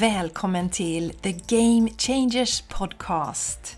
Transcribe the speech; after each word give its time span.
Välkommen 0.00 0.70
till 0.70 1.10
The 1.10 1.32
Game 1.32 1.90
Changers 1.98 2.60
Podcast. 2.60 3.76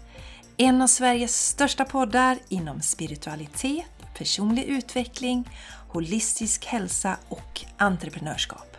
En 0.57 0.83
av 0.83 0.87
Sveriges 0.87 1.47
största 1.47 1.85
poddar 1.85 2.39
inom 2.49 2.81
spiritualitet, 2.81 3.87
personlig 4.19 4.65
utveckling, 4.65 5.49
holistisk 5.89 6.65
hälsa 6.65 7.17
och 7.29 7.61
entreprenörskap. 7.79 8.77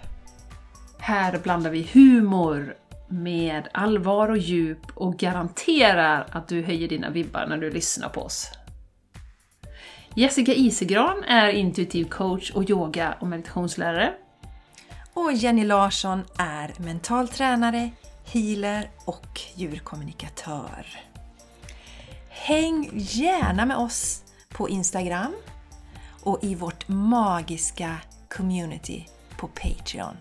Här 0.99 1.39
blandar 1.39 1.71
vi 1.71 1.89
humor 1.93 2.75
med 3.07 3.67
allvar 3.73 4.29
och 4.29 4.37
djup 4.37 4.97
och 4.97 5.17
garanterar 5.17 6.27
att 6.31 6.47
du 6.47 6.61
höjer 6.61 6.87
dina 6.87 7.09
vibbar 7.09 7.45
när 7.49 7.57
du 7.57 7.71
lyssnar 7.71 8.09
på 8.09 8.21
oss. 8.21 8.51
Jessica 10.15 10.53
Isegran 10.53 11.23
är 11.23 11.49
intuitiv 11.49 12.05
coach 12.05 12.51
och 12.51 12.69
yoga 12.69 13.15
och 13.19 13.27
meditationslärare. 13.27 14.13
Och 15.13 15.33
Jenny 15.33 15.65
Larsson 15.65 16.23
är 16.37 16.73
mental 16.77 17.27
tränare, 17.27 17.91
healer 18.25 18.89
och 19.05 19.41
djurkommunikatör. 19.55 20.87
Häng 22.29 22.89
gärna 22.93 23.65
med 23.65 23.77
oss 23.77 24.23
på 24.49 24.69
Instagram 24.69 25.35
och 26.23 26.39
i 26.43 26.55
vårt 26.55 26.87
magiska 26.87 27.97
community 28.29 29.07
på 29.37 29.47
Patreon. 29.47 30.17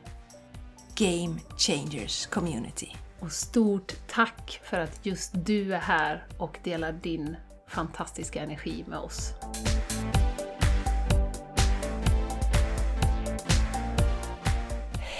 Game 0.94 1.40
Changers 1.58 2.26
Community. 2.26 2.96
Och 3.20 3.32
stort 3.32 3.92
tack 4.08 4.60
för 4.64 4.78
att 4.78 5.06
just 5.06 5.30
du 5.34 5.74
är 5.74 5.80
här 5.80 6.26
och 6.38 6.58
delar 6.64 6.92
din 6.92 7.36
fantastiska 7.68 8.42
energi 8.42 8.84
med 8.88 8.98
oss. 8.98 9.32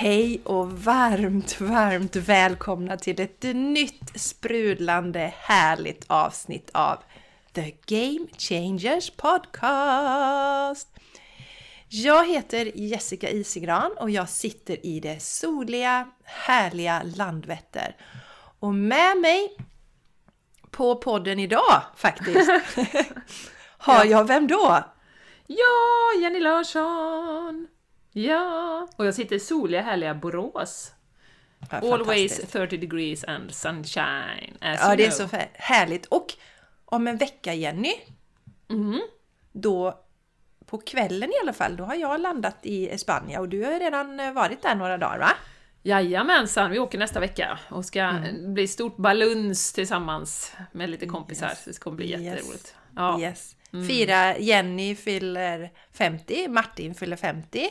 Hej 0.02 0.40
och 0.44 0.72
varmt, 0.72 1.60
varmt 1.60 2.16
välkomna 2.16 2.96
till 2.96 3.20
ett 3.20 3.42
nytt 3.42 4.20
sprudlande 4.20 5.34
härligt 5.36 6.04
avsnitt 6.06 6.70
av 6.74 6.98
The 7.52 7.74
Game 7.86 8.26
Changers 8.38 9.10
Podcast. 9.10 10.88
Jag 11.88 12.28
heter 12.28 12.72
Jessica 12.74 13.30
Isigran 13.30 13.92
och 14.00 14.10
jag 14.10 14.28
sitter 14.28 14.86
i 14.86 15.00
det 15.00 15.22
soliga, 15.22 16.08
härliga 16.24 17.02
Landvetter. 17.16 17.96
Och 18.58 18.74
med 18.74 19.16
mig 19.16 19.56
på 20.70 20.96
podden 20.96 21.38
idag 21.38 21.82
faktiskt 21.96 22.50
har 23.78 24.04
jag 24.04 24.24
vem 24.24 24.46
då? 24.46 24.84
Ja, 25.46 26.20
Jenny 26.20 26.40
Larsson! 26.40 27.71
Ja! 28.12 28.88
Och 28.96 29.06
jag 29.06 29.14
sitter 29.14 29.36
i 29.36 29.40
soliga, 29.40 29.82
härliga 29.82 30.14
Borås. 30.14 30.92
Ja, 31.70 31.76
Always 31.78 32.32
fantastiskt. 32.32 32.52
30 32.52 32.76
degrees 32.76 33.24
and 33.24 33.54
sunshine, 33.54 34.56
as 34.60 34.78
Ja, 34.80 34.86
you 34.88 34.96
det 34.96 35.04
är 35.06 35.10
know. 35.10 35.28
så 35.28 35.36
fä- 35.36 35.48
härligt. 35.54 36.06
Och 36.06 36.26
om 36.84 37.06
en 37.06 37.16
vecka, 37.16 37.54
Jenny, 37.54 37.92
Mhm. 38.68 39.00
då 39.52 39.98
på 40.66 40.78
kvällen 40.78 41.28
i 41.30 41.34
alla 41.42 41.52
fall, 41.52 41.76
då 41.76 41.84
har 41.84 41.94
jag 41.94 42.20
landat 42.20 42.56
i 42.62 42.98
Spanien 42.98 43.40
och 43.40 43.48
du 43.48 43.64
har 43.64 43.72
ju 43.72 43.78
redan 43.78 44.20
eh, 44.20 44.32
varit 44.32 44.62
där 44.62 44.74
några 44.74 44.98
dagar 44.98 45.18
va? 45.18 45.30
Jajamensan, 45.82 46.70
vi 46.70 46.78
åker 46.78 46.98
nästa 46.98 47.20
vecka 47.20 47.58
och 47.70 47.84
ska 47.84 48.14
bli 48.46 48.68
stort 48.68 48.96
baluns 48.96 49.72
tillsammans 49.72 50.52
med 50.72 50.90
lite 50.90 51.06
kompisar. 51.06 51.48
Yes. 51.48 51.64
Det 51.64 51.78
kommer 51.80 51.96
bli 51.96 52.10
Yes. 52.10 52.20
jätteroligt. 52.20 52.74
Ja. 52.96 53.20
Yes. 53.20 53.56
Fira, 53.88 54.38
Jenny 54.38 54.94
fyller 54.96 55.70
50, 55.92 56.48
Martin 56.48 56.94
fyller 56.94 57.16
50 57.16 57.68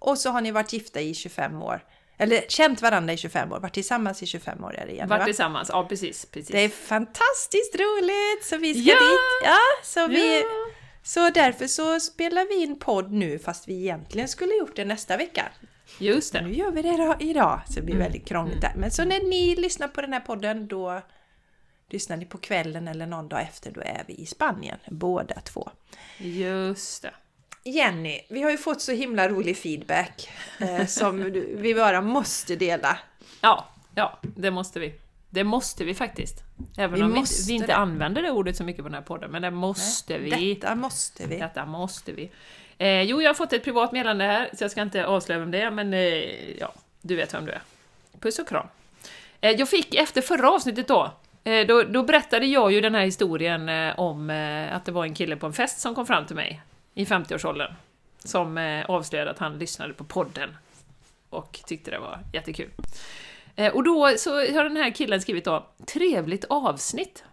och 0.00 0.18
så 0.18 0.30
har 0.30 0.40
ni 0.40 0.50
varit 0.50 0.72
gifta 0.72 1.00
i 1.00 1.14
25 1.14 1.62
år. 1.62 1.84
Eller 2.18 2.40
känt 2.48 2.82
varandra 2.82 3.12
i 3.12 3.16
25 3.16 3.52
år, 3.52 3.60
varit 3.60 3.74
tillsammans 3.74 4.22
i 4.22 4.26
25 4.26 4.64
år 4.64 4.74
är 4.74 4.86
det 4.86 4.92
Jenny 4.92 5.08
Vart 5.08 5.18
va? 5.18 5.24
tillsammans, 5.24 5.68
ja 5.72 5.86
precis. 5.88 6.26
precis. 6.26 6.48
Det 6.50 6.58
är 6.58 6.68
fantastiskt 6.68 7.74
roligt! 7.74 8.44
Så 8.44 8.56
vi 8.56 8.74
ska 8.74 8.92
Ja! 8.92 8.98
dit. 9.00 9.20
Ja, 9.44 9.58
så, 9.84 10.06
vi, 10.06 10.40
Ja. 10.40 10.46
så 11.02 11.30
därför 11.30 11.66
så 11.66 12.00
spelar 12.00 12.48
vi 12.48 12.62
in 12.62 12.78
podd 12.78 13.12
nu 13.12 13.38
fast 13.38 13.68
vi 13.68 13.74
egentligen 13.80 14.28
skulle 14.28 14.54
gjort 14.54 14.76
det 14.76 14.84
nästa 14.84 15.16
vecka. 15.16 15.48
Just 15.98 16.32
det. 16.32 16.40
Nu 16.42 16.52
gör 16.54 16.70
vi 16.70 16.82
det 16.82 16.88
idag- 16.88 17.22
idag, 17.22 17.60
så 17.68 17.72
det 17.72 17.82
blir 17.82 17.96
väldigt 17.96 18.26
krångligt 18.28 18.60
där. 18.60 18.72
Men 18.76 18.90
så 18.90 19.04
när 19.04 19.20
ni 19.20 19.56
lyssnar 19.56 19.88
på 19.88 20.00
den 20.00 20.12
här 20.12 20.20
podden 20.20 20.66
då 20.68 21.02
lyssnar 21.90 22.16
ni 22.16 22.24
på 22.24 22.38
kvällen 22.38 22.88
eller 22.88 23.06
någon 23.06 23.28
dag 23.28 23.42
efter, 23.42 23.70
då 23.70 23.80
är 23.80 24.04
vi 24.06 24.14
i 24.14 24.26
Spanien 24.26 24.78
båda 24.90 25.40
två. 25.40 25.70
Just 26.18 27.02
det. 27.02 27.14
Jenny, 27.64 28.20
vi 28.28 28.42
har 28.42 28.50
ju 28.50 28.58
fått 28.58 28.80
så 28.80 28.92
himla 28.92 29.28
rolig 29.28 29.56
feedback 29.56 30.28
eh, 30.58 30.86
som 30.86 31.30
vi 31.56 31.74
bara 31.74 32.00
måste 32.00 32.56
dela. 32.56 32.98
Ja, 33.40 33.68
ja, 33.94 34.18
det 34.22 34.50
måste 34.50 34.80
vi. 34.80 34.94
Det 35.30 35.44
måste 35.44 35.84
vi 35.84 35.94
faktiskt. 35.94 36.42
Även 36.78 36.94
Vi 36.94 37.02
om 37.02 37.12
vi 37.12 37.24
vi 37.46 37.52
inte 37.52 37.66
det. 37.66 37.76
använder 37.76 38.22
det 38.22 38.30
ordet 38.30 38.56
så 38.56 38.64
mycket 38.64 38.82
på 38.82 38.88
den 38.88 38.94
här 38.94 39.02
podden, 39.02 39.30
men 39.30 39.42
det 39.42 39.50
måste 39.50 40.18
vi. 40.18 40.54
Detta 40.54 40.74
måste 40.74 41.26
vi. 41.26 41.38
Detta 41.38 41.66
måste 41.66 42.12
vi. 42.12 42.30
Eh, 42.78 43.02
jo, 43.02 43.22
jag 43.22 43.28
har 43.28 43.34
fått 43.34 43.52
ett 43.52 43.64
privat 43.64 43.92
meddelande 43.92 44.24
här, 44.24 44.50
så 44.54 44.64
jag 44.64 44.70
ska 44.70 44.82
inte 44.82 45.06
avslöja 45.06 45.38
vem 45.40 45.50
det 45.50 45.60
är, 45.62 45.70
men 45.70 45.94
eh, 45.94 46.58
ja, 46.58 46.72
du 47.02 47.16
vet 47.16 47.34
vem 47.34 47.46
du 47.46 47.52
är. 47.52 47.62
Puss 48.20 48.38
och 48.38 48.48
kram. 48.48 48.66
Eh, 49.40 49.50
jag 49.50 49.68
fick 49.68 49.94
efter 49.94 50.22
förra 50.22 50.50
avsnittet 50.50 50.88
då, 50.88 51.12
eh, 51.44 51.66
då, 51.66 51.82
då 51.82 52.02
berättade 52.02 52.46
jag 52.46 52.72
ju 52.72 52.80
den 52.80 52.94
här 52.94 53.04
historien 53.04 53.68
eh, 53.68 54.00
om 54.00 54.30
eh, 54.30 54.76
att 54.76 54.84
det 54.84 54.92
var 54.92 55.04
en 55.04 55.14
kille 55.14 55.36
på 55.36 55.46
en 55.46 55.52
fest 55.52 55.80
som 55.80 55.94
kom 55.94 56.06
fram 56.06 56.26
till 56.26 56.36
mig 56.36 56.62
i 56.94 57.04
50-årsåldern, 57.04 57.74
som 58.18 58.58
eh, 58.58 58.84
avslöjade 58.84 59.30
att 59.30 59.38
han 59.38 59.58
lyssnade 59.58 59.94
på 59.94 60.04
podden 60.04 60.56
och 61.30 61.60
tyckte 61.66 61.90
det 61.90 61.98
var 61.98 62.20
jättekul. 62.32 62.70
Eh, 63.56 63.74
och 63.74 63.84
då 63.84 64.14
så 64.16 64.34
har 64.34 64.64
den 64.64 64.76
här 64.76 64.90
killen 64.90 65.20
skrivit 65.20 65.44
då, 65.44 65.66
trevligt 65.86 66.44
avsnitt. 66.44 67.24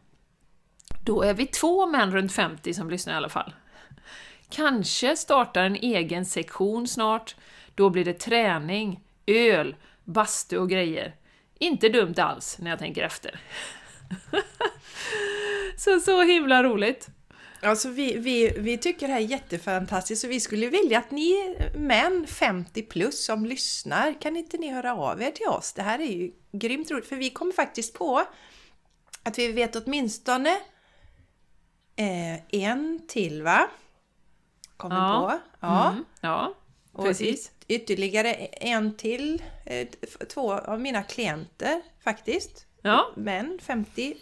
Då 1.03 1.22
är 1.22 1.34
vi 1.34 1.46
två 1.46 1.85
män 1.85 2.12
runt 2.12 2.34
50 2.34 2.73
som 2.73 2.90
lyssnar 2.90 3.13
i 3.13 3.17
alla 3.17 3.29
fall. 3.29 3.53
Kanske 4.50 5.16
startar 5.16 5.63
en 5.63 5.75
egen 5.75 6.25
sektion 6.25 6.88
snart. 6.88 7.35
Då 7.75 7.90
blir 7.90 8.06
det 8.06 8.13
träning, 8.13 9.00
öl, 9.25 9.75
bastu 10.03 10.57
och 10.57 10.69
grejer. 10.69 11.16
Inte 11.59 11.90
dumt 11.90 12.16
alls 12.17 12.57
när 12.59 12.69
jag 12.69 12.79
tänker 12.79 13.03
efter. 13.03 13.40
så, 15.78 16.00
så 16.00 16.23
himla 16.23 16.63
roligt. 16.63 17.09
Alltså 17.62 17.90
vi, 17.90 18.18
vi, 18.18 18.53
vi 18.59 18.78
tycker 18.78 19.07
det 19.07 19.13
här 19.13 19.22
är 19.22 19.25
jättefantastiskt 19.25 20.23
och 20.23 20.31
vi 20.31 20.40
skulle 20.40 20.68
vilja 20.68 21.00
att 21.00 21.12
ni 21.12 21.56
män 21.75 22.28
50 22.28 22.84
plus 22.84 23.25
som 23.25 23.45
lyssnar, 23.45 24.22
kan 24.22 24.38
inte 24.38 24.57
ni 24.57 24.69
höra 24.72 24.95
av 24.95 25.22
er 25.22 25.31
till 25.31 25.47
oss? 25.47 25.73
Det 25.73 25.81
här 25.81 26.00
är 26.00 26.06
ju 26.06 26.31
grymt 26.51 26.91
roligt 26.91 27.07
för 27.07 27.16
vi 27.16 27.29
kom 27.29 27.51
faktiskt 27.56 27.94
på 27.94 28.23
att 29.23 29.38
vi 29.40 29.51
vet 29.51 29.75
åtminstone 29.75 30.50
eh, 31.96 32.56
en 32.63 33.01
till 33.07 33.41
va? 33.44 33.67
Kommer 34.78 34.96
Ja. 34.96 35.40
på. 35.41 35.66
Ja. 35.67 35.90
Mm, 35.90 36.06
ja, 36.22 36.53
Och 36.91 37.03
precis. 37.06 37.47
yt- 37.50 37.51
ytterligare 37.67 38.34
en 38.46 38.97
till, 38.97 39.44
eh, 39.66 39.88
två 40.34 40.53
av 40.53 40.81
mina 40.81 41.03
klienter 41.03 41.81
faktiskt. 42.03 42.66
Ja. 42.81 43.12
Män 43.16 43.59
50 43.62 44.17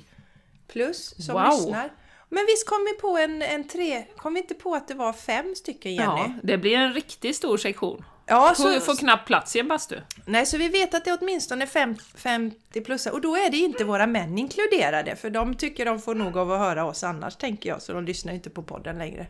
plus 0.68 1.26
som 1.26 1.34
Wow. 1.34 1.52
lyssnar. 1.52 1.92
Men 2.30 2.46
visst 2.46 2.68
kom 2.68 2.86
vi 2.86 3.02
på 3.02 3.18
en, 3.18 3.42
en 3.42 3.68
tre, 3.68 4.06
kom 4.18 4.34
vi 4.34 4.40
inte 4.40 4.54
på 4.54 4.76
att 4.76 4.88
det 4.88 4.94
var 4.94 5.14
fem 5.14 5.56
stycken 5.56 5.96
Jenny? 5.96 6.22
ja, 6.22 6.32
det 6.44 6.58
blir 6.58 6.78
en 6.78 6.94
riktigt 6.94 7.36
stor 7.36 7.58
sektion. 7.58 8.06
Ja, 8.28 8.54
Får, 8.58 8.64
så, 8.64 8.82
får 8.82 8.96
knappt 8.96 9.28
plats 9.28 9.56
i 9.56 9.60
en 9.60 9.68
bastu. 9.68 9.96
nej, 10.26 10.46
så 10.46 10.58
vi 10.58 10.70
vet 10.70 10.94
att 10.94 11.06
det 11.06 11.12
är 11.12 11.18
åtminstone 11.22 11.68
fem, 11.68 11.96
50 12.16 12.82
plus 12.82 13.06
och 13.06 13.22
då 13.22 13.36
är 13.36 13.50
det 13.50 13.58
inte 13.58 13.84
våra 13.84 14.08
män 14.08 14.38
inkluderade 14.38 15.16
för 15.16 15.30
de 15.30 15.56
tycker 15.56 15.86
de 15.86 16.00
får 16.02 16.16
nog 16.16 16.38
av 16.38 16.52
att 16.52 16.60
höra 16.60 16.86
oss 16.86 17.04
annars 17.04 17.36
tänker 17.36 17.70
jag 17.70 17.82
så 17.82 17.94
de 17.94 18.06
lyssnar 18.06 18.34
inte 18.34 18.50
på 18.50 18.64
podden 18.64 18.98
längre. 18.98 19.28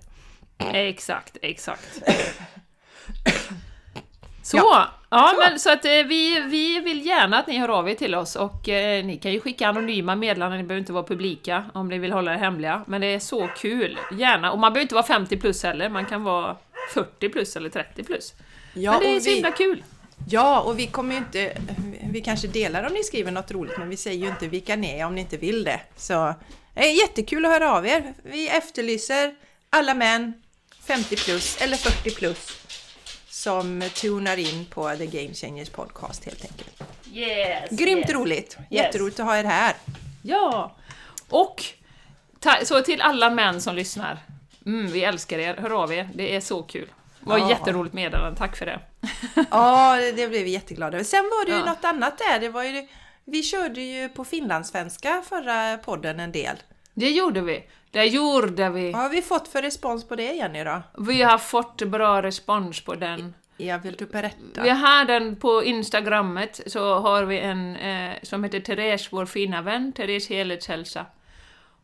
Exakt, 0.74 1.38
exakt. 1.42 2.02
Så, 4.44 4.58
ja, 4.58 4.90
Så. 5.20 5.40
men 5.50 5.60
så 5.60 5.72
att 5.72 5.86
eh, 5.86 5.92
vi, 5.92 6.40
vi 6.40 6.80
vill 6.80 7.06
gärna 7.06 7.38
att 7.40 7.48
ni 7.48 7.58
hör 7.58 7.70
av 7.70 7.90
er 7.90 7.96
till 7.96 8.16
oss 8.16 8.36
och 8.36 8.70
eh, 8.70 9.06
ni 9.06 9.18
kan 9.18 9.32
ju 9.32 9.40
skicka 9.40 9.68
anonyma 9.68 10.16
meddelanden, 10.16 10.58
ni 10.60 10.64
behöver 10.64 10.80
inte 10.80 10.94
vara 10.94 11.04
publika 11.04 11.66
om 11.74 11.88
ni 11.88 11.98
vill 11.98 12.12
hålla 12.12 12.32
det 12.32 12.38
hemliga. 12.38 12.84
Men 12.88 13.02
det 13.02 13.08
är 13.08 13.20
så 13.20 13.48
kul, 13.58 14.00
gärna. 14.18 14.52
Och 14.52 14.60
man 14.60 14.74
behöver 14.74 14.82
inte 14.82 14.96
vara 14.96 15.06
50 15.06 15.38
plus 15.38 15.64
heller, 15.64 15.90
man 15.90 16.06
kan 16.06 16.24
vara 16.24 16.58
40 16.94 17.30
plus 17.30 17.56
eller 17.56 17.70
30 17.70 18.04
plus. 18.04 18.34
Ja, 18.74 18.92
men 18.92 19.00
det 19.02 19.16
är 19.16 19.20
så 19.20 19.30
vi- 19.30 19.36
himla 19.36 19.52
kul! 19.52 19.84
Ja, 20.30 20.62
och 20.62 20.80
vi 20.80 20.88
kommer 20.88 21.12
ju 21.12 21.18
inte... 21.18 21.58
Vi 22.12 22.22
kanske 22.22 22.48
delar 22.48 22.84
om 22.88 22.94
ni 22.94 23.04
skriver 23.04 23.32
något 23.32 23.52
roligt, 23.52 23.78
men 23.78 23.90
vi 23.90 23.98
säger 23.98 24.24
ju 24.24 24.28
inte 24.30 24.48
vilka 24.48 24.76
ni 24.76 25.00
är 25.00 25.06
om 25.06 25.16
ni 25.16 25.22
inte 25.22 25.38
vill 25.38 25.64
det. 25.64 25.80
Så 25.98 26.34
det 26.74 26.80
är 26.92 27.02
jättekul 27.02 27.46
att 27.46 27.52
höra 27.52 27.72
av 27.74 27.88
er. 27.88 28.14
Vi 28.24 28.50
efterlyser 28.50 29.36
alla 29.70 29.94
män 29.94 30.34
50 30.88 31.16
plus 31.16 31.62
eller 31.62 31.78
40 31.78 32.16
plus 32.16 32.58
som 33.46 33.82
tunar 33.96 34.38
in 34.38 34.66
på 34.66 34.96
The 34.98 35.06
Game 35.06 35.34
Changers 35.34 35.70
podcast 35.70 36.26
helt 36.26 36.42
enkelt. 36.46 36.84
Yes, 37.14 37.70
Grymt 37.72 38.10
roligt! 38.10 38.58
Jätteroligt 38.70 39.20
att 39.20 39.26
ha 39.26 39.38
er 39.38 39.44
här. 39.44 39.74
Ja! 40.22 40.76
Och 41.30 41.64
så 42.64 42.82
till 42.82 43.02
alla 43.02 43.30
män 43.30 43.62
som 43.62 43.76
lyssnar. 43.76 44.18
Mm, 44.66 44.92
vi 44.92 45.04
älskar 45.04 45.40
er, 45.40 45.56
hör 45.56 45.70
av 45.84 45.94
er, 45.94 46.10
det 46.14 46.36
är 46.36 46.42
så 46.42 46.64
kul. 46.64 46.88
Det 47.20 47.30
var 47.30 47.38
Ja. 47.38 47.50
jätteroligt 47.50 47.94
meddelande, 47.94 48.38
tack 48.38 48.56
för 48.58 48.66
det. 48.66 48.80
Ja, 49.52 49.96
det, 49.98 50.12
det 50.12 50.28
blev 50.28 50.44
vi 50.44 50.50
jätteglada 50.52 50.98
över. 50.98 51.04
Sen 51.06 51.24
var 51.24 51.46
det 51.46 51.52
ju 51.52 51.58
Ja. 51.58 51.66
något 51.66 51.84
annat 51.86 52.18
där. 52.18 52.40
Det 52.40 52.50
var 52.50 52.64
ju, 52.64 52.88
vi 53.26 53.44
körde 53.44 53.82
ju 53.82 54.10
på 54.10 54.26
finlandssvenska 54.26 55.24
förra 55.30 55.78
podden 55.78 56.20
en 56.20 56.32
del. 56.32 56.56
Det 56.96 57.12
gjorde 57.12 57.42
vi. 57.42 57.64
Det 57.92 58.06
gjorde 58.06 58.70
vi. 58.70 58.92
Vad 58.92 59.02
har 59.02 59.10
vi 59.10 59.22
fått 59.22 59.48
för 59.48 59.62
respons 59.62 60.08
på 60.08 60.16
det 60.16 60.34
Jenny 60.34 60.64
då? 60.64 60.82
Vi 60.98 61.22
har 61.22 61.38
fått 61.38 61.82
bra 61.82 62.22
respons 62.22 62.82
på 62.82 62.96
den. 62.96 63.34
Ja, 63.58 63.78
vill 63.78 63.96
du 63.96 64.06
berätta? 64.06 64.64
Vi 64.64 64.70
har 64.70 65.06
den 65.06 65.36
på 65.36 65.64
Instagrammet, 65.64 66.62
så 66.68 67.00
har 67.00 67.24
vi 67.24 67.40
en 67.40 67.76
eh, 67.76 68.14
som 68.24 68.44
heter 68.44 68.60
Therese, 68.60 69.08
vår 69.12 69.26
fina 69.26 69.62
vän, 69.62 69.94
Therese 69.94 70.30
Helhetshälsa. 70.30 71.06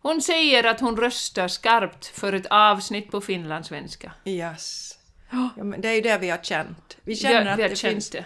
Hon 0.02 0.22
säger 0.22 0.64
att 0.64 0.80
hon 0.80 0.98
röstar 0.98 1.48
skarpt 1.48 2.06
för 2.08 2.34
ett 2.34 2.46
avsnitt 2.50 3.12
på 3.12 3.22
finlandssvenska. 3.22 4.12
Yes. 4.26 4.98
Ja, 5.30 5.64
men 5.64 5.82
det 5.82 5.90
är 5.90 5.94
ju 5.94 6.02
det 6.02 6.18
vi 6.18 6.30
har 6.30 6.38
känt. 6.38 6.98
Vi 7.04 7.16
känner 7.16 7.46
Ja, 7.46 7.52
att 7.52 7.58
vi 7.58 7.62
har 7.62 7.70
det 7.70 7.80
finns, 7.80 8.10
det. 8.10 8.26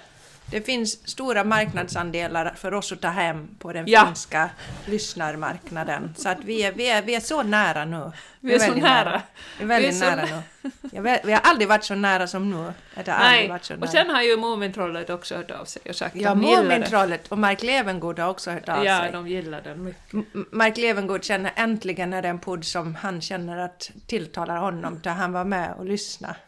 Det 0.51 0.61
finns 0.61 1.07
stora 1.09 1.43
marknadsandelar 1.43 2.53
för 2.55 2.73
oss 2.73 2.91
att 2.91 3.01
ta 3.01 3.07
hem 3.07 3.47
på 3.59 3.73
den 3.73 3.83
Ja. 3.87 4.05
finska 4.05 4.49
lyssnarmarknaden. 4.85 6.13
Så 6.17 6.29
att 6.29 6.37
vi 6.43 6.63
är, 6.63 6.71
vi 6.71 6.89
är, 6.89 7.01
vi 7.01 7.15
är 7.15 7.19
så 7.19 7.43
nära 7.43 7.85
nu. 7.85 8.11
Vi 8.39 8.53
är 8.53 8.59
så 8.59 8.65
väldigt 8.65 8.83
nära. 8.83 9.21
Vi 9.57 9.63
är 9.63 9.67
väldigt 9.67 9.93
Vi 9.93 10.05
är 10.05 10.15
nära 10.15 10.25
nu. 10.61 10.71
Jag 10.91 11.01
vet, 11.01 11.25
vi 11.25 11.31
har 11.33 11.39
aldrig 11.39 11.67
varit 11.67 11.83
så 11.83 11.95
nära 11.95 12.27
som 12.27 12.49
nu. 12.51 12.73
Det 12.95 13.07
Nej, 13.07 13.49
varit 13.49 13.63
så 13.63 13.73
nära. 13.73 13.83
och 13.83 13.89
sen 13.89 14.09
har 14.09 14.21
ju 14.21 14.37
Mumintrollet 14.37 15.09
också 15.09 15.35
hört 15.35 15.51
av 15.51 15.65
sig 15.65 15.81
och 15.89 15.95
sagt 15.95 16.15
Ja, 16.15 16.29
att 16.29 16.35
de 16.35 16.43
gillar 16.47 16.61
den. 16.61 16.67
Mumintrollet 16.69 17.27
och 17.27 17.37
Mark 17.37 17.63
Levengood 17.63 18.19
har 18.19 18.29
också 18.29 18.51
hört 18.51 18.69
av 18.69 18.85
Ja, 18.85 18.99
sig. 18.99 19.11
de 19.11 19.27
gillar 19.27 19.61
den 19.61 19.83
mycket. 19.83 20.13
Mark 20.51 20.77
Levengood 20.77 21.23
känner 21.23 21.51
äntligen 21.55 22.13
är 22.13 22.21
det 22.21 22.27
en 22.29 22.39
podd 22.39 22.65
som 22.65 22.95
han 22.95 23.21
känner 23.21 23.57
att 23.57 23.91
tilltalar 24.07 24.57
honom 24.57 24.99
där 25.03 25.11
han 25.11 25.31
var 25.33 25.43
med 25.45 25.73
och 25.77 25.85
lyssna. 25.85 26.35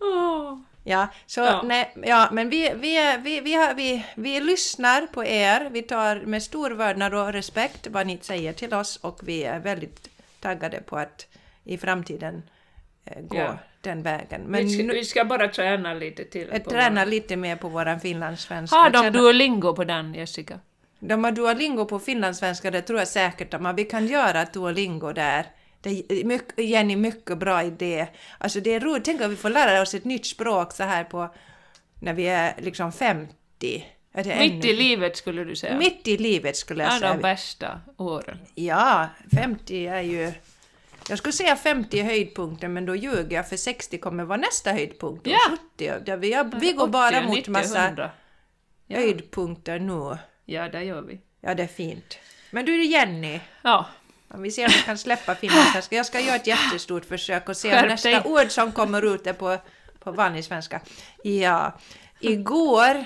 Åh. 0.00 0.58
Ja, 0.86 1.08
så 1.26 1.40
Ja. 1.40 1.62
nej, 1.64 1.92
ja, 2.02 2.28
men 2.32 2.50
vi, 2.50 2.72
vi, 2.74 3.16
vi, 3.22 3.40
vi, 3.40 3.54
har, 3.54 3.74
vi, 3.74 4.04
vi 4.14 4.40
lyssnar 4.40 5.06
på 5.06 5.24
er. 5.24 5.68
Vi 5.70 5.82
tar 5.82 6.16
med 6.20 6.42
stor 6.42 6.70
vördnad 6.70 7.14
och 7.14 7.32
respekt 7.32 7.86
vad 7.90 8.06
ni 8.06 8.18
säger 8.22 8.52
till 8.52 8.74
oss 8.74 8.96
och 8.96 9.20
vi 9.22 9.44
är 9.44 9.58
väldigt 9.60 10.08
taggade 10.40 10.80
på 10.80 10.96
att 10.96 11.26
i 11.64 11.78
framtiden 11.78 12.42
eh, 13.04 13.22
gå 13.22 13.36
Ja. 13.36 13.58
den 13.80 14.02
vägen. 14.02 14.40
Men 14.46 14.66
vi, 14.66 14.70
ska, 14.78 14.92
vi 14.92 15.04
ska 15.04 15.24
bara 15.24 15.48
träna 15.48 15.94
lite 15.94 16.24
till. 16.24 16.46
på 16.64 16.70
tränar 16.70 17.04
vår- 17.04 17.10
lite 17.10 17.36
mer 17.36 17.56
på 17.56 17.68
våran 17.68 18.00
finlandssvenska. 18.00 18.76
Har 18.76 18.90
de 18.90 18.98
känner- 19.02 19.10
Duolingo 19.18 19.74
på 19.76 19.84
den, 19.84 20.14
Jessica? 20.14 20.60
De 20.98 21.24
har 21.24 21.32
Duolingo 21.32 21.84
på 21.84 21.98
finlandssvenska, 21.98 22.70
det 22.70 22.82
tror 22.82 22.98
jag 22.98 23.08
säkert 23.08 23.50
de 23.50 23.64
har. 23.64 23.72
Vi 23.72 23.84
kan 23.84 24.06
göra 24.06 24.44
Duolingo 24.52 25.12
där. 25.12 25.46
Det 25.84 25.90
är 26.20 26.24
mycket, 26.24 26.58
Jenny, 26.64 26.96
mycket 26.96 27.38
bra 27.38 27.62
idé. 27.62 28.06
Alltså 28.38 28.60
det 28.60 28.74
är 28.74 28.80
roligt, 28.80 29.04
tänk 29.04 29.20
om 29.20 29.30
vi 29.30 29.36
får 29.36 29.50
lära 29.50 29.82
oss 29.82 29.94
ett 29.94 30.04
nytt 30.04 30.26
språk 30.26 30.72
så 30.72 30.82
här 30.82 31.04
på 31.04 31.34
när 32.00 32.12
vi 32.14 32.26
är 32.26 32.54
liksom 32.58 32.92
50. 32.92 33.34
Är 34.12 34.24
det 34.24 34.38
Mitt 34.38 34.52
ännu- 34.64 34.68
i 34.68 34.72
livet 34.76 35.16
skulle 35.16 35.44
du 35.44 35.56
säga. 35.56 35.78
Mitt 35.78 36.08
i 36.08 36.16
livet 36.16 36.56
skulle 36.56 36.82
jag 36.84 36.92
Ja, 36.92 36.94
de 36.94 37.00
säga. 37.00 37.14
bästa 37.22 37.80
åren. 37.96 38.38
Ja, 38.54 39.08
50 39.34 39.86
är 39.86 40.00
ju... 40.00 40.32
Jag 41.08 41.18
skulle 41.18 41.32
säga 41.32 41.56
50 41.56 42.00
är 42.00 42.04
höjdpunkten, 42.04 42.72
men 42.72 42.86
då 42.86 42.96
ljuger 42.96 43.36
jag 43.36 43.48
för 43.48 43.56
60 43.56 43.98
kommer 43.98 44.24
vara 44.24 44.36
nästa 44.38 44.72
höjdpunkt. 44.72 45.26
Och 45.26 45.32
Ja. 45.32 45.38
70, 45.76 45.92
där 46.06 46.16
vi, 46.16 46.44
vi 46.60 46.72
går 46.72 46.86
bara 46.86 47.18
80, 47.18 47.26
mot 47.26 47.36
90, 47.36 47.50
massa 47.52 47.86
100. 47.86 48.10
Ja. 48.86 48.96
höjdpunkter 48.98 49.78
nu. 49.78 50.18
ja, 50.44 50.68
det 50.68 50.82
gör 50.84 51.02
vi. 51.02 51.20
Ja, 51.40 51.54
det 51.54 51.62
är 51.62 51.66
fint. 51.66 52.18
Men 52.50 52.64
du 52.64 52.84
Jenny, 52.84 53.40
Ja, 53.62 53.86
Om 54.28 54.42
vi 54.42 54.50
ser 54.50 54.64
om 54.66 54.72
vi 54.76 54.82
kan 54.82 54.98
släppa 54.98 55.34
finlandssvenska. 55.34 55.96
Jag 55.96 56.06
ska 56.06 56.20
göra 56.20 56.36
ett 56.36 56.46
jättestort 56.46 57.04
försök 57.04 57.48
och 57.48 57.56
se 57.56 57.68
om 57.68 57.74
Skärp 57.74 57.88
nästa 57.88 58.08
dig. 58.10 58.22
ord 58.24 58.50
som 58.50 58.72
kommer 58.72 59.14
ut 59.14 59.26
är 59.26 59.32
på, 59.32 59.58
på 60.00 60.12
vanlig 60.12 60.44
svenska. 60.44 60.80
Ja, 61.22 61.72
igår 62.20 63.04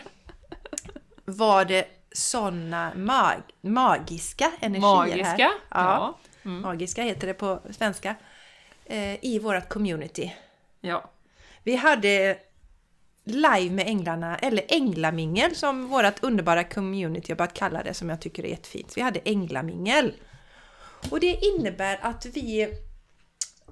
var 1.25 1.65
det 1.65 1.85
såna 2.13 2.93
mag, 2.97 3.37
magiska 3.61 4.53
energier 4.61 4.83
magiska. 4.83 5.25
här. 5.25 5.39
Ja. 5.39 5.55
Ja, 5.71 6.19
Mm. 6.45 6.63
magiska 6.63 7.03
heter 7.03 7.27
det 7.27 7.35
på 7.35 7.61
svenska. 7.71 8.15
Eh, 8.85 9.25
I 9.25 9.39
vårt 9.39 9.69
community. 9.69 10.33
ja. 10.81 11.11
Vi 11.63 11.77
hade 11.77 12.39
live 13.25 13.71
med 13.75 13.87
änglarna, 13.87 14.37
eller 14.37 14.63
änglamingel 14.69 15.57
som 15.57 15.87
vårt 15.89 16.23
underbara 16.25 16.65
community 16.65 17.33
har 17.33 17.37
börjat 17.37 17.55
kalla 17.55 17.83
det, 17.83 17.95
som 17.95 18.09
jag 18.09 18.21
tycker 18.21 18.45
är 18.45 18.49
jättefint. 18.49 18.97
Vi 18.97 19.01
hade 19.03 19.21
änglamingel. 19.25 20.13
Och 21.11 21.21
det 21.21 21.41
innebär 21.45 21.99
att 22.03 22.27
vi 22.27 22.63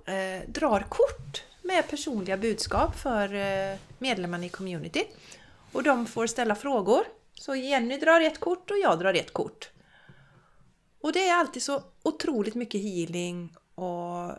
eh, 0.07 0.49
drar 0.49 0.81
kort 0.81 1.45
med 1.63 1.89
personliga 1.91 2.37
budskap 2.37 2.99
för 2.99 3.35
eh, 3.35 3.79
medlemmarna 3.99 4.45
i 4.45 4.49
community. 4.49 5.05
Och 5.73 5.83
de 5.83 6.07
får 6.07 6.27
ställa 6.27 6.55
frågor. 6.55 7.05
Så 7.35 7.55
Jenny 7.55 7.99
drar 7.99 8.21
ett 8.21 8.41
kort 8.41 8.71
och 8.71 8.79
jag 8.79 8.99
drar 8.99 9.15
ett 9.15 9.33
kort. 9.33 9.71
Och 11.01 11.13
det 11.13 11.29
är 11.29 11.35
alltid 11.35 11.63
så 11.63 11.83
otroligt 12.03 12.55
mycket 12.55 12.83
healing 12.83 13.57
och 13.75 14.33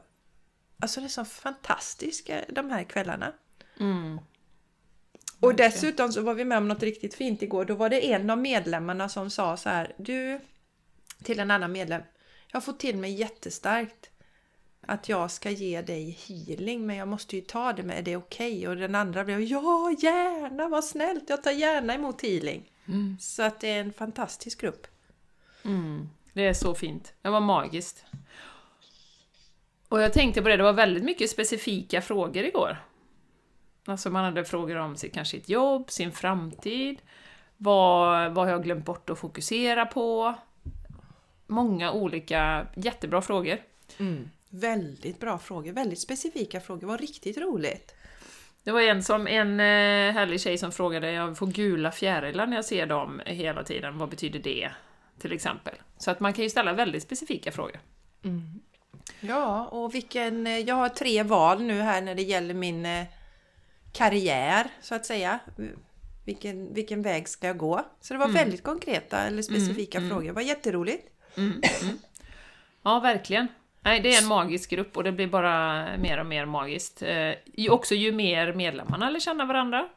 alltså 0.80 1.00
det 1.00 1.06
är 1.06 1.08
så 1.08 1.26
fantastiskt 1.26 2.30
de 2.50 2.70
här 2.70 2.84
kvällarna. 2.84 3.34
Mm. 3.80 4.20
Och 5.40 5.56
dessutom 5.56 6.12
så 6.12 6.22
var 6.22 6.34
vi 6.34 6.46
med 6.46 6.58
om 6.58 6.68
något 6.68 6.84
riktigt 6.84 7.16
fint 7.16 7.42
igår. 7.42 7.66
Då 7.66 7.76
var 7.76 7.90
det 7.90 8.12
en 8.14 8.30
av 8.30 8.38
medlemmarna 8.38 9.10
som 9.10 9.30
sa 9.30 9.58
så 9.58 9.70
här, 9.70 9.96
du, 9.98 10.40
till 11.24 11.40
en 11.40 11.52
annan 11.52 11.72
medlem, 11.72 12.02
jag 12.52 12.64
fått 12.64 12.80
till 12.80 12.98
mig 12.98 13.12
jättestarkt 13.14 14.10
att 14.82 15.10
jag 15.10 15.32
ska 15.32 15.50
ge 15.50 15.82
dig 15.82 16.20
healing, 16.28 16.86
men 16.86 16.96
jag 16.96 17.08
måste 17.08 17.36
ju 17.36 17.42
ta 17.42 17.74
det 17.74 17.84
med, 17.84 17.98
är 17.98 18.02
det 18.02 18.16
okej? 18.16 18.68
Och 18.68 18.76
den 18.76 18.96
andra 18.96 19.24
blev, 19.24 19.42
ja 19.42 19.96
gärna, 20.00 20.68
vad 20.68 20.84
snällt, 20.84 21.30
jag 21.30 21.44
tar 21.44 21.52
gärna 21.52 21.94
emot 21.94 22.22
healing. 22.22 22.72
Mm. 22.88 23.18
Så 23.20 23.44
att 23.44 23.60
det 23.60 23.68
är 23.70 23.80
en 23.80 23.94
fantastisk 23.94 24.62
grupp. 24.62 24.88
Mm. 25.66 26.10
Det 26.34 26.48
är 26.48 26.54
så 26.54 26.76
fint. 26.76 27.14
Det 27.22 27.30
var 27.30 27.40
magiskt. 27.40 28.06
Och 29.90 30.02
jag 30.02 30.14
tänkte 30.14 30.42
på 30.42 30.48
det, 30.48 30.58
det 30.58 30.64
var 30.64 30.74
väldigt 30.74 31.04
mycket 31.04 31.30
specifika 31.30 32.02
frågor 32.02 32.44
igår. 32.44 32.78
Alltså 33.86 34.10
man 34.10 34.24
hade 34.24 34.46
frågor 34.46 34.76
om 34.76 34.96
sitt, 34.96 35.14
kanske 35.14 35.38
sitt 35.38 35.50
jobb, 35.50 35.92
sin 35.92 36.12
framtid, 36.12 37.02
vad, 37.58 38.34
vad 38.34 38.46
har 38.46 38.52
jag 38.52 38.64
glömt 38.64 38.86
bort 38.86 39.10
att 39.10 39.20
fokusera 39.20 39.86
på? 39.86 40.36
Många 41.48 41.92
olika 41.92 42.68
jättebra 42.76 43.22
frågor. 43.22 43.58
Väldigt 44.50 45.20
bra 45.20 45.40
frågor, 45.40 45.72
väldigt 45.72 46.00
specifika 46.00 46.60
frågor, 46.62 46.80
det 46.82 46.86
var 46.88 46.98
riktigt 46.98 47.38
roligt. 47.38 47.96
Det 48.64 48.72
var 48.72 48.82
en, 48.82 49.04
som, 49.04 49.28
en 49.28 49.60
eh, 49.60 50.14
härlig 50.14 50.42
tjej 50.42 50.58
som 50.58 50.72
frågade, 50.72 51.12
jag 51.12 51.38
får 51.38 51.48
gula 51.48 51.92
fjärilar 51.92 52.48
när 52.48 52.56
jag 52.56 52.66
ser 52.66 52.86
dem 52.86 53.22
hela 53.26 53.64
tiden, 53.64 53.98
vad 53.98 54.10
betyder 54.10 54.40
det? 54.40 54.70
Till 55.20 55.32
exempel. 55.32 55.74
Så 55.98 56.12
att 56.12 56.20
man 56.20 56.34
kan 56.34 56.44
ju 56.44 56.50
ställa 56.50 56.74
väldigt 56.74 57.04
specifika 57.04 57.52
frågor. 57.52 57.80
Ja, 59.20 59.66
och 59.66 59.96
vilken... 59.96 60.48
eh, 60.48 60.58
Jag 60.60 60.76
har 60.76 60.90
tre 60.90 61.24
val 61.24 61.64
nu 61.64 61.82
här 61.82 62.02
när 62.02 62.16
det 62.16 62.22
gäller 62.24 62.54
min 62.54 62.86
eh, 62.86 63.06
karriär, 63.94 64.68
så 64.82 64.96
att 64.96 65.06
säga. 65.06 65.40
Vilken, 66.26 66.74
vilken 66.74 67.02
väg 67.02 67.30
ska 67.30 67.48
jag 67.48 67.58
gå? 67.58 67.86
Så 68.02 68.14
det 68.14 68.20
var 68.20 68.28
väldigt 68.28 68.64
konkreta 68.64 69.20
eller 69.20 69.42
specifika 69.42 70.00
frågor. 70.10 70.28
Det 70.28 70.32
var 70.32 70.42
jätteroligt. 70.42 71.10
Ja, 72.84 73.00
verkligen. 73.00 73.48
Nej, 73.82 74.00
det 74.00 74.14
är 74.14 74.22
en 74.22 74.28
magisk 74.28 74.70
grupp 74.70 74.98
och 74.98 75.04
det 75.04 75.12
blir 75.12 75.28
bara 75.28 75.86
mer 75.98 76.20
och 76.20 76.26
mer 76.26 76.46
magiskt. 76.46 77.02
Eh, 77.02 77.72
också 77.72 77.96
ju 77.96 78.12
mer 78.12 78.54
medlemmarna 78.54 79.10
lär 79.10 79.20
känna 79.20 79.46
varandra. 79.46 79.88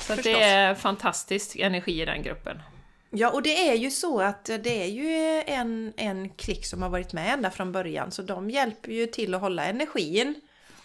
Så 0.00 0.14
det 0.14 0.42
är 0.42 0.74
fantastisk 0.74 1.56
energi 1.56 2.02
i 2.02 2.04
den 2.04 2.22
gruppen. 2.22 2.62
Ja, 3.10 3.30
och 3.30 3.42
det 3.42 3.68
är 3.68 3.74
ju 3.74 3.90
så 3.90 4.20
att 4.20 4.44
det 4.44 4.82
är 4.82 4.86
ju 4.86 5.42
en, 5.46 5.92
en 5.96 6.28
klick 6.28 6.66
som 6.66 6.82
har 6.82 6.88
varit 6.88 7.12
med 7.12 7.32
ända 7.32 7.50
från 7.50 7.72
början, 7.72 8.10
så 8.10 8.22
de 8.22 8.50
hjälper 8.50 8.92
ju 8.92 9.06
till 9.06 9.34
att 9.34 9.40
hålla 9.40 9.64
energin 9.64 10.34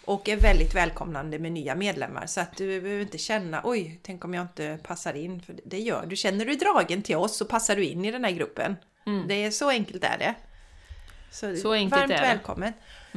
och 0.04 0.28
är 0.28 0.36
väldigt 0.36 0.74
välkomnande 0.74 1.38
med 1.38 1.52
nya 1.52 1.74
medlemmar. 1.74 2.26
Så 2.26 2.40
att 2.40 2.56
du 2.56 2.80
behöver 2.80 3.02
inte 3.02 3.18
känna 3.18 3.60
oj, 3.64 4.00
tänk 4.02 4.24
om 4.24 4.34
jag 4.34 4.42
inte 4.42 4.78
passar 4.82 5.14
in, 5.14 5.42
för 5.42 5.56
det 5.64 5.78
gör 5.78 6.06
du. 6.06 6.16
Känner 6.16 6.44
du 6.44 6.54
dragen 6.54 7.02
till 7.02 7.16
oss 7.16 7.36
så 7.36 7.44
passar 7.44 7.76
du 7.76 7.84
in 7.84 8.04
i 8.04 8.10
den 8.10 8.24
här 8.24 8.30
gruppen. 8.30 8.76
Det 9.28 9.34
är 9.44 9.50
så 9.50 9.68
enkelt 9.70 10.04
är 10.04 10.18
det. 10.18 10.34
Så, 11.30 11.56
Så 11.56 11.72
enkelt 11.72 12.00
varmt 12.00 12.12
är 12.12 12.16
det. 12.16 12.22
välkommen. 12.22 12.72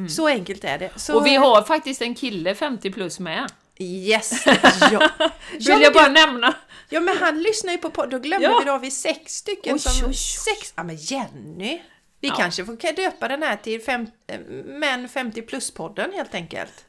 Så 0.09 0.27
enkelt 0.27 0.63
är 0.63 0.77
det. 0.79 0.89
Så, 0.99 1.17
Och 1.17 1.25
vi 1.25 1.35
har 1.35 1.63
faktiskt 1.63 2.01
en 2.01 2.15
kille 2.15 2.55
50 2.55 2.91
plus 2.91 3.19
med. 3.19 3.51
Yes! 3.79 4.45
Ja, 4.91 5.09
Vill 5.51 5.81
jag 5.81 5.93
bara 5.93 6.07
nämna. 6.07 6.53
Ja 6.89 6.99
men 6.99 7.17
han 7.17 7.41
lyssnar 7.43 7.71
ju 7.71 7.77
på 7.77 7.89
podd, 7.89 8.09
då 8.09 8.19
glömde 8.19 8.47
Ja. 8.47 8.59
vi 8.59 8.65
då 8.65 8.71
har 8.71 8.79
vi 8.79 8.91
sex 8.91 9.33
stycken 9.35 9.73
Oj, 9.73 9.79
som... 9.79 9.91
oj, 10.05 10.09
oj. 10.09 10.13
Sex? 10.15 10.73
Ja 10.75 10.83
men 10.83 10.95
Jenny! 10.95 11.81
Vi 12.19 12.27
Ja. 12.27 12.35
kanske 12.35 12.65
får 12.65 12.95
döpa 12.95 13.27
den 13.27 13.43
här 13.43 13.55
till 13.55 13.81
fem, 13.81 14.07
eh, 14.27 14.39
Män 14.65 15.09
50 15.09 15.41
plus-podden 15.41 16.11
helt 16.13 16.35
enkelt. 16.35 16.85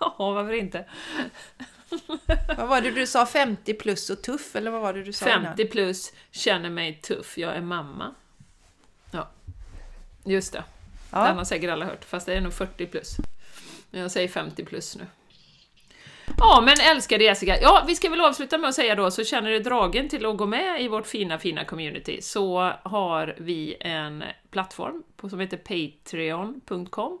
Ja, 0.00 0.14
varför 0.18 0.52
inte? 0.52 0.84
Vad 2.56 2.68
var 2.68 2.80
det 2.80 2.90
du 2.90 3.06
sa? 3.06 3.26
50 3.26 3.74
plus 3.74 4.10
och 4.10 4.22
tuff 4.22 4.56
eller 4.56 4.70
vad 4.70 4.80
var 4.82 4.92
det 4.94 5.02
du 5.02 5.12
sa 5.12 5.26
innan? 5.26 5.44
50 5.44 5.64
plus, 5.64 6.12
känner 6.30 6.70
mig 6.70 6.94
tuff, 7.02 7.38
jag 7.38 7.56
är 7.56 7.60
mamma. 7.60 8.14
Ja, 9.10 9.28
just 10.24 10.52
det. 10.52 10.64
Den 11.10 11.20
Ja. 11.26 11.32
har 11.32 11.44
säkert 11.44 11.70
alla 11.70 11.84
hört, 11.84 12.04
fast 12.04 12.26
det 12.26 12.34
är 12.34 12.40
nog 12.40 12.52
40 12.52 12.86
plus. 12.86 13.16
Jag 13.90 14.10
säger 14.10 14.28
50 14.28 14.64
plus 14.64 14.96
nu. 14.96 15.06
Ja, 16.38 16.62
men 16.64 16.76
älskade 16.80 17.24
Jessica. 17.24 17.60
Ja, 17.60 17.84
vi 17.86 17.94
ska 17.94 18.10
väl 18.10 18.20
avsluta 18.20 18.58
med 18.58 18.68
att 18.68 18.74
säga 18.74 18.94
då, 18.94 19.10
så 19.10 19.24
känner 19.24 19.50
du 19.50 19.58
dragen 19.58 20.08
till 20.08 20.26
att 20.26 20.36
gå 20.36 20.46
med 20.46 20.82
i 20.82 20.88
vårt 20.88 21.06
fina, 21.06 21.38
fina 21.38 21.64
community, 21.64 22.22
så 22.22 22.72
har 22.82 23.34
vi 23.38 23.76
en 23.80 24.24
plattform 24.50 25.02
som 25.30 25.40
heter 25.40 25.56
patreon.com 25.56 27.18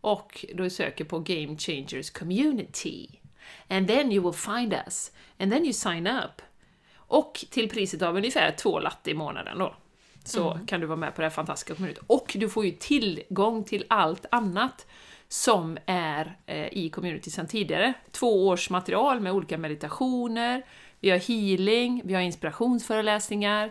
och 0.00 0.44
då 0.54 0.70
söker 0.70 1.04
på 1.04 1.18
Game 1.18 1.58
Changers 1.58 2.10
Community. 2.10 3.08
And 3.68 3.88
then 3.88 4.12
you 4.12 4.24
will 4.24 4.38
find 4.38 4.74
us. 4.86 5.12
And 5.38 5.52
then 5.52 5.64
you 5.64 5.72
sign 5.72 6.06
up. 6.06 6.42
Och 6.96 7.44
till 7.50 7.68
priset 7.68 8.02
av 8.02 8.16
ungefär 8.16 8.50
två 8.50 8.78
latte 8.78 9.10
i 9.10 9.14
månaden 9.14 9.58
då, 9.58 9.74
så 10.24 10.58
kan 10.66 10.80
du 10.80 10.86
vara 10.86 10.96
med 10.96 11.14
på 11.14 11.20
det 11.20 11.26
här 11.26 11.34
fantastiska 11.34 11.74
communityt. 11.74 12.04
Och 12.06 12.32
du 12.38 12.48
får 12.48 12.64
ju 12.64 12.70
tillgång 12.70 13.64
till 13.64 13.84
allt 13.88 14.26
annat 14.30 14.86
som 15.28 15.78
är 15.86 16.36
eh, 16.46 16.66
i 16.72 16.90
community 16.90 17.30
sedan 17.30 17.46
tidigare. 17.46 17.94
Två 18.10 18.48
års 18.48 18.70
material 18.70 19.20
med 19.20 19.32
olika 19.32 19.58
meditationer, 19.58 20.62
vi 21.00 21.10
har 21.10 21.18
healing, 21.18 22.02
vi 22.04 22.14
har 22.14 22.20
inspirationsföreläsningar, 22.20 23.70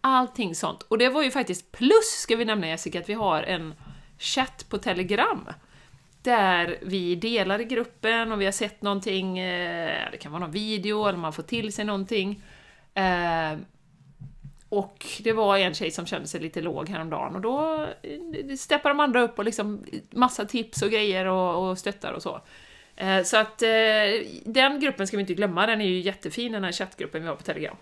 allting 0.00 0.54
sånt. 0.54 0.82
Och 0.82 0.98
det 0.98 1.08
var 1.08 1.22
ju 1.22 1.30
faktiskt 1.30 1.72
plus, 1.72 2.04
ska 2.04 2.36
vi 2.36 2.44
nämna 2.44 2.68
Jessica, 2.68 2.98
att 3.00 3.08
vi 3.08 3.14
har 3.14 3.42
en 3.42 3.74
chatt 4.18 4.66
på 4.68 4.78
Telegram 4.78 5.48
där 6.22 6.78
vi 6.82 7.14
delar 7.14 7.60
i 7.60 7.64
gruppen 7.64 8.32
och 8.32 8.40
vi 8.40 8.44
har 8.44 8.52
sett 8.52 8.82
någonting, 8.82 9.38
eh, 9.38 10.10
det 10.12 10.16
kan 10.16 10.32
vara 10.32 10.40
någon 10.40 10.50
video 10.50 11.06
eller 11.06 11.18
man 11.18 11.32
får 11.32 11.42
till 11.42 11.72
sig 11.72 11.84
någonting. 11.84 12.42
Eh, 12.94 13.56
och 14.68 15.06
det 15.20 15.32
var 15.32 15.58
en 15.58 15.74
tjej 15.74 15.90
som 15.90 16.06
kände 16.06 16.28
sig 16.28 16.40
lite 16.40 16.60
låg 16.60 16.88
häromdagen 16.88 17.34
och 17.34 17.40
då 17.40 17.86
eh, 18.02 18.56
steppar 18.56 18.90
de 18.90 19.00
andra 19.00 19.22
upp 19.22 19.38
och 19.38 19.44
liksom 19.44 19.84
massa 20.10 20.44
tips 20.44 20.82
och 20.82 20.90
grejer 20.90 21.26
och, 21.26 21.70
och 21.70 21.78
stöttar 21.78 22.12
och 22.12 22.22
så. 22.22 22.40
Så 23.24 23.36
att 23.36 23.58
den 24.44 24.80
gruppen 24.80 25.06
ska 25.06 25.16
vi 25.16 25.20
inte 25.20 25.34
glömma, 25.34 25.66
den 25.66 25.80
är 25.80 25.84
ju 25.84 26.00
jättefin 26.00 26.52
den 26.52 26.64
här 26.64 26.72
chattgruppen 26.72 27.22
vi 27.22 27.28
har 27.28 27.36
på 27.36 27.42
Telegram. 27.42 27.76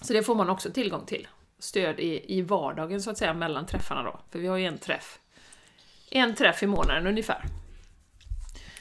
Så 0.00 0.12
det 0.12 0.22
får 0.22 0.34
man 0.34 0.50
också 0.50 0.70
tillgång 0.70 1.06
till. 1.06 1.28
Stöd 1.58 2.00
i, 2.00 2.38
i 2.38 2.42
vardagen 2.42 3.02
så 3.02 3.10
att 3.10 3.18
säga 3.18 3.34
mellan 3.34 3.66
träffarna 3.66 4.02
då, 4.02 4.20
för 4.30 4.38
vi 4.38 4.46
har 4.46 4.56
ju 4.56 4.66
en 4.66 4.78
träff. 4.78 5.19
En 6.10 6.34
träff 6.34 6.62
i 6.62 6.66
månaden 6.66 7.06
ungefär. 7.06 7.44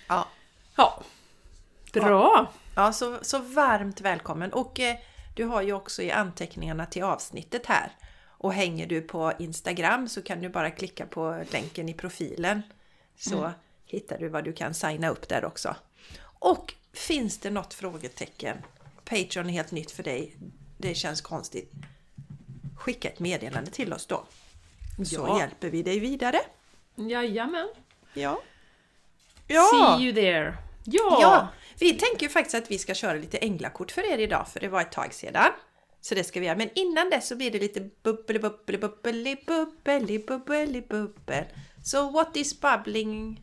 Ja, 0.07 0.27
Ja. 0.75 1.03
Bra! 1.93 2.51
ja 2.75 2.93
så, 2.93 3.17
så 3.21 3.39
varmt 3.39 4.01
välkommen. 4.01 4.53
Och 4.53 4.79
eh, 4.79 4.95
du 5.35 5.45
har 5.45 5.61
ju 5.61 5.73
också 5.73 6.01
i 6.01 6.11
anteckningarna 6.11 6.85
till 6.85 7.03
avsnittet 7.03 7.65
här. 7.65 7.91
Och 8.27 8.53
hänger 8.53 8.87
du 8.87 9.01
på 9.01 9.33
Instagram 9.39 10.07
så 10.09 10.21
kan 10.21 10.41
du 10.41 10.49
bara 10.49 10.71
klicka 10.71 11.05
på 11.05 11.43
länken 11.51 11.89
i 11.89 11.93
profilen. 11.93 12.61
Så 13.17 13.51
hittar 13.85 14.17
du 14.17 14.29
vad 14.29 14.43
du 14.43 14.53
kan 14.53 14.73
signa 14.73 15.09
upp 15.09 15.27
där 15.29 15.45
också. 15.45 15.75
Och 16.21 16.73
finns 16.93 17.37
det 17.37 17.49
något 17.49 17.73
frågetecken? 17.73 18.57
Patreon 19.05 19.49
är 19.49 19.53
helt 19.53 19.71
nytt 19.71 19.91
för 19.91 20.03
dig. 20.03 20.35
Det 20.77 20.95
känns 20.95 21.21
konstigt. 21.21 21.71
Skicka 22.77 23.09
ett 23.09 23.19
meddelande 23.19 23.71
till 23.71 23.93
oss 23.93 24.05
då. 24.05 24.23
Så 25.05 25.25
Ja. 25.27 25.39
hjälper 25.39 25.69
vi 25.69 25.83
dig 25.83 25.99
vidare. 25.99 26.39
Jajamän. 26.99 27.69
Ja. 28.13 28.37
See 29.47 30.05
you 30.05 30.13
there. 30.13 30.57
Ja! 30.85 31.17
Ja, 31.21 31.47
vi 31.79 31.93
tänker 31.93 32.29
faktiskt 32.29 32.55
att 32.55 32.71
vi 32.71 32.77
ska 32.77 32.93
köra 32.93 33.13
lite 33.13 33.37
änglakort 33.37 33.91
för 33.91 34.13
er 34.13 34.17
idag, 34.17 34.47
för 34.47 34.59
det 34.59 34.67
var 34.67 34.81
ett 34.81 34.91
tag 34.91 35.13
sedan. 35.13 35.51
Så 36.01 36.15
det 36.15 36.23
ska 36.23 36.39
vi 36.39 36.45
göra. 36.45 36.57
Men 36.57 36.69
innan 36.75 37.09
det 37.09 37.21
så 37.21 37.35
blir 37.35 37.51
det 37.51 37.59
lite 37.59 37.89
bubbeli 38.03 38.39
bubbeli 38.39 38.77
bubbeli 38.77 39.37
bubbeli 39.45 40.19
bubbeli 40.19 40.81
bubbel. 40.81 41.45
So 41.83 42.09
what 42.09 42.37
is 42.37 42.61
bubbling 42.61 43.41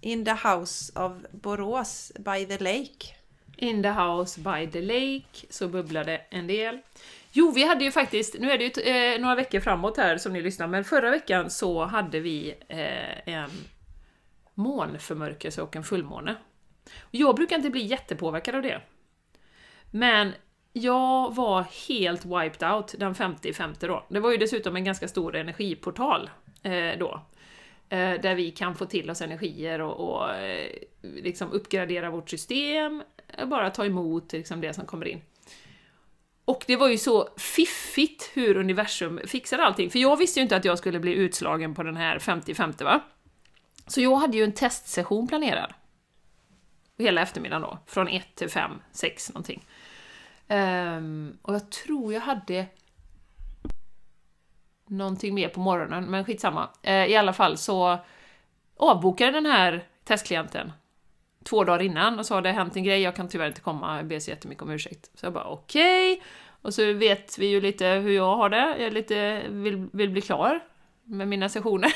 in 0.00 0.24
the 0.24 0.34
house 0.34 0.92
of 0.94 1.12
Borås 1.32 2.12
by 2.18 2.44
the 2.44 2.58
lake? 2.58 3.14
In 3.56 3.82
the 3.82 3.88
house 3.88 4.40
by 4.40 4.70
the 4.72 4.80
lake 4.80 5.46
så 5.50 5.68
bubblade 5.68 6.20
en 6.30 6.46
del. 6.46 6.78
Jo, 7.38 7.50
vi 7.50 7.64
hade 7.64 7.84
ju 7.84 7.90
faktiskt, 7.90 8.38
nu 8.38 8.50
är 8.50 8.58
det 8.58 8.64
ju 8.64 8.82
eh, 8.82 9.20
några 9.20 9.34
veckor 9.34 9.60
framåt 9.60 9.96
här 9.96 10.18
som 10.18 10.32
ni 10.32 10.42
lyssnar, 10.42 10.66
men 10.66 10.84
förra 10.84 11.10
veckan 11.10 11.50
så 11.50 11.84
hade 11.84 12.20
vi 12.20 12.54
eh, 12.68 13.34
en 13.34 13.50
månförmörkelse 14.54 15.62
och 15.62 15.76
en 15.76 15.84
fullmåne. 15.84 16.36
Jag 17.10 17.36
brukar 17.36 17.56
inte 17.56 17.70
bli 17.70 17.86
jättepåverkad 17.86 18.54
av 18.54 18.62
det. 18.62 18.80
Men 19.90 20.32
jag 20.72 21.34
var 21.34 21.64
helt 21.88 22.24
wiped 22.24 22.72
out 22.72 22.94
den 22.98 23.14
50-50 23.14 23.86
då. 23.86 24.06
Det 24.08 24.20
var 24.20 24.30
ju 24.30 24.36
dessutom 24.36 24.76
en 24.76 24.84
ganska 24.84 25.08
stor 25.08 25.36
energiportal 25.36 26.30
eh, 26.62 26.98
då. 26.98 27.20
Eh, 27.88 28.20
där 28.20 28.34
vi 28.34 28.50
kan 28.50 28.74
få 28.74 28.86
till 28.86 29.10
oss 29.10 29.22
energier 29.22 29.80
och, 29.80 30.08
och 30.08 30.34
eh, 30.34 30.70
liksom 31.02 31.52
uppgradera 31.52 32.10
vårt 32.10 32.30
system, 32.30 33.02
eh, 33.28 33.46
bara 33.46 33.70
ta 33.70 33.84
emot 33.84 34.32
liksom 34.32 34.60
det 34.60 34.72
som 34.72 34.86
kommer 34.86 35.06
in. 35.08 35.20
Och 36.46 36.64
det 36.66 36.76
var 36.76 36.88
ju 36.88 36.98
så 36.98 37.28
fiffigt 37.36 38.30
hur 38.34 38.56
universum 38.56 39.20
fixade 39.26 39.64
allting, 39.64 39.90
för 39.90 39.98
jag 39.98 40.16
visste 40.16 40.40
ju 40.40 40.42
inte 40.42 40.56
att 40.56 40.64
jag 40.64 40.78
skulle 40.78 41.00
bli 41.00 41.12
utslagen 41.12 41.74
på 41.74 41.82
den 41.82 41.96
här 41.96 42.18
50-50 42.18 42.84
va? 42.84 43.00
Så 43.86 44.00
jag 44.00 44.16
hade 44.16 44.36
ju 44.36 44.44
en 44.44 44.52
testsession 44.52 45.28
planerad. 45.28 45.74
Hela 46.98 47.22
eftermiddagen 47.22 47.62
då, 47.62 47.78
från 47.86 48.08
1 48.08 48.34
till 48.34 48.50
5, 48.50 48.70
6 48.92 49.28
någonting. 49.28 49.64
Um, 50.48 51.38
och 51.42 51.54
jag 51.54 51.70
tror 51.70 52.12
jag 52.12 52.20
hade 52.20 52.66
någonting 54.86 55.34
mer 55.34 55.48
på 55.48 55.60
morgonen, 55.60 56.04
men 56.04 56.24
skitsamma. 56.24 56.68
Uh, 56.86 56.92
I 56.92 57.16
alla 57.16 57.32
fall 57.32 57.56
så 57.56 57.98
avbokade 58.76 59.32
den 59.32 59.46
här 59.46 59.86
testklienten 60.04 60.72
två 61.46 61.64
dagar 61.64 61.82
innan 61.82 62.18
och 62.18 62.26
sa 62.26 62.40
det 62.40 62.48
har 62.48 62.54
hänt 62.54 62.76
en 62.76 62.84
grej, 62.84 63.00
jag 63.00 63.16
kan 63.16 63.28
tyvärr 63.28 63.46
inte 63.46 63.60
komma, 63.60 63.96
jag 63.96 64.06
ber 64.06 64.18
så 64.18 64.30
jättemycket 64.30 64.62
om 64.62 64.70
ursäkt. 64.70 65.10
Så 65.14 65.26
jag 65.26 65.32
bara 65.32 65.44
okej, 65.44 66.22
och 66.62 66.74
så 66.74 66.92
vet 66.92 67.38
vi 67.38 67.46
ju 67.46 67.60
lite 67.60 67.86
hur 67.86 68.10
jag 68.10 68.36
har 68.36 68.48
det, 68.48 68.76
jag 68.78 68.92
lite, 68.92 69.42
vill, 69.48 69.88
vill 69.92 70.10
bli 70.10 70.20
klar 70.20 70.60
med 71.04 71.28
mina 71.28 71.48
sessioner. 71.48 71.92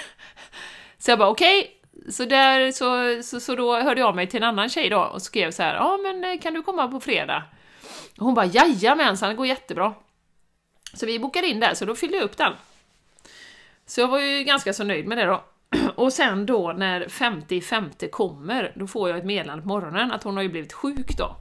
Så 0.99 1.11
jag 1.11 1.19
bara 1.19 1.28
okej, 1.28 1.80
så, 2.09 2.25
där, 2.25 2.73
så, 2.73 3.23
så, 3.23 3.40
så 3.40 3.54
då 3.54 3.76
hörde 3.76 4.00
jag 4.00 4.09
av 4.09 4.16
mig 4.16 4.26
till 4.26 4.42
en 4.42 4.49
annan 4.49 4.69
tjej 4.69 4.90
då 4.90 5.00
och 5.00 5.23
skrev 5.23 5.50
så 5.50 5.62
här, 5.62 5.75
ja 5.75 5.99
men 6.02 6.25
eh, 6.25 6.40
kan 6.40 6.54
du 6.54 6.62
komma 6.62 6.88
på 6.88 7.00
fredag? 7.00 7.42
Och 8.19 8.25
hon 8.25 8.35
bara 8.35 8.47
jajamensan, 8.47 9.28
det 9.28 9.35
går 9.35 9.47
jättebra. 9.47 9.95
Så 10.95 11.07
vi 11.07 11.19
bokade 11.19 11.47
in 11.47 11.61
där, 11.61 11.75
så 11.75 11.85
då 11.85 11.95
fyllde 11.95 12.16
jag 12.16 12.25
upp 12.25 12.37
den. 12.37 12.52
Så 13.87 14.00
jag 14.00 14.09
var 14.09 14.21
ju 14.21 14.45
ganska 14.45 14.73
så 14.73 14.85
nöjd 14.85 15.07
med 15.07 15.19
det 15.19 15.25
då. 15.25 15.45
Och 16.00 16.12
sen 16.12 16.47
då 16.47 16.73
när 16.73 17.04
50-50 17.04 18.11
kommer, 18.11 18.73
då 18.76 18.87
får 18.87 19.09
jag 19.09 19.19
ett 19.19 19.25
meddelande 19.25 19.62
på 19.62 19.69
morgonen 19.69 20.12
att 20.12 20.23
hon 20.23 20.37
har 20.37 20.42
ju 20.42 20.49
blivit 20.49 20.73
sjuk 20.73 21.16
då. 21.19 21.37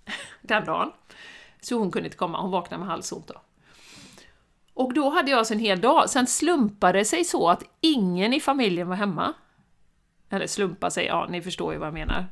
Den 0.42 0.64
dagen. 0.64 0.92
Så 1.60 1.78
hon 1.78 1.90
kunde 1.90 2.06
inte 2.06 2.16
komma, 2.16 2.40
hon 2.40 2.50
vaknade 2.50 2.80
med 2.80 2.88
halsont 2.88 3.28
då. 3.28 3.34
Och 4.74 4.94
då 4.94 5.10
hade 5.10 5.30
jag 5.30 5.38
alltså 5.38 5.54
en 5.54 5.60
hel 5.60 5.80
dag, 5.80 6.10
sen 6.10 6.26
slumpade 6.26 6.98
det 6.98 7.04
sig 7.04 7.24
så 7.24 7.48
att 7.48 7.62
ingen 7.80 8.32
i 8.32 8.40
familjen 8.40 8.88
var 8.88 8.96
hemma. 8.96 9.34
Eller 10.30 10.46
slumpa 10.46 10.90
sig, 10.90 11.06
ja 11.06 11.26
ni 11.30 11.42
förstår 11.42 11.72
ju 11.72 11.78
vad 11.78 11.86
jag 11.86 11.94
menar. 11.94 12.26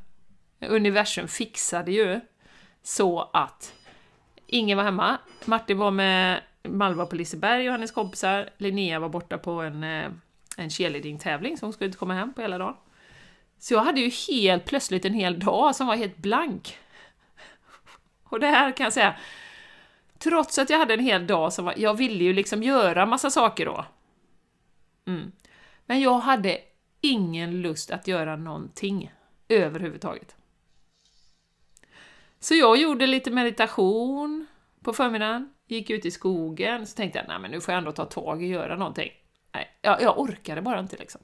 Universum 0.61 1.29
fixade 1.29 1.93
ju 1.93 2.21
så 2.83 3.31
att 3.33 3.75
ingen 4.47 4.79
var 4.79 4.85
hemma. 4.85 5.19
Martin 5.45 5.79
var 5.79 5.91
med 5.91 6.41
Malva 6.63 7.07
på 7.07 7.17
Liseberg 7.17 7.69
och 7.69 7.73
hennes 7.73 7.93
kompisar. 7.93 8.51
Linnea 8.59 8.99
var 8.99 9.09
borta 9.09 9.39
på 9.39 9.51
en, 9.51 9.85
eh, 9.85 10.11
en 10.57 10.71
cheerleading-tävling 10.71 11.57
så 11.57 11.67
hon 11.67 11.73
skulle 11.73 11.87
inte 11.87 11.99
komma 11.99 12.15
hem 12.15 12.35
på 12.35 12.41
hela 12.41 12.59
dagen. 12.59 12.77
Så 13.59 13.75
jag 13.75 13.81
hade 13.81 14.01
ju 14.01 14.11
helt 14.29 14.65
plötsligt 14.65 15.05
en 15.05 15.15
hel 15.15 15.41
dag 15.41 15.77
som 15.77 15.87
var 15.87 15.97
helt 15.97 16.17
blank. 16.17 16.79
Och 18.25 18.41
det 18.41 18.47
här 18.47 18.73
kan 18.77 18.85
jag 18.85 18.93
säga, 18.93 19.17
trots 20.19 20.59
att 20.59 20.71
jag 20.71 20.79
hade 20.79 20.95
en 20.95 21.01
hel 21.01 21.27
dag 21.27 21.53
som 21.53 21.65
var, 21.65 21.75
jag 21.77 21.95
ville 21.95 22.25
ju 22.25 22.33
liksom 22.33 22.63
göra 22.63 23.07
massa 23.07 23.31
saker 23.31 23.67
då. 23.67 23.85
Mm. 25.07 25.33
Men 25.87 26.01
jag 26.01 26.19
hade 26.19 26.59
ingen 27.01 27.63
lust 27.63 27.91
att 27.91 28.09
göra 28.09 28.37
någonting 28.37 29.13
överhuvudtaget. 29.49 30.37
Så 32.41 32.55
jag 32.55 32.77
gjorde 32.77 33.07
lite 33.07 33.31
meditation 33.31 34.47
på 34.83 34.93
förmiddagen, 34.93 35.53
gick 35.67 35.91
ut 35.91 36.05
i 36.05 36.11
skogen, 36.11 36.87
så 36.87 36.97
tänkte 36.97 37.19
jag 37.19 37.29
nej 37.29 37.39
men 37.39 37.51
nu 37.51 37.61
får 37.61 37.73
jag 37.73 37.79
ändå 37.79 37.93
ta 37.93 38.05
tag 38.05 38.43
i 38.43 38.47
och 38.47 38.51
göra 38.51 38.77
någonting. 38.77 39.11
Nej, 39.53 39.71
jag, 39.83 40.03
jag 40.03 40.19
orkade 40.19 40.63
bara 40.63 40.81
inte 40.81 40.97
liksom. 40.97 41.21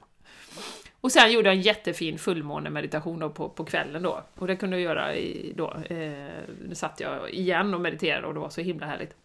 Och 1.01 1.11
sen 1.11 1.31
gjorde 1.31 1.49
jag 1.49 1.55
en 1.55 1.61
jättefin 1.61 2.19
fullmånemeditation 2.19 3.19
då 3.19 3.29
på, 3.29 3.49
på 3.49 3.65
kvällen 3.65 4.03
då. 4.03 4.23
Och 4.35 4.47
det 4.47 4.55
kunde 4.55 4.77
jag 4.79 4.83
göra 4.83 5.15
i, 5.15 5.53
då. 5.55 5.73
Eh, 5.89 5.97
nu 6.67 6.75
satt 6.75 6.99
jag 6.99 7.33
igen 7.33 7.73
och 7.73 7.81
mediterade 7.81 8.27
och 8.27 8.33
det 8.33 8.39
var 8.39 8.49
så 8.49 8.61
himla 8.61 8.85
härligt. 8.85 9.15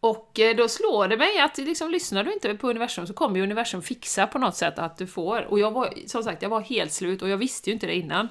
Och 0.00 0.40
eh, 0.40 0.56
då 0.56 0.68
slår 0.68 1.08
det 1.08 1.16
mig 1.16 1.38
att 1.38 1.58
liksom, 1.58 1.90
lyssnar 1.90 2.24
du 2.24 2.32
inte 2.32 2.54
på 2.54 2.70
universum 2.70 3.06
så 3.06 3.12
kommer 3.12 3.36
ju 3.36 3.42
universum 3.42 3.82
fixa 3.82 4.26
på 4.26 4.38
något 4.38 4.56
sätt 4.56 4.78
att 4.78 4.96
du 4.96 5.06
får. 5.06 5.44
Och 5.44 5.58
jag 5.58 5.70
var, 5.70 5.94
som 6.06 6.22
sagt, 6.22 6.42
jag 6.42 6.48
var 6.48 6.60
helt 6.60 6.92
slut 6.92 7.22
och 7.22 7.28
jag 7.28 7.36
visste 7.36 7.70
ju 7.70 7.74
inte 7.74 7.86
det 7.86 7.94
innan. 7.94 8.28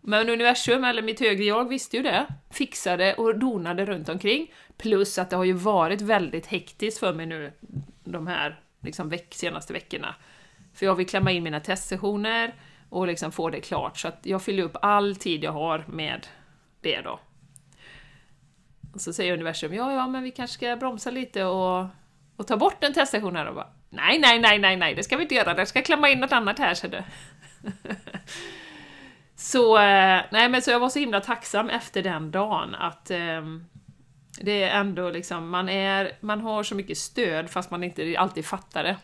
Men 0.00 0.28
universum, 0.28 0.84
eller 0.84 1.02
mitt 1.02 1.20
högre 1.20 1.44
jag, 1.44 1.68
visste 1.68 1.96
ju 1.96 2.02
det. 2.02 2.26
Fixade 2.50 3.14
och 3.14 3.38
donade 3.38 3.84
runt 3.84 4.08
omkring. 4.08 4.52
Plus 4.76 5.18
att 5.18 5.30
det 5.30 5.36
har 5.36 5.44
ju 5.44 5.52
varit 5.52 6.00
väldigt 6.00 6.46
hektiskt 6.46 6.98
för 6.98 7.12
mig 7.12 7.26
nu 7.26 7.52
de 8.04 8.26
här 8.26 8.60
liksom, 8.80 9.08
veck, 9.08 9.34
senaste 9.34 9.72
veckorna. 9.72 10.14
För 10.74 10.86
jag 10.86 10.94
vill 10.94 11.08
klämma 11.08 11.30
in 11.30 11.42
mina 11.42 11.60
testsessioner 11.60 12.54
och 12.88 13.06
liksom 13.06 13.32
få 13.32 13.50
det 13.50 13.60
klart. 13.60 13.98
Så 13.98 14.08
att 14.08 14.20
jag 14.22 14.42
fyller 14.42 14.62
upp 14.62 14.76
all 14.82 15.16
tid 15.16 15.44
jag 15.44 15.52
har 15.52 15.84
med 15.88 16.26
det 16.80 17.00
då. 17.00 17.20
Och 18.94 19.00
så 19.00 19.12
säger 19.12 19.32
universum, 19.32 19.74
ja, 19.74 19.92
ja, 19.92 20.06
men 20.06 20.22
vi 20.22 20.30
kanske 20.30 20.54
ska 20.54 20.76
bromsa 20.76 21.10
lite 21.10 21.44
och, 21.44 21.86
och 22.36 22.46
ta 22.46 22.56
bort 22.56 22.84
en 22.84 22.92
teststation 22.94 23.36
här 23.36 23.46
och 23.46 23.54
bara, 23.54 23.68
nej, 23.90 24.18
nej, 24.18 24.38
nej, 24.38 24.58
nej, 24.58 24.76
nej, 24.76 24.94
det 24.94 25.02
ska 25.02 25.16
vi 25.16 25.22
inte 25.22 25.34
göra, 25.34 25.56
jag 25.56 25.68
ska 25.68 25.82
klämma 25.82 26.08
in 26.08 26.20
något 26.20 26.32
annat 26.32 26.58
här, 26.58 26.74
så 26.74 26.86
du. 26.86 27.02
så, 29.36 29.78
nej, 29.78 30.48
men 30.48 30.62
så 30.62 30.70
jag 30.70 30.80
var 30.80 30.88
så 30.88 30.98
himla 30.98 31.20
tacksam 31.20 31.70
efter 31.70 32.02
den 32.02 32.30
dagen 32.30 32.74
att 32.74 33.10
eh, 33.10 33.42
det 34.40 34.62
är 34.62 34.80
ändå 34.80 35.10
liksom, 35.10 35.48
man, 35.48 35.68
är, 35.68 36.16
man 36.20 36.40
har 36.40 36.62
så 36.62 36.74
mycket 36.74 36.98
stöd 36.98 37.50
fast 37.50 37.70
man 37.70 37.84
inte 37.84 38.16
alltid 38.18 38.44
fattar 38.44 38.84
det. 38.84 38.96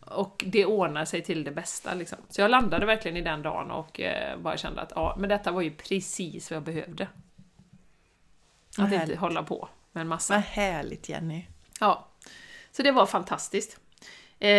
Och 0.00 0.44
det 0.46 0.66
ordnar 0.66 1.04
sig 1.04 1.22
till 1.22 1.44
det 1.44 1.50
bästa 1.50 1.94
liksom. 1.94 2.18
Så 2.28 2.40
jag 2.40 2.50
landade 2.50 2.86
verkligen 2.86 3.16
i 3.16 3.22
den 3.22 3.42
dagen 3.42 3.70
och 3.70 4.00
eh, 4.00 4.38
bara 4.38 4.56
kände 4.56 4.80
att 4.80 4.92
ja, 4.94 5.16
men 5.18 5.28
detta 5.28 5.52
var 5.52 5.62
ju 5.62 5.70
precis 5.70 6.50
vad 6.50 6.56
jag 6.56 6.62
behövde. 6.64 7.08
Att 8.78 8.84
inte 8.84 8.96
härligt. 8.96 9.18
hålla 9.18 9.42
på 9.42 9.68
med 9.92 10.00
en 10.00 10.08
massa. 10.08 10.34
Vad 10.34 10.42
härligt 10.42 11.08
Jenny. 11.08 11.46
Ja, 11.80 12.08
så 12.72 12.82
det 12.82 12.92
var 12.92 13.06
fantastiskt. 13.06 13.80
Eh, 14.38 14.50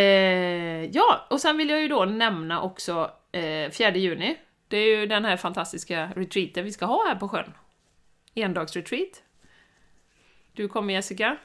ja, 0.86 1.28
och 1.30 1.42
sen 1.42 1.58
vill 1.58 1.70
jag 1.70 1.82
ju 1.82 1.88
då 1.88 2.06
nämna 2.06 2.62
också 2.62 3.12
eh, 3.32 3.72
4 3.72 3.96
juni. 3.96 4.38
Det 4.68 4.78
är 4.78 4.98
ju 4.98 5.06
den 5.06 5.25
här 5.25 5.38
fantastiska 5.38 6.12
retreaten 6.16 6.63
vi 6.63 6.72
ska 6.72 6.86
ha 6.86 7.08
här 7.08 7.16
på 7.16 7.30
sjön. 7.30 7.54
Endagsretreat. 8.36 9.24
Du 10.53 10.67
kommer 10.67 10.93
Jessica. 10.93 11.38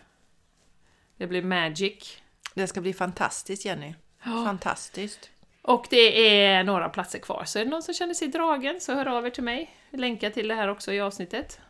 Det 1.17 1.27
blir 1.27 1.43
magic. 1.43 2.23
Det 2.55 2.67
ska 2.67 2.81
bli 2.81 2.93
fantastiskt 2.93 3.65
Jenny. 3.65 3.95
Fantastiskt. 4.25 5.31
Och 5.63 5.87
det 5.91 6.37
är 6.39 6.65
några 6.65 6.89
platser 6.89 7.19
kvar, 7.19 7.45
så 7.45 7.59
är 7.59 7.65
det 7.65 7.71
någon 7.71 7.83
som 7.83 7.95
känner 7.95 8.15
sig 8.15 8.29
dragen 8.29 8.81
så 8.81 8.95
hör 8.95 9.07
av 9.07 9.27
er 9.27 9.31
till 9.31 9.45
mig. 9.45 9.71
Länka 9.91 10.31
till 10.31 10.49
det 10.49 10.55
här 10.55 10.69
också 10.69 10.93
i 10.93 11.01
avsnittet. 11.01 11.61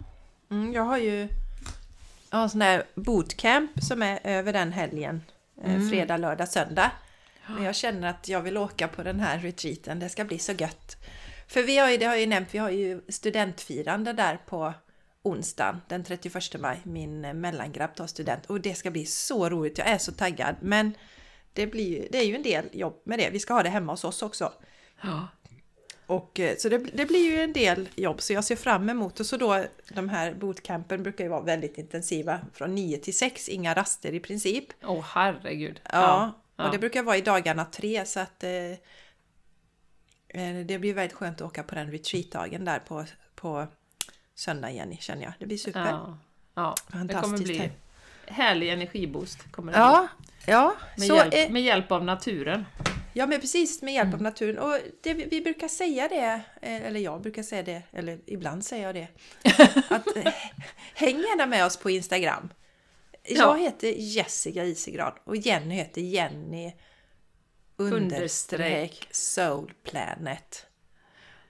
Mm, 0.50 0.72
jag 0.72 0.82
har 0.82 0.98
ju 0.98 1.28
jag 2.30 2.38
har 2.38 2.42
en 2.42 2.50
sån 2.50 2.60
där 2.60 2.84
bootcamp 2.94 3.70
som 3.82 4.02
är 4.02 4.20
över 4.24 4.52
den 4.52 4.72
helgen. 4.72 5.22
eh, 5.64 5.88
Fredag, 5.90 6.16
lördag, 6.16 6.48
söndag. 6.48 6.90
Men 7.46 7.62
jag 7.62 7.74
känner 7.76 8.08
att 8.10 8.28
jag 8.28 8.40
vill 8.40 8.56
åka 8.56 8.88
på 8.88 9.02
den 9.02 9.20
här 9.20 9.38
retreaten. 9.38 9.98
Det 9.98 10.08
ska 10.08 10.24
bli 10.24 10.38
så 10.38 10.52
gött. 10.52 10.96
För 11.48 11.62
vi 11.62 11.78
har 11.78 11.90
ju, 11.90 11.96
det 11.96 12.04
har 12.04 12.12
jag 12.12 12.20
ju 12.20 12.26
nämnt, 12.26 12.54
vi 12.54 12.58
har 12.58 12.70
ju 12.70 13.00
studentfirande 13.08 14.12
där 14.12 14.38
på 14.46 14.74
onsdagen 15.26 15.80
den 15.88 16.04
31 16.04 16.60
maj. 16.60 16.80
Min 16.82 17.24
eh, 17.24 17.34
mellangrabb 17.34 17.94
tar 17.94 18.06
student 18.06 18.46
och 18.46 18.60
det 18.60 18.74
ska 18.74 18.90
bli 18.90 19.06
så 19.06 19.48
roligt. 19.48 19.78
Jag 19.78 19.88
är 19.88 19.98
så 19.98 20.12
taggad. 20.12 20.56
Men 20.60 20.94
det, 21.52 21.66
blir, 21.66 22.08
det 22.10 22.18
är 22.18 22.24
ju 22.24 22.34
en 22.34 22.42
del 22.42 22.64
jobb 22.72 23.00
med 23.04 23.18
det. 23.18 23.30
Vi 23.30 23.38
ska 23.38 23.54
ha 23.54 23.62
det 23.62 23.68
hemma 23.68 23.92
hos 23.92 24.04
oss 24.04 24.22
också. 24.22 24.52
Ja. 25.02 25.28
Och, 26.06 26.40
eh, 26.40 26.56
så 26.56 26.68
det, 26.68 26.78
det 26.78 27.06
blir 27.06 27.30
ju 27.30 27.40
en 27.40 27.52
del 27.52 27.88
jobb 27.94 28.20
så 28.20 28.32
jag 28.32 28.44
ser 28.44 28.56
fram 28.56 28.90
emot 28.90 29.20
och 29.20 29.26
så 29.26 29.36
då 29.36 29.64
de 29.88 30.08
här 30.08 30.34
bootcampen 30.34 31.02
brukar 31.02 31.24
ju 31.24 31.30
vara 31.30 31.42
väldigt 31.42 31.78
intensiva 31.78 32.40
från 32.52 32.74
9 32.74 32.98
till 32.98 33.16
6, 33.16 33.48
inga 33.48 33.74
raster 33.74 34.14
i 34.14 34.20
princip. 34.20 34.64
Åh 34.84 35.04
herregud. 35.14 35.80
Ja, 35.92 36.32
ja. 36.56 36.66
och 36.66 36.72
det 36.72 36.78
brukar 36.78 37.02
vara 37.02 37.16
i 37.16 37.20
dagarna 37.20 37.64
tre 37.64 38.04
så 38.04 38.20
att 38.20 38.44
eh, 38.44 38.70
eh, 40.28 40.66
det 40.66 40.78
blir 40.78 40.94
väldigt 40.94 41.16
skönt 41.16 41.40
att 41.40 41.46
åka 41.46 41.62
på 41.62 41.74
den 41.74 41.90
retreatdagen 41.90 42.64
där 42.64 42.78
på, 42.78 43.04
på 43.34 43.66
söndag 44.36 44.70
Jenny 44.70 44.96
känner 44.96 45.22
jag. 45.22 45.32
Det 45.38 45.46
blir 45.46 45.58
super. 45.58 45.80
Ja, 45.86 46.18
ja. 46.54 46.74
det 46.86 46.92
kommer 46.92 47.08
Fantastiskt 47.08 47.44
bli 47.44 47.58
här. 47.58 47.70
härlig 48.26 48.68
energiboost. 48.72 49.52
Kommer 49.52 49.72
det 49.72 49.78
Ja, 49.78 50.08
ja, 50.46 50.76
bli. 50.96 51.06
så, 51.06 51.14
Med, 51.14 51.32
hjälp, 51.32 51.48
eh, 51.48 51.52
med 51.52 51.62
hjälp 51.62 51.92
av 51.92 52.04
naturen. 52.04 52.64
ja 53.12 53.26
men 53.26 53.40
precis 53.40 53.82
med 53.82 53.94
hjälp 53.94 54.06
av 54.08 54.20
Mm. 54.20 54.22
naturen. 54.24 54.58
Och 54.58 54.78
det, 55.02 55.14
vi 55.14 55.40
brukar 55.40 55.68
säga 55.68 56.08
det, 56.08 56.40
eh, 56.62 56.86
eller 56.86 57.00
jag 57.00 57.22
brukar 57.22 57.42
säga 57.42 57.62
det, 57.62 57.82
eller 57.92 58.18
ibland 58.26 58.64
säger 58.64 58.84
jag 58.86 58.94
det. 58.94 59.08
Att 59.94 60.16
eh, 60.16 60.32
häng 60.94 61.16
gärna 61.16 61.46
med 61.46 61.66
oss 61.66 61.76
på 61.76 61.90
Instagram. 61.90 62.48
Jag 63.28 63.38
Ja. 63.38 63.54
heter 63.54 63.88
Jessica 63.96 64.64
Isegrad 64.64 65.18
och 65.24 65.36
Jenny 65.36 65.74
heter 65.74 66.00
Jenny 66.00 66.72
understreck 67.76 69.08
Soul 69.10 69.72
Planet. 69.82 70.66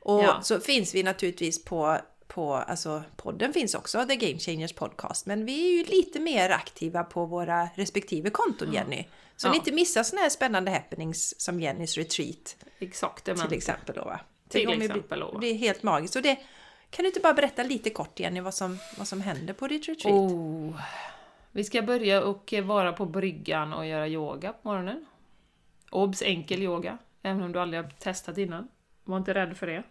Och 0.01 0.23
Ja. 0.23 0.41
så 0.43 0.61
finns 0.61 0.95
vi 0.95 1.03
naturligtvis 1.03 1.65
på, 1.65 1.99
på, 2.37 2.55
alltså 2.55 3.03
podden 3.17 3.53
finns 3.53 3.75
också, 3.75 4.07
The 4.07 4.17
Game 4.17 4.39
Changers 4.39 4.73
Podcast, 4.73 5.27
men 5.27 5.45
vi 5.47 5.67
är 5.69 5.77
ju 5.77 5.85
lite 5.85 6.21
mer 6.21 6.51
aktiva 6.51 7.05
på 7.05 7.27
våra 7.27 7.69
respektive 7.75 8.31
konton 8.31 8.73
Jenny. 8.73 9.05
Så 9.37 9.47
Ja. 9.47 9.51
ni 9.51 9.57
inte 9.57 9.73
missar 9.73 10.03
såna 10.03 10.23
här 10.23 10.29
spännande 10.29 10.71
happenings 10.71 11.41
som 11.41 11.61
Jennys 11.61 11.97
retreat 11.97 12.57
Exakt. 12.79 13.25
till 13.25 13.53
exempel 13.53 13.95
då 13.95 14.05
va? 14.05 14.21
Till 14.49 14.67
Det 14.67 14.75
ju 14.75 14.83
exempel 14.85 15.21
då, 15.21 15.31
bli, 15.31 15.39
bli 15.39 15.53
helt 15.55 15.83
magiskt. 15.83 16.17
Och 16.17 16.23
det, 16.23 16.37
kan 16.91 17.03
du 17.03 17.07
inte 17.07 17.21
bara 17.21 17.35
berätta 17.35 17.63
lite 17.63 17.91
kort 17.91 18.21
Jenny 18.21 18.41
vad 18.41 18.55
som, 18.55 18.79
vad 18.99 19.09
som 19.09 19.21
händer 19.21 19.55
på 19.55 19.69
ditt 19.69 19.89
retreat? 19.89 20.15
Oh. 20.15 20.81
Vi 21.53 21.65
ska 21.65 21.83
börja 21.83 22.23
och 22.23 22.55
vara 22.63 22.93
på 22.93 23.07
bryggan 23.07 23.73
och 23.73 23.87
göra 23.87 24.09
yoga 24.09 24.53
på 24.53 24.69
morgonen. 24.69 25.07
Obs! 25.91 26.23
Enkel 26.23 26.63
yoga, 26.63 26.99
även 27.23 27.43
om 27.43 27.53
du 27.53 27.61
aldrig 27.61 27.83
har 27.83 27.91
testat 27.91 28.39
innan. 28.39 28.69
Var 29.05 29.17
inte 29.17 29.35
rädd 29.35 29.57
för 29.57 29.67
det. 29.67 29.83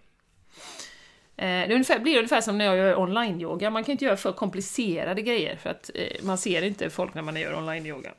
Eh, 1.38 1.46
Det 1.46 1.52
är 1.52 1.72
ungefär, 1.72 2.00
blir 2.00 2.18
ungefär 2.18 2.42
som 2.42 2.58
när 2.58 2.66
jag 2.66 2.78
gör 2.78 3.00
online-yoga. 3.00 3.70
Man 3.70 3.84
kan 3.84 3.92
inte 3.92 4.06
göra 4.06 4.18
för 4.18 4.32
komplicerade 4.32 5.22
grejer 5.22 5.56
för 5.56 5.70
att 5.70 5.92
eh, 5.96 6.08
man 6.26 6.38
ser 6.38 6.62
inte 6.62 6.90
folk 6.90 7.14
när 7.14 7.22
man 7.22 7.36
gör 7.36 7.56
online-yoga. 7.58 8.12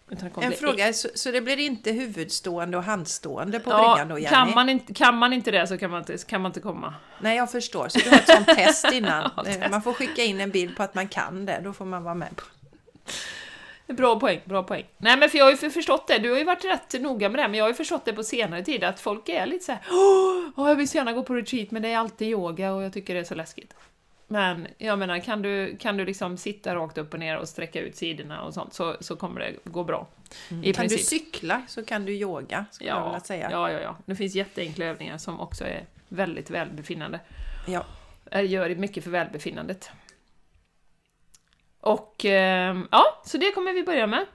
En 0.42 0.52
fråga, 0.52 0.92
så, 0.92 1.08
så 1.14 1.30
det 1.30 1.40
blir 1.40 1.56
inte 1.58 1.92
huvudstående 1.92 2.76
och 2.76 2.82
handstående 2.84 3.60
på 3.60 3.70
Ja, 3.70 3.78
bryggan 3.94 4.08
då 4.08 4.18
Jenny? 4.18 4.28
kan 4.34 4.54
man, 4.54 4.68
inte, 4.68 4.94
kan 4.94 5.16
man 5.16 5.32
inte 5.32 5.50
det 5.50 5.66
så 5.66 5.78
kan 5.78 5.90
man 5.90 5.98
inte, 6.00 6.18
kan 6.26 6.40
man 6.40 6.50
inte 6.50 6.60
komma. 6.60 6.94
Nej, 7.20 7.36
jag 7.36 7.52
förstår. 7.52 7.88
Så 7.88 7.98
du 7.98 8.10
har 8.10 8.16
ett 8.16 8.28
sånt 8.28 8.46
test 8.46 8.92
innan. 8.92 9.30
Ja, 9.36 9.44
test. 9.44 9.60
Man 9.70 9.82
får 9.82 9.92
skicka 9.92 10.22
in 10.24 10.40
en 10.40 10.50
bild 10.50 10.76
på 10.76 10.82
att 10.82 10.94
man 10.94 11.08
kan 11.08 11.46
det, 11.46 11.60
då 11.64 11.72
får 11.72 11.84
man 11.84 12.02
vara 12.04 12.14
med. 12.14 12.36
på 12.36 12.42
Bra 13.86 14.20
poäng, 14.20 14.40
bra 14.44 14.62
poäng. 14.62 14.84
Nej 14.98 15.16
men 15.16 15.28
för 15.30 15.38
jag 15.38 15.44
har 15.44 15.50
ju 15.50 15.56
för- 15.56 15.70
förstått 15.70 16.06
det, 16.08 16.18
du 16.18 16.30
har 16.30 16.38
ju 16.38 16.44
varit 16.44 16.64
rätt 16.64 17.00
noga 17.02 17.28
med 17.28 17.38
det, 17.40 17.48
men 17.48 17.54
jag 17.58 17.64
har 17.64 17.68
ju 17.70 17.74
förstått 17.74 18.04
det 18.04 18.12
på 18.12 18.22
senare 18.22 18.62
tid 18.64 18.84
att 18.84 19.00
folk 19.00 19.28
är 19.28 19.46
lite 19.46 19.64
såhär 19.64 19.80
Åh, 20.56 20.68
jag 20.68 20.76
vill 20.76 20.88
så 20.88 20.96
gärna 20.96 21.12
gå 21.12 21.22
på 21.22 21.34
retreat 21.34 21.70
men 21.70 21.82
det 21.82 21.88
är 21.88 21.98
alltid 21.98 22.28
yoga 22.28 22.72
och 22.72 22.82
jag 22.82 22.92
tycker 22.92 23.14
det 23.14 23.20
är 23.20 23.24
så 23.24 23.34
läskigt. 23.34 23.74
Men 24.28 24.66
jag 24.78 24.98
menar, 24.98 25.18
kan 25.18 25.42
du, 25.42 25.76
kan 25.76 25.96
du 25.96 26.04
liksom 26.04 26.36
sitta 26.36 26.74
rakt 26.74 26.98
upp 26.98 27.12
och 27.12 27.20
ner 27.20 27.36
och 27.38 27.48
sträcka 27.48 27.80
ut 27.80 27.96
sidorna 27.96 28.42
och 28.42 28.54
sånt 28.54 28.74
så, 28.74 28.96
så 29.00 29.16
kommer 29.16 29.40
det 29.40 29.52
gå 29.64 29.84
bra. 29.84 30.06
I 30.62 30.72
Kan 30.72 30.88
du 30.88 30.98
cykla 30.98 31.62
så 31.68 31.84
kan 31.84 32.04
du 32.04 32.12
yoga, 32.12 32.64
skulle 32.70 32.90
jag 32.90 32.98
Ja, 32.98 33.04
vilja 33.06 33.20
säga. 33.20 33.48
ja, 33.50 33.72
ja, 33.72 33.80
ja. 33.80 33.96
Det 34.06 34.16
finns 34.16 34.34
jätteenkla 34.34 34.84
övningar 34.84 35.18
som 35.18 35.40
också 35.40 35.64
är 35.64 35.84
väldigt 36.08 36.50
välbefinnande. 36.50 37.20
Ja. 37.66 37.84
Eh, 38.30 38.44
Gör 38.50 38.74
mycket 38.74 39.04
för 39.04 39.10
välbefinnandet. 39.10 39.90
Och 41.86 42.24
ehm, 42.24 42.88
ja, 42.90 43.04
så 43.24 43.38
det 43.38 43.52
kommer 43.52 43.72
vi 43.72 43.82
börja 43.82 44.06
med. 44.06 44.26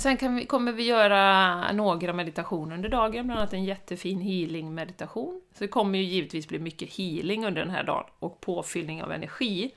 Sen 0.00 0.16
kan 0.16 0.36
vi, 0.36 0.46
kommer 0.46 0.72
vi 0.72 0.82
göra 0.82 1.72
några 1.72 2.12
meditationer 2.12 2.74
under 2.74 2.88
dagen, 2.88 3.26
bland 3.26 3.40
annat 3.40 3.52
en 3.52 3.64
jättefin 3.64 4.20
healing-meditation. 4.20 5.40
Så 5.54 5.64
det 5.64 5.68
kommer 5.68 5.98
ju 5.98 6.04
givetvis 6.04 6.48
bli 6.48 6.58
mycket 6.58 6.94
healing 6.94 7.46
under 7.46 7.60
den 7.60 7.70
här 7.70 7.82
dagen 7.82 8.04
och 8.18 8.40
påfyllning 8.40 9.02
av 9.02 9.12
energi 9.12 9.74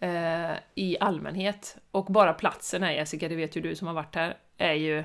eh, 0.00 0.52
i 0.74 0.96
allmänhet. 1.00 1.76
Och 1.90 2.04
bara 2.04 2.32
platsen 2.32 2.82
här, 2.82 2.92
Jessica, 2.92 3.28
det 3.28 3.36
vet 3.36 3.56
ju 3.56 3.60
du 3.60 3.76
som 3.76 3.86
har 3.86 3.94
varit 3.94 4.14
här, 4.14 4.36
är 4.58 4.74
ju 4.74 4.98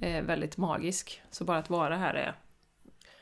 eh, 0.00 0.22
väldigt 0.22 0.56
magisk. 0.56 1.22
Så 1.30 1.44
bara 1.44 1.58
att 1.58 1.70
vara 1.70 1.96
här 1.96 2.14
är, 2.14 2.34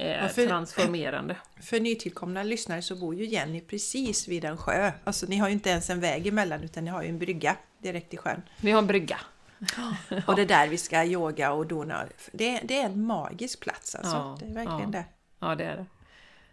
Ja, 0.08 0.28
för- 0.28 0.46
transformerande. 0.46 1.36
För 1.60 1.80
nytillkomna 1.80 2.42
lyssnare 2.42 2.82
så 2.82 2.96
bor 2.96 3.14
ju 3.14 3.24
Jenny 3.24 3.60
precis 3.60 4.28
vid 4.28 4.44
en 4.44 4.56
sjö. 4.56 4.92
Alltså 5.04 5.26
ni 5.26 5.36
har 5.36 5.48
ju 5.48 5.54
inte 5.54 5.70
ens 5.70 5.90
en 5.90 6.00
väg 6.00 6.26
emellan 6.26 6.62
utan 6.62 6.84
ni 6.84 6.90
har 6.90 7.02
ju 7.02 7.08
en 7.08 7.18
brygga 7.18 7.56
direkt 7.78 8.14
i 8.14 8.16
sjön. 8.16 8.42
Vi 8.60 8.70
har 8.70 8.78
en 8.78 8.86
brygga. 8.86 9.20
Och 10.26 10.36
det 10.36 10.42
är 10.42 10.46
där 10.46 10.68
vi 10.68 10.76
ska 10.78 11.04
yoga 11.04 11.52
och 11.52 11.66
dona. 11.66 12.04
Det, 12.32 12.60
det 12.64 12.78
är 12.80 12.84
en 12.84 13.06
magisk 13.06 13.60
plats 13.60 13.94
alltså. 13.94 14.16
Ja, 14.16 14.36
det 14.40 14.46
är 14.46 14.54
verkligen 14.54 14.92
ja. 14.92 14.98
det. 14.98 15.04
Ja, 15.40 15.54
det 15.54 15.64
är 15.64 15.76
det. 15.76 15.86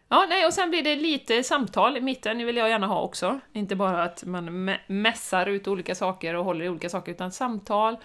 Ja, 0.09 0.25
nej, 0.29 0.45
och 0.45 0.53
sen 0.53 0.69
blir 0.69 0.83
det 0.83 0.95
lite 0.95 1.43
samtal 1.43 1.97
i 1.97 2.01
mitten, 2.01 2.37
det 2.37 2.45
vill 2.45 2.57
jag 2.57 2.69
gärna 2.69 2.87
ha 2.87 3.01
också. 3.01 3.39
Inte 3.53 3.75
bara 3.75 4.03
att 4.03 4.23
man 4.23 4.49
mä- 4.69 4.79
mässar 4.87 5.45
ut 5.45 5.67
olika 5.67 5.95
saker 5.95 6.33
och 6.35 6.45
håller 6.45 6.65
i 6.65 6.69
olika 6.69 6.89
saker, 6.89 7.11
utan 7.11 7.31
samtal 7.31 7.97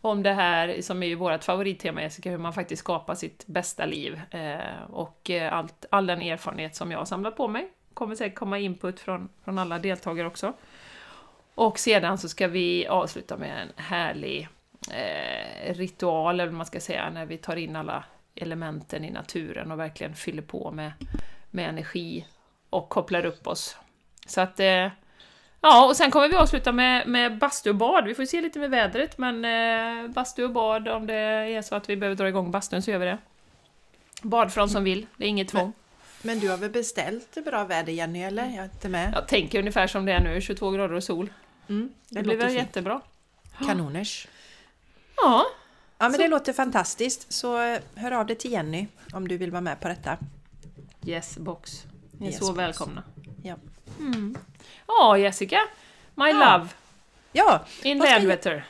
om 0.00 0.22
det 0.22 0.32
här 0.32 0.82
som 0.82 1.02
är 1.02 1.06
ju 1.06 1.14
vårt 1.14 1.44
favorittema 1.44 2.02
Jessica, 2.02 2.30
hur 2.30 2.38
man 2.38 2.52
faktiskt 2.52 2.80
skapar 2.80 3.14
sitt 3.14 3.46
bästa 3.46 3.86
liv. 3.86 4.20
Eh, 4.30 4.82
och 4.90 5.30
eh, 5.30 5.52
allt, 5.52 5.84
all 5.90 6.06
den 6.06 6.22
erfarenhet 6.22 6.76
som 6.76 6.90
jag 6.90 6.98
har 6.98 7.04
samlat 7.04 7.36
på 7.36 7.48
mig. 7.48 7.68
Kommer 7.94 8.14
säkert 8.14 8.38
komma 8.38 8.58
input 8.58 9.00
från, 9.00 9.28
från 9.44 9.58
alla 9.58 9.78
deltagare 9.78 10.26
också. 10.26 10.52
Och 11.54 11.78
sedan 11.78 12.18
så 12.18 12.28
ska 12.28 12.48
vi 12.48 12.86
avsluta 12.86 13.36
med 13.36 13.62
en 13.62 13.84
härlig 13.84 14.48
eh, 14.92 15.74
ritual, 15.74 16.34
eller 16.34 16.46
vad 16.46 16.54
man 16.54 16.66
ska 16.66 16.80
säga, 16.80 17.10
när 17.10 17.26
vi 17.26 17.38
tar 17.38 17.56
in 17.56 17.76
alla 17.76 18.04
elementen 18.34 19.04
i 19.04 19.10
naturen 19.10 19.72
och 19.72 19.78
verkligen 19.78 20.14
fyller 20.14 20.42
på 20.42 20.70
med, 20.70 20.92
med 21.50 21.68
energi 21.68 22.26
och 22.70 22.88
kopplar 22.88 23.24
upp 23.24 23.46
oss. 23.46 23.76
Så 24.26 24.40
att, 24.40 24.60
eh, 24.60 24.88
ja, 25.60 25.86
och 25.88 25.96
sen 25.96 26.10
kommer 26.10 26.28
vi 26.28 26.34
avsluta 26.36 26.72
med, 26.72 27.08
med 27.08 27.38
bastu 27.38 27.70
och 27.70 27.76
bad. 27.76 28.04
Vi 28.04 28.14
får 28.14 28.24
se 28.24 28.40
lite 28.40 28.58
med 28.58 28.70
vädret, 28.70 29.18
men 29.18 29.44
eh, 29.44 30.10
bastu 30.10 30.44
och 30.44 30.50
bad, 30.52 30.88
om 30.88 31.06
det 31.06 31.14
är 31.14 31.62
så 31.62 31.74
att 31.74 31.88
vi 31.90 31.96
behöver 31.96 32.16
dra 32.16 32.28
igång 32.28 32.50
bastun 32.50 32.82
så 32.82 32.90
gör 32.90 32.98
vi 32.98 33.04
det. 33.06 33.18
Bad 34.22 34.52
för 34.52 34.60
de 34.60 34.68
som 34.68 34.84
vill, 34.84 35.06
det 35.16 35.24
är 35.24 35.28
inget 35.28 35.48
tvång. 35.48 35.72
Men 36.22 36.38
du 36.40 36.48
har 36.50 36.56
väl 36.56 36.70
beställt 36.70 37.44
bra 37.44 37.64
väder 37.64 37.92
Jenny, 37.92 38.22
eller? 38.22 38.44
Jag 38.44 38.54
är 38.54 38.64
inte 38.64 38.88
med. 38.88 39.12
Jag 39.14 39.28
tänker 39.28 39.58
ungefär 39.58 39.86
som 39.86 40.04
det 40.06 40.12
är 40.12 40.20
nu, 40.20 40.40
22 40.40 40.70
grader 40.70 40.94
och 40.94 41.04
sol. 41.04 41.32
Mm, 41.68 41.92
Det, 42.08 42.14
blir 42.22 42.22
låter 42.22 42.38
väl 42.38 42.46
fint. 42.48 42.58
jättebra. 42.58 43.00
Kanoners. 43.66 44.28
Ja, 45.16 45.44
Ja, 45.98 46.04
men 46.08 46.12
Så- 46.12 46.18
det 46.22 46.28
låter 46.28 46.52
fantastiskt. 46.52 47.32
Så 47.32 47.62
eh, 47.62 47.78
hör 47.94 48.12
av 48.12 48.26
dig 48.26 48.36
till 48.36 48.52
Jenny 48.52 48.86
om 49.12 49.28
du 49.28 49.36
vill 49.36 49.50
vara 49.50 49.60
med 49.60 49.80
på 49.80 49.88
detta. 49.88 50.16
yes 51.06 51.38
box. 51.38 51.84
Ni 52.12 52.26
är 52.26 52.30
Yes, 52.30 52.38
så 52.40 52.46
box. 52.46 52.58
välkomna. 52.58 53.02
Ja. 53.42 53.54
Ja, 54.86 55.18
Jessica. 55.18 55.60
My 56.14 56.28
Ja. 56.28 56.58
love. 56.58 56.68
Ja, 57.32 57.64
In 57.82 57.98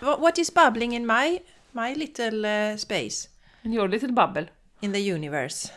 wha- 0.00 0.16
what 0.20 0.38
is 0.38 0.54
bubbling 0.54 0.94
in 0.96 1.06
my, 1.06 1.38
my 1.72 1.94
little 1.94 2.48
eh, 2.70 2.76
space? 2.76 3.28
In 3.62 3.72
your 3.72 3.88
little 3.88 4.08
bubble. 4.12 4.46
In 4.80 4.92
the 4.92 5.12
universe. 5.12 5.72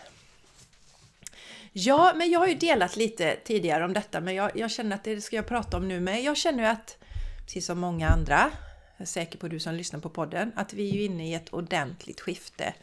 Ja, 1.72 2.14
men 2.16 2.32
jag 2.32 2.40
har 2.40 2.48
ju 2.48 2.54
delat 2.56 2.96
lite 2.96 3.36
tidigare 3.44 3.86
om 3.86 3.94
detta, 3.94 4.22
men 4.22 4.36
jag, 4.36 4.52
jag 4.58 4.72
känner 4.72 4.96
att 4.96 5.04
det 5.04 5.22
ska 5.22 5.36
jag 5.36 5.48
prata 5.48 5.78
om 5.78 5.88
nu 5.88 6.00
med. 6.00 6.24
Jag 6.24 6.38
känner 6.38 6.64
att, 6.64 6.98
precis 7.46 7.66
som 7.66 7.80
många 7.80 8.10
andra, 8.10 8.52
jag 8.98 9.02
är 9.02 9.06
säker 9.06 9.38
på 9.40 9.48
du 9.48 9.60
som 9.60 9.74
lyssnar 9.76 10.00
på 10.00 10.10
podden, 10.10 10.52
att 10.56 10.74
vi 10.74 10.98
är 11.02 11.06
inne 11.06 11.30
i 11.30 11.34
ett 11.34 11.54
ordentligt 11.54 12.22
skifte. 12.22 12.74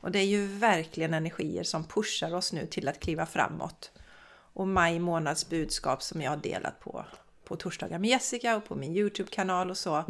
Och 0.00 0.10
det 0.12 0.18
är 0.18 0.24
ju 0.26 0.46
verkligen 0.46 1.14
energier 1.14 1.62
som 1.62 1.84
pushar 1.84 2.34
oss 2.34 2.52
nu 2.52 2.66
till 2.66 2.88
att 2.88 3.00
kliva 3.00 3.26
framåt. 3.26 3.90
Och 4.56 4.68
maj 4.68 4.98
månads 4.98 5.48
budskap 5.48 6.02
som 6.02 6.22
jag 6.22 6.30
har 6.30 6.36
delat 6.36 6.80
på, 6.80 7.04
på 7.44 7.56
torsdagar 7.56 7.98
med 7.98 8.10
Jessica 8.10 8.56
och 8.56 8.64
på 8.64 8.74
min 8.74 8.96
Youtube-kanal 8.96 9.70
och 9.70 9.76
så 9.76 10.04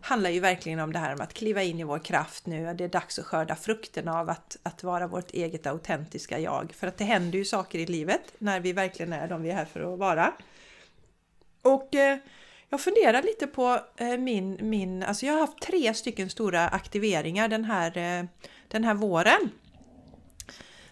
handlar 0.00 0.30
ju 0.30 0.40
verkligen 0.40 0.80
om 0.80 0.92
det 0.92 0.98
här 0.98 1.16
med 1.16 1.24
att 1.24 1.34
kliva 1.34 1.62
in 1.62 1.80
i 1.80 1.84
vår 1.84 1.98
kraft 1.98 2.46
nu. 2.46 2.74
Det 2.74 2.84
är 2.84 2.88
dags 2.88 3.18
att 3.18 3.24
skörda 3.24 3.56
frukterna 3.56 4.20
av 4.20 4.30
att, 4.30 4.56
att 4.62 4.82
vara 4.82 5.06
vårt 5.06 5.30
eget 5.30 5.66
autentiska 5.66 6.38
jag. 6.38 6.72
För 6.72 6.86
att 6.86 6.98
det 6.98 7.04
händer 7.04 7.38
ju 7.38 7.44
saker 7.44 7.78
i 7.78 7.86
livet 7.86 8.22
när 8.38 8.60
vi 8.60 8.72
verkligen 8.72 9.12
är 9.12 9.28
de 9.28 9.42
vi 9.42 9.50
är 9.50 9.54
här 9.54 9.64
för 9.64 9.92
att 9.92 9.98
vara. 9.98 10.32
Och 11.62 11.94
eh, 11.94 12.18
jag 12.68 12.80
funderar 12.80 13.22
lite 13.22 13.46
på 13.46 13.80
eh, 13.96 14.18
min, 14.18 14.58
min, 14.60 15.02
alltså 15.02 15.26
jag 15.26 15.32
har 15.32 15.40
haft 15.40 15.62
tre 15.62 15.94
stycken 15.94 16.30
stora 16.30 16.68
aktiveringar 16.68 17.48
den 17.48 17.64
här, 17.64 17.98
eh, 17.98 18.24
den 18.68 18.84
här 18.84 18.94
våren. 18.94 19.50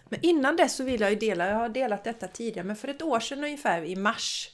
Men 0.09 0.19
innan 0.21 0.55
dess 0.55 0.75
så 0.75 0.83
vill 0.83 1.01
jag 1.01 1.09
ju 1.09 1.15
dela, 1.15 1.47
jag 1.47 1.55
har 1.55 1.69
delat 1.69 2.03
detta 2.03 2.27
tidigare, 2.27 2.67
men 2.67 2.75
för 2.75 2.87
ett 2.87 3.01
år 3.01 3.19
sedan 3.19 3.43
ungefär 3.43 3.83
i 3.83 3.95
mars 3.95 4.51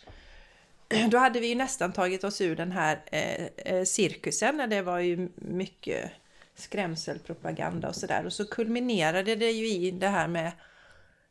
då 1.11 1.17
hade 1.17 1.39
vi 1.39 1.47
ju 1.47 1.55
nästan 1.55 1.93
tagit 1.93 2.23
oss 2.23 2.41
ur 2.41 2.55
den 2.55 2.71
här 2.71 3.01
eh, 3.05 3.45
eh 3.55 3.83
cirkusen 3.83 3.85
cirkusen. 3.85 4.69
Det 4.69 4.81
var 4.81 4.99
ju 4.99 5.29
mycket 5.35 6.11
skrämselpropaganda 6.55 7.87
och 7.87 7.95
sådär. 7.95 8.25
Och 8.25 8.33
så 8.33 8.45
kulminerade 8.45 9.35
det 9.35 9.51
ju 9.51 9.67
i 9.67 9.91
det 9.91 10.07
här 10.07 10.27
med 10.27 10.51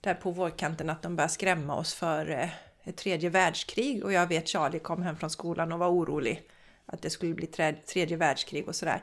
där 0.01 0.15
på 0.15 0.31
vårkanten 0.31 0.91
att 0.91 1.03
de 1.03 1.17
började 1.17 1.33
skrämma 1.33 1.77
oss 1.77 1.95
för 1.95 2.31
eh, 2.31 2.49
ett 2.85 2.97
tredje 2.97 3.31
världskrig. 3.31 4.05
Och 4.05 4.13
jag 4.13 4.27
vet 4.27 4.49
Charlie 4.49 4.79
kom 4.79 5.03
hem 5.03 5.17
från 5.17 5.31
skolan 5.31 5.73
och 5.73 5.79
var 5.79 5.89
orolig 5.89 6.43
att 6.87 7.03
det 7.03 7.11
skulle 7.11 7.35
bli 7.35 7.47
tredje 7.87 8.17
världskrig 8.17 8.69
och 8.69 8.77
sådär. 8.77 9.03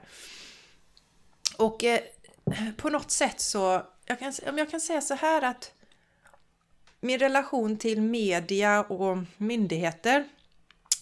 Och 1.58 1.84
eh, 1.84 2.00
på 2.78 2.90
något 2.90 3.12
sätt 3.12 3.40
så, 3.40 3.82
jag 4.06 4.20
kan, 4.20 4.34
om 4.50 4.58
jag 4.58 4.72
kan 4.72 4.82
säga 4.82 5.02
så 5.02 5.14
här 5.16 5.42
att 5.42 5.72
min 7.00 7.20
relation 7.20 7.78
till 7.78 8.02
media 8.02 8.82
och 8.82 9.18
myndigheter 9.38 10.26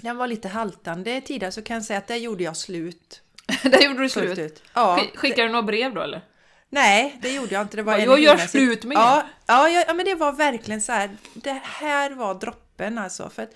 den 0.02 0.18
var 0.18 0.28
lite 0.28 0.48
haltande 0.48 1.22
tidigare 1.22 1.52
så 1.52 1.62
kan 1.62 1.74
jag 1.74 1.84
säga 1.86 2.00
att 2.00 2.08
där 2.08 2.16
gjorde 2.16 2.44
jag 2.44 2.58
slut. 2.58 3.22
Där 3.64 3.82
gjorde 3.82 4.00
du 4.02 4.10
slut. 4.10 4.38
ut. 4.38 4.64
Ja, 4.74 4.98
Sk- 5.02 5.18
Skickade 5.18 5.48
du 5.48 5.52
några 5.52 5.64
brev 5.64 5.94
då 5.94 6.02
eller? 6.02 6.22
nej, 6.70 7.20
det 7.22 7.34
gjorde 7.34 7.54
jag 7.54 7.62
inte. 7.62 7.78
Det 7.78 7.84
var 7.84 7.98
Ja, 7.98 8.04
jag 8.06 8.20
gör 8.20 8.38
slut 8.38 8.84
med 8.84 8.96
ja, 8.98 9.24
ja, 9.46 9.70
ja, 9.70 9.94
men 9.94 10.06
det 10.06 10.16
var 10.16 10.32
verkligen 10.32 10.82
så 10.82 10.92
här. 10.92 11.18
Det 11.34 11.60
här 11.64 12.12
var 12.12 12.34
droppen 12.34 12.98
alltså. 12.98 13.30
För 13.30 13.44
att 13.44 13.52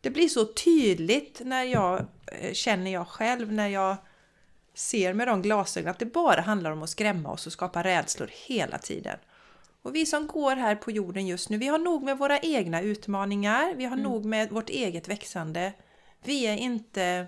det 0.00 0.10
blir 0.10 0.28
så 0.28 0.44
tydligt 0.44 1.40
när 1.44 1.64
jag 1.64 2.06
eh, 2.26 2.52
känner 2.52 2.90
jag 2.92 3.08
själv, 3.08 3.52
när 3.52 3.68
jag 3.68 3.96
ser 4.74 5.14
med 5.14 5.28
de 5.28 5.42
glasögonen 5.42 5.90
att 5.90 5.98
det 5.98 6.06
bara 6.06 6.40
handlar 6.40 6.70
om 6.70 6.82
att 6.82 6.90
skrämma 6.90 7.32
oss 7.32 7.46
och 7.46 7.52
skapa 7.52 7.82
rädslor 7.82 8.30
hela 8.46 8.78
tiden. 8.78 9.18
Och 9.82 9.94
vi 9.94 10.06
som 10.06 10.26
går 10.26 10.56
här 10.56 10.74
på 10.74 10.90
jorden 10.90 11.26
just 11.26 11.48
nu, 11.50 11.58
vi 11.58 11.66
har 11.66 11.78
nog 11.78 12.02
med 12.02 12.18
våra 12.18 12.38
egna 12.38 12.82
utmaningar, 12.82 13.74
vi 13.74 13.84
har 13.84 13.96
nog 13.96 14.24
med 14.24 14.50
vårt 14.50 14.70
eget 14.70 15.08
växande. 15.08 15.72
Vi 16.24 16.46
är 16.46 16.56
inte 16.56 17.26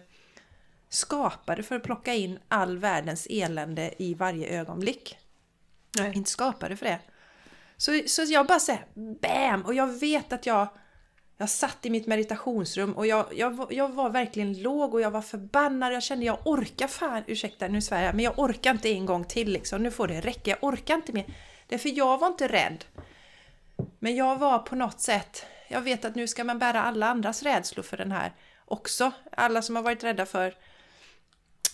skapade 0.88 1.62
för 1.62 1.76
att 1.76 1.83
plocka 1.83 2.14
in 2.14 2.38
all 2.48 2.78
världens 2.78 3.26
elände 3.30 4.02
i 4.02 4.14
varje 4.14 4.61
ögonblick. 4.61 5.18
Nej. 5.98 6.12
Inte 6.14 6.30
skapade 6.30 6.76
för 6.76 6.87
det. 6.87 7.00
Så, 7.76 8.00
så 8.07 8.22
jag 8.22 8.46
bara 8.46 8.61
säger 8.61 8.87
BAM! 8.94 9.62
Och 9.62 9.74
jag 9.74 9.87
vet 9.87 10.33
att 10.33 10.46
jag, 10.46 10.68
jag 11.37 11.49
satt 11.51 11.87
i 11.87 11.90
mitt 11.90 12.07
meditationsrum 12.07 12.92
och 12.92 13.07
jag, 13.07 13.27
jag, 13.33 13.51
var- 13.51 13.68
jag 13.73 13.88
var 13.88 14.11
verkligen 14.11 14.62
låg 14.62 14.94
och 14.94 15.01
jag 15.01 15.11
var 15.11 15.23
förbannad. 15.23 15.92
Jag 15.92 16.03
kände 16.03 16.25
jag 16.27 16.38
orkar 16.44 16.87
fan, 16.88 17.23
ursäkta 17.27 17.68
nu 17.68 17.81
svär 17.83 18.03
jag, 18.05 18.14
men 18.14 18.25
jag 18.25 18.38
orkar 18.38 18.70
inte 18.70 18.88
en 18.88 19.07
gång 19.07 19.25
till 19.25 19.53
liksom. 19.53 19.83
Nu 19.83 19.90
får 19.90 20.09
det 20.09 20.20
räcka, 20.20 20.51
jag 20.51 20.59
orkar 20.64 20.94
inte 20.94 21.12
mer. 21.12 21.25
Därför 21.66 21.88
jag 21.99 22.18
var 22.18 22.27
inte 22.29 22.49
rädd. 22.49 22.85
Men 23.99 24.16
jag 24.16 24.37
var 24.38 24.59
på 24.59 24.77
något 24.77 25.01
sätt, 25.01 25.47
jag 25.68 25.81
vet 25.81 26.05
att 26.05 26.14
nu 26.14 26.29
ska 26.29 26.44
man 26.44 26.59
bära 26.59 26.83
alla 26.83 27.07
andras 27.07 27.42
rädslor 27.42 27.83
för 27.83 27.97
den 27.97 28.12
här 28.12 28.33
också. 28.64 29.12
Alla 29.33 29.62
som 29.62 29.77
har 29.77 29.83
varit 29.83 30.05
rädda 30.05 30.27
för 30.27 30.55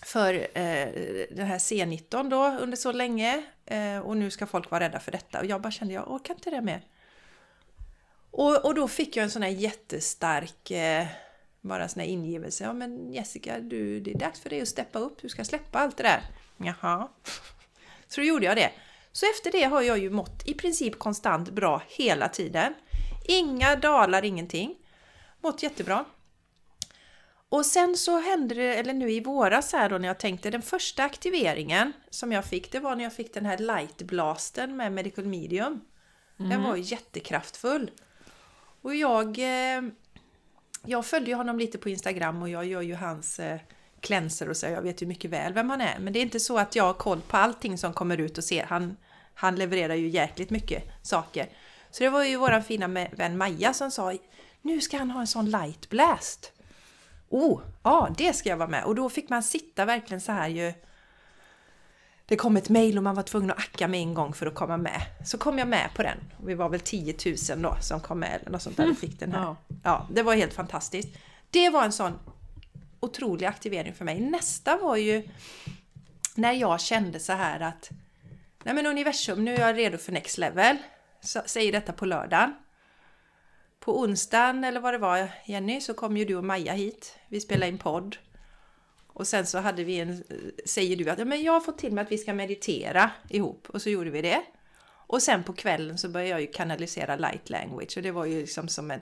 för 0.05 0.35
eh, 0.35 0.89
den 1.31 1.47
här 1.47 1.59
C19 1.59 2.31
då 2.31 2.47
under 2.61 2.77
så 2.77 2.93
länge 2.93 3.43
eh, 3.67 3.99
och 3.99 4.17
nu 4.17 4.31
ska 4.31 4.47
folk 4.47 4.71
vara 4.71 4.85
rädda 4.85 5.01
för 5.01 5.13
detta 5.13 5.39
och 5.41 5.47
jag 5.47 5.61
bara 5.61 5.71
kände 5.71 5.95
jag 5.95 6.11
orkar 6.11 6.35
inte 6.35 6.51
det 6.51 6.61
mer. 6.61 6.83
Och, 8.41 8.65
och 8.65 8.75
då 8.75 8.89
fick 8.89 9.17
jag 9.17 9.25
en 9.25 9.31
sån 9.31 9.43
här 9.43 9.51
jättestark 9.51 10.71
eh, 10.71 11.07
bara 11.61 11.89
sån 11.89 12.01
här 12.01 12.09
ingivelse. 12.09 12.65
Ja 12.65 12.73
men 12.73 13.13
Jessica, 13.13 13.61
du, 13.61 14.01
det 14.01 14.11
är 14.11 14.19
dags 14.19 14.41
för 14.41 14.51
dig 14.51 14.61
att 14.61 14.69
steppa 14.69 14.99
upp. 14.99 15.23
Du 15.23 15.29
ska 15.29 15.45
släppa 15.45 15.79
allt 15.79 15.97
det 15.97 16.03
där. 16.03 16.23
Jaha. 16.57 17.09
Så 18.09 18.21
då 18.21 18.27
gjorde 18.27 18.47
jag 18.47 18.57
det. 18.57 18.71
Så 19.13 19.27
efter 19.27 19.53
det 19.53 19.63
har 19.63 19.83
jag 19.83 19.99
ju 19.99 20.11
mått 20.11 20.49
i 20.49 20.55
princip 20.55 20.99
konstant 20.99 21.51
bra 21.51 21.83
hela 21.89 22.29
tiden. 22.29 22.75
Inga 23.29 23.77
dalar, 23.77 24.25
ingenting. 24.25 24.77
Mått 25.41 25.63
jättebra. 25.63 26.05
Och 27.49 27.67
sen 27.67 27.97
så 27.97 28.21
hände 28.21 28.55
det, 28.55 28.75
eller 28.75 28.93
nu 28.95 29.11
i 29.11 29.21
våras 29.21 29.73
här 29.73 29.91
då 29.91 29.99
när 29.99 30.09
jag 30.09 30.19
tänkte, 30.19 30.51
den 30.51 30.63
första 30.63 31.05
aktiveringen 31.05 31.93
som 32.11 32.33
jag 32.33 32.45
fick, 32.45 32.73
det 32.73 32.81
var 32.81 32.97
när 32.97 33.05
jag 33.05 33.15
fick 33.15 33.35
den 33.35 33.47
här 33.47 33.59
lightblasten 33.59 34.77
med 34.77 34.93
Medical 34.93 35.27
Medium. 35.27 35.81
Den 36.37 36.63
var 36.63 36.77
ju 36.77 36.83
jättekraftfull. 36.83 37.91
Och 38.83 38.95
jag, 38.95 39.39
eh, 39.39 39.83
jag 40.85 41.07
följde 41.07 41.35
honom 41.35 41.59
lite 41.59 41.79
på 41.79 41.89
Instagram 41.89 42.43
och 42.43 42.49
jag 42.49 42.65
gör 42.65 42.83
ju 42.83 42.95
hans 42.95 43.41
eh, 43.41 43.61
cleanser 44.01 44.49
och 44.49 44.57
så, 44.57 44.67
jag 44.67 44.83
vet 44.83 45.03
ju 45.03 45.07
mycket 45.07 45.31
väl 45.31 45.53
vem 45.53 45.71
han 45.71 45.81
är. 45.81 45.99
Men 45.99 46.13
det 46.13 46.19
är 46.19 46.23
inte 46.23 46.41
så 46.41 46.59
att 46.59 46.77
jag 46.77 46.85
har 46.85 46.95
koll 46.95 47.21
på 47.21 47.37
allting 47.37 47.79
som 47.79 47.93
kommer 47.93 48.19
ut 48.19 48.39
och 48.39 48.45
ser. 48.45 48.65
Han, 48.65 48.97
han 49.35 49.57
levererar 49.57 49.95
ju 49.95 50.09
jäkligt 50.09 50.51
mycket 50.51 50.83
saker. 51.03 51.49
Så 51.91 52.05
det 52.05 52.11
var 52.11 52.25
ju 52.25 52.37
våran 52.37 52.63
fina 52.63 52.89
vän 53.13 53.39
Maja 53.39 53.73
som 53.73 53.91
sa, 53.91 54.13
nu 54.63 54.81
ska 54.81 54.99
han 54.99 55.11
ha 55.11 55.21
en 55.21 55.27
sån 55.27 55.51
light 55.51 55.89
blast! 55.89 56.53
Oh, 57.29 57.61
ja 57.83 58.15
det 58.19 58.33
ska 58.33 58.49
jag 58.49 58.57
vara 58.57 58.69
med. 58.69 58.85
Och 58.85 58.95
då 58.95 59.09
fick 59.09 59.29
man 59.29 59.43
sitta 59.43 59.85
verkligen 59.85 60.21
så 60.21 60.33
här 60.33 60.49
ju. 60.49 60.73
Det 62.31 62.37
kom 62.37 62.57
ett 62.57 62.69
mejl 62.69 62.97
och 62.97 63.03
man 63.03 63.15
var 63.15 63.23
tvungen 63.23 63.51
att 63.51 63.59
acka 63.59 63.89
med 63.89 64.01
en 64.01 64.15
gång 64.15 64.33
för 64.33 64.47
att 64.47 64.55
komma 64.55 64.77
med. 64.77 65.03
Så 65.25 65.39
kom 65.39 65.59
jag 65.59 65.69
med 65.69 65.91
på 65.95 66.03
den. 66.03 66.19
Vi 66.45 66.55
var 66.55 66.69
väl 66.69 66.81
10 66.81 67.15
000 67.51 67.63
då 67.63 67.77
som 67.81 68.01
kom 68.01 68.19
med 68.19 68.41
eller 68.41 68.51
något 68.51 68.63
sånt 68.63 68.77
där 68.77 68.91
och 68.91 68.99
fick 68.99 69.21
den 69.21 69.33
här. 69.33 69.41
Ja. 69.41 69.57
Ja, 69.85 70.09
det 70.13 70.23
var 70.23 70.35
helt 70.35 70.55
fantastiskt. 70.55 71.09
Det 71.51 71.71
var 71.71 71.85
en 71.85 71.93
sån 71.93 72.13
otrolig 73.01 73.47
aktivering 73.47 73.95
för 73.95 74.05
mig. 74.05 74.21
Nästa 74.21 74.77
var 74.77 74.97
ju 74.97 75.29
när 76.35 76.53
jag 76.53 76.81
kände 76.81 77.21
så 77.21 77.33
här 77.33 77.61
att 77.61 77.91
Nej 78.65 78.75
men 78.75 78.87
universum, 78.87 79.45
nu 79.45 79.55
är 79.55 79.61
jag 79.61 79.79
redo 79.79 79.99
för 79.99 80.13
next 80.13 80.39
level. 80.39 80.77
Så, 81.21 81.43
säger 81.47 81.73
detta 81.73 81.93
på 81.93 82.07
lördagen. 82.07 82.55
På 83.81 84.01
onsdagen 84.01 84.65
eller 84.65 84.81
vad 84.81 84.95
det 84.95 84.99
var 84.99 85.29
Jenny 85.45 85.81
så 85.81 85.95
kom 85.95 86.17
ju 86.17 86.25
du 86.25 86.37
och 86.37 86.45
Maja 86.45 86.73
hit. 86.73 87.19
Vi 87.29 87.41
spelade 87.41 87.69
in 87.69 87.79
podd. 87.79 88.17
Och 89.21 89.27
sen 89.27 89.47
så 89.47 89.59
hade 89.59 89.85
vi 89.85 90.01
en, 90.01 90.25
säger 90.65 90.97
du 90.97 91.11
att 91.11 91.19
ja, 91.19 91.25
men 91.25 91.43
jag 91.43 91.53
har 91.53 91.61
fått 91.61 91.79
till 91.79 91.93
mig 91.93 92.03
att 92.03 92.13
vi 92.13 92.19
ska 92.19 92.35
meditera 92.35 93.11
ihop. 93.29 93.67
Och 93.71 93.83
så 93.83 93.91
gjorde 93.91 94.11
vi 94.11 94.23
det. 94.23 94.43
Och 95.07 95.23
sen 95.23 95.43
på 95.43 95.53
kvällen 95.53 95.99
så 95.99 96.09
började 96.09 96.31
jag 96.31 96.41
ju 96.41 96.47
kanalisera 96.47 97.17
light 97.17 97.51
language 97.51 97.97
och 97.97 98.03
det 98.03 98.11
var 98.11 98.25
ju 98.25 98.41
liksom 98.41 98.69
som 98.69 98.91
en, 98.91 99.01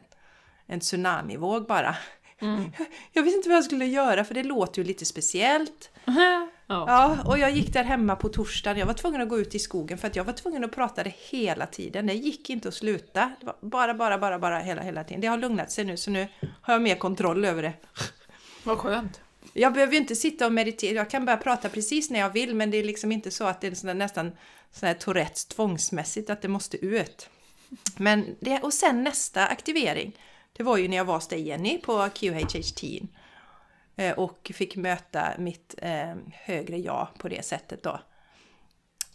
en 0.66 0.80
tsunamivåg 0.80 1.66
bara. 1.66 1.96
Jag 3.12 3.22
visste 3.22 3.36
inte 3.36 3.48
vad 3.48 3.56
jag 3.56 3.64
skulle 3.64 3.86
göra 3.86 4.24
för 4.24 4.34
det 4.34 4.42
låter 4.42 4.82
ju 4.82 4.88
lite 4.88 5.04
speciellt. 5.04 5.90
ja. 6.04 6.48
Ja, 6.66 7.18
och 7.26 7.38
jag 7.38 7.50
gick 7.50 7.72
där 7.72 7.84
hemma 7.84 8.16
på 8.16 8.28
torsdagen. 8.28 8.78
Jag 8.78 8.86
var 8.86 8.94
tvungen 8.94 9.20
att 9.20 9.28
gå 9.28 9.38
ut 9.38 9.54
i 9.54 9.58
skogen 9.58 9.98
för 9.98 10.08
att 10.08 10.16
jag 10.16 10.24
var 10.24 10.32
tvungen 10.32 10.64
att 10.64 10.74
prata 10.74 11.04
det 11.04 11.14
hela 11.30 11.66
tiden. 11.66 12.06
Det 12.06 12.14
gick 12.14 12.50
inte 12.50 12.68
att 12.68 12.74
sluta. 12.74 13.32
Det 13.40 13.46
var 13.46 13.56
bara, 13.60 13.94
bara, 13.94 14.18
bara, 14.18 14.38
bara 14.38 14.58
hela, 14.58 14.82
hela 14.82 15.04
tiden. 15.04 15.20
Det 15.20 15.26
har 15.26 15.36
lugnat 15.36 15.70
sig 15.70 15.84
nu 15.84 15.96
så 15.96 16.10
nu 16.10 16.28
har 16.62 16.74
jag 16.74 16.82
mer 16.82 16.96
kontroll 16.96 17.44
över 17.44 17.62
det. 17.62 17.72
Vad 18.64 18.78
skönt. 18.78 19.20
Jag 19.52 19.72
behöver 19.72 19.92
ju 19.92 19.98
inte 19.98 20.16
sitta 20.16 20.46
och 20.46 20.52
meditera. 20.52 20.94
Jag 20.94 21.10
kan 21.10 21.24
börja 21.24 21.36
prata 21.36 21.68
precis 21.68 22.10
när 22.10 22.20
jag 22.20 22.30
vill 22.30 22.54
men 22.54 22.70
det 22.70 22.76
är 22.76 22.84
liksom 22.84 23.12
inte 23.12 23.30
så 23.30 23.44
att 23.44 23.60
det 23.60 23.66
är 23.66 23.74
sån 23.74 23.86
där, 23.86 23.94
nästan 23.94 24.32
sån 24.72 24.94
Tourettes 24.94 25.44
tvångsmässigt 25.44 26.30
att 26.30 26.42
det 26.42 26.48
måste 26.48 26.84
ut. 26.84 27.30
Men 27.96 28.36
det, 28.40 28.60
och 28.60 28.74
sen 28.74 29.04
nästa 29.04 29.46
aktivering, 29.46 30.16
det 30.52 30.62
var 30.62 30.76
ju 30.76 30.88
när 30.88 30.96
jag 30.96 31.04
var 31.04 31.14
hos 31.14 31.28
dig 31.28 31.40
Jenny 31.40 31.78
på 31.78 32.08
QHHT 32.14 32.82
eh, 33.96 34.18
och 34.18 34.52
fick 34.54 34.76
möta 34.76 35.34
mitt 35.38 35.74
eh, 35.78 36.14
högre 36.32 36.76
jag 36.76 37.08
på 37.18 37.28
det 37.28 37.44
sättet 37.44 37.82
då. 37.82 38.00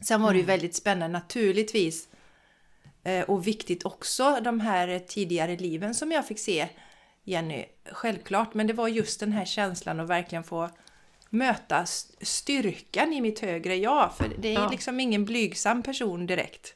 Sen 0.01 0.21
var 0.21 0.31
det 0.33 0.39
ju 0.39 0.45
väldigt 0.45 0.75
spännande 0.75 1.19
naturligtvis 1.19 2.07
eh, 3.03 3.21
och 3.23 3.47
viktigt 3.47 3.85
också 3.85 4.39
de 4.41 4.59
här 4.59 4.99
tidigare 4.99 5.57
liven 5.57 5.95
som 5.95 6.11
jag 6.11 6.27
fick 6.27 6.39
se 6.39 6.67
Jenny, 7.23 7.65
självklart, 7.91 8.53
men 8.53 8.67
det 8.67 8.73
var 8.73 8.87
just 8.87 9.19
den 9.19 9.31
här 9.31 9.45
känslan 9.45 9.99
att 9.99 10.09
verkligen 10.09 10.43
få 10.43 10.69
möta 11.29 11.85
styrkan 12.21 13.13
i 13.13 13.21
mitt 13.21 13.39
högre 13.39 13.75
jag, 13.75 14.15
för 14.17 14.31
det 14.37 14.47
är 14.49 14.53
Ja. 14.53 14.69
liksom 14.69 14.99
ingen 14.99 15.25
blygsam 15.25 15.83
person 15.83 16.25
direkt. 16.25 16.75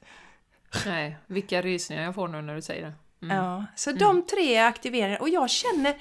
Nej, 0.86 1.18
vilka 1.28 1.62
rysningar 1.62 2.04
jag 2.04 2.16
får 2.16 2.28
nu 2.28 2.42
när 2.42 2.56
du 2.56 2.62
säger 2.62 2.82
det. 2.82 2.94
Mm. 3.26 3.38
Ja, 3.38 3.66
så 3.76 3.92
de 3.92 4.26
tre 4.26 4.58
aktiveringarna 4.58 5.20
och 5.22 5.30
jag 5.30 5.50
känner 5.50 5.96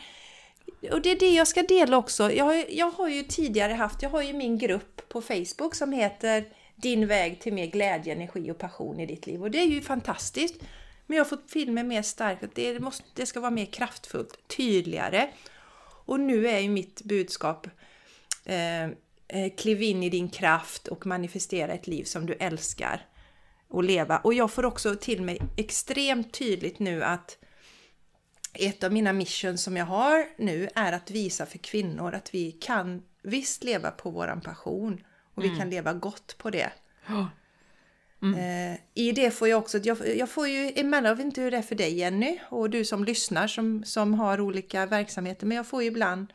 och 0.92 1.02
det 1.02 1.10
är 1.10 1.18
det 1.18 1.30
jag 1.30 1.48
ska 1.48 1.62
dela 1.62 1.96
också. 1.96 2.32
Jag, 2.32 2.72
jag 2.72 2.90
har 2.90 3.08
ju 3.08 3.22
tidigare 3.22 3.72
haft, 3.72 4.02
jag 4.02 4.10
har 4.10 4.22
ju 4.22 4.32
min 4.32 4.58
grupp 4.58 5.08
på 5.08 5.20
Facebook 5.22 5.74
som 5.74 5.92
heter 5.92 6.44
Din 6.76 7.06
väg 7.06 7.40
till 7.40 7.52
mer 7.52 7.66
glädje, 7.66 8.12
energi 8.12 8.50
och 8.50 8.58
passion 8.58 9.00
i 9.00 9.06
ditt 9.06 9.26
liv. 9.26 9.42
Och 9.42 9.50
det 9.50 9.58
är 9.60 9.66
ju 9.66 9.82
fantastiskt. 9.82 10.54
Men 11.06 11.16
jag 11.16 11.24
har 11.24 11.28
fått 11.28 11.50
filmer 11.50 11.84
mer 11.84 12.02
starkt, 12.02 12.44
att 12.44 12.54
det, 12.54 12.80
måste, 12.80 13.04
det 13.14 13.26
ska 13.26 13.40
vara 13.40 13.50
mer 13.50 13.66
kraftfullt, 13.66 14.48
tydligare. 14.48 15.28
Och 16.04 16.20
nu 16.20 16.48
är 16.48 16.58
ju 16.58 16.68
mitt 16.68 17.02
budskap 17.02 17.66
eh, 18.44 18.84
eh, 19.28 19.52
Kliv 19.56 19.82
in 19.82 20.02
i 20.02 20.10
din 20.10 20.28
kraft 20.28 20.88
och 20.88 21.06
manifestera 21.06 21.72
ett 21.72 21.86
liv 21.86 22.04
som 22.04 22.26
du 22.26 22.32
älskar 22.32 23.06
att 23.70 23.84
leva. 23.84 24.18
Och 24.18 24.34
jag 24.34 24.52
får 24.52 24.64
också 24.64 24.96
till 24.96 25.22
mig 25.22 25.38
extremt 25.56 26.32
tydligt 26.32 26.78
nu 26.78 27.04
att 27.04 27.38
ett 28.52 28.84
av 28.84 28.92
mina 28.92 29.12
missions 29.12 29.62
som 29.62 29.76
jag 29.76 29.86
har 29.86 30.26
nu 30.38 30.68
är 30.74 30.92
att 30.92 31.10
visa 31.10 31.46
för 31.46 31.58
kvinnor 31.58 32.14
att 32.14 32.34
vi 32.34 32.52
kan 32.52 33.02
visst 33.22 33.64
leva 33.64 33.90
på 33.90 34.10
våran 34.10 34.40
passion 34.40 35.04
och 35.34 35.44
vi 35.44 35.56
kan 35.56 35.70
leva 35.70 35.92
gott 35.92 36.38
på 36.38 36.50
det. 36.50 36.72
Ja. 38.20 38.38
Eh, 38.38 38.78
I 38.94 39.12
det 39.12 39.30
får 39.30 39.48
jag 39.48 39.58
också, 39.58 39.78
jag, 39.78 40.16
jag 40.16 40.30
får 40.30 40.48
ju 40.48 40.72
emellan, 40.76 41.08
jag 41.08 41.16
vet 41.16 41.26
inte 41.26 41.40
hur 41.40 41.50
det 41.50 41.56
är 41.56 41.62
för 41.62 41.74
dig 41.74 41.94
Jenny 41.94 42.38
och 42.48 42.70
du 42.70 42.84
som 42.84 43.04
lyssnar 43.04 43.46
som, 43.46 43.84
som 43.84 44.14
har 44.14 44.40
olika 44.40 44.86
verksamheter, 44.86 45.46
men 45.46 45.56
jag 45.56 45.66
får 45.66 45.82
ju 45.82 45.88
ibland 45.88 46.26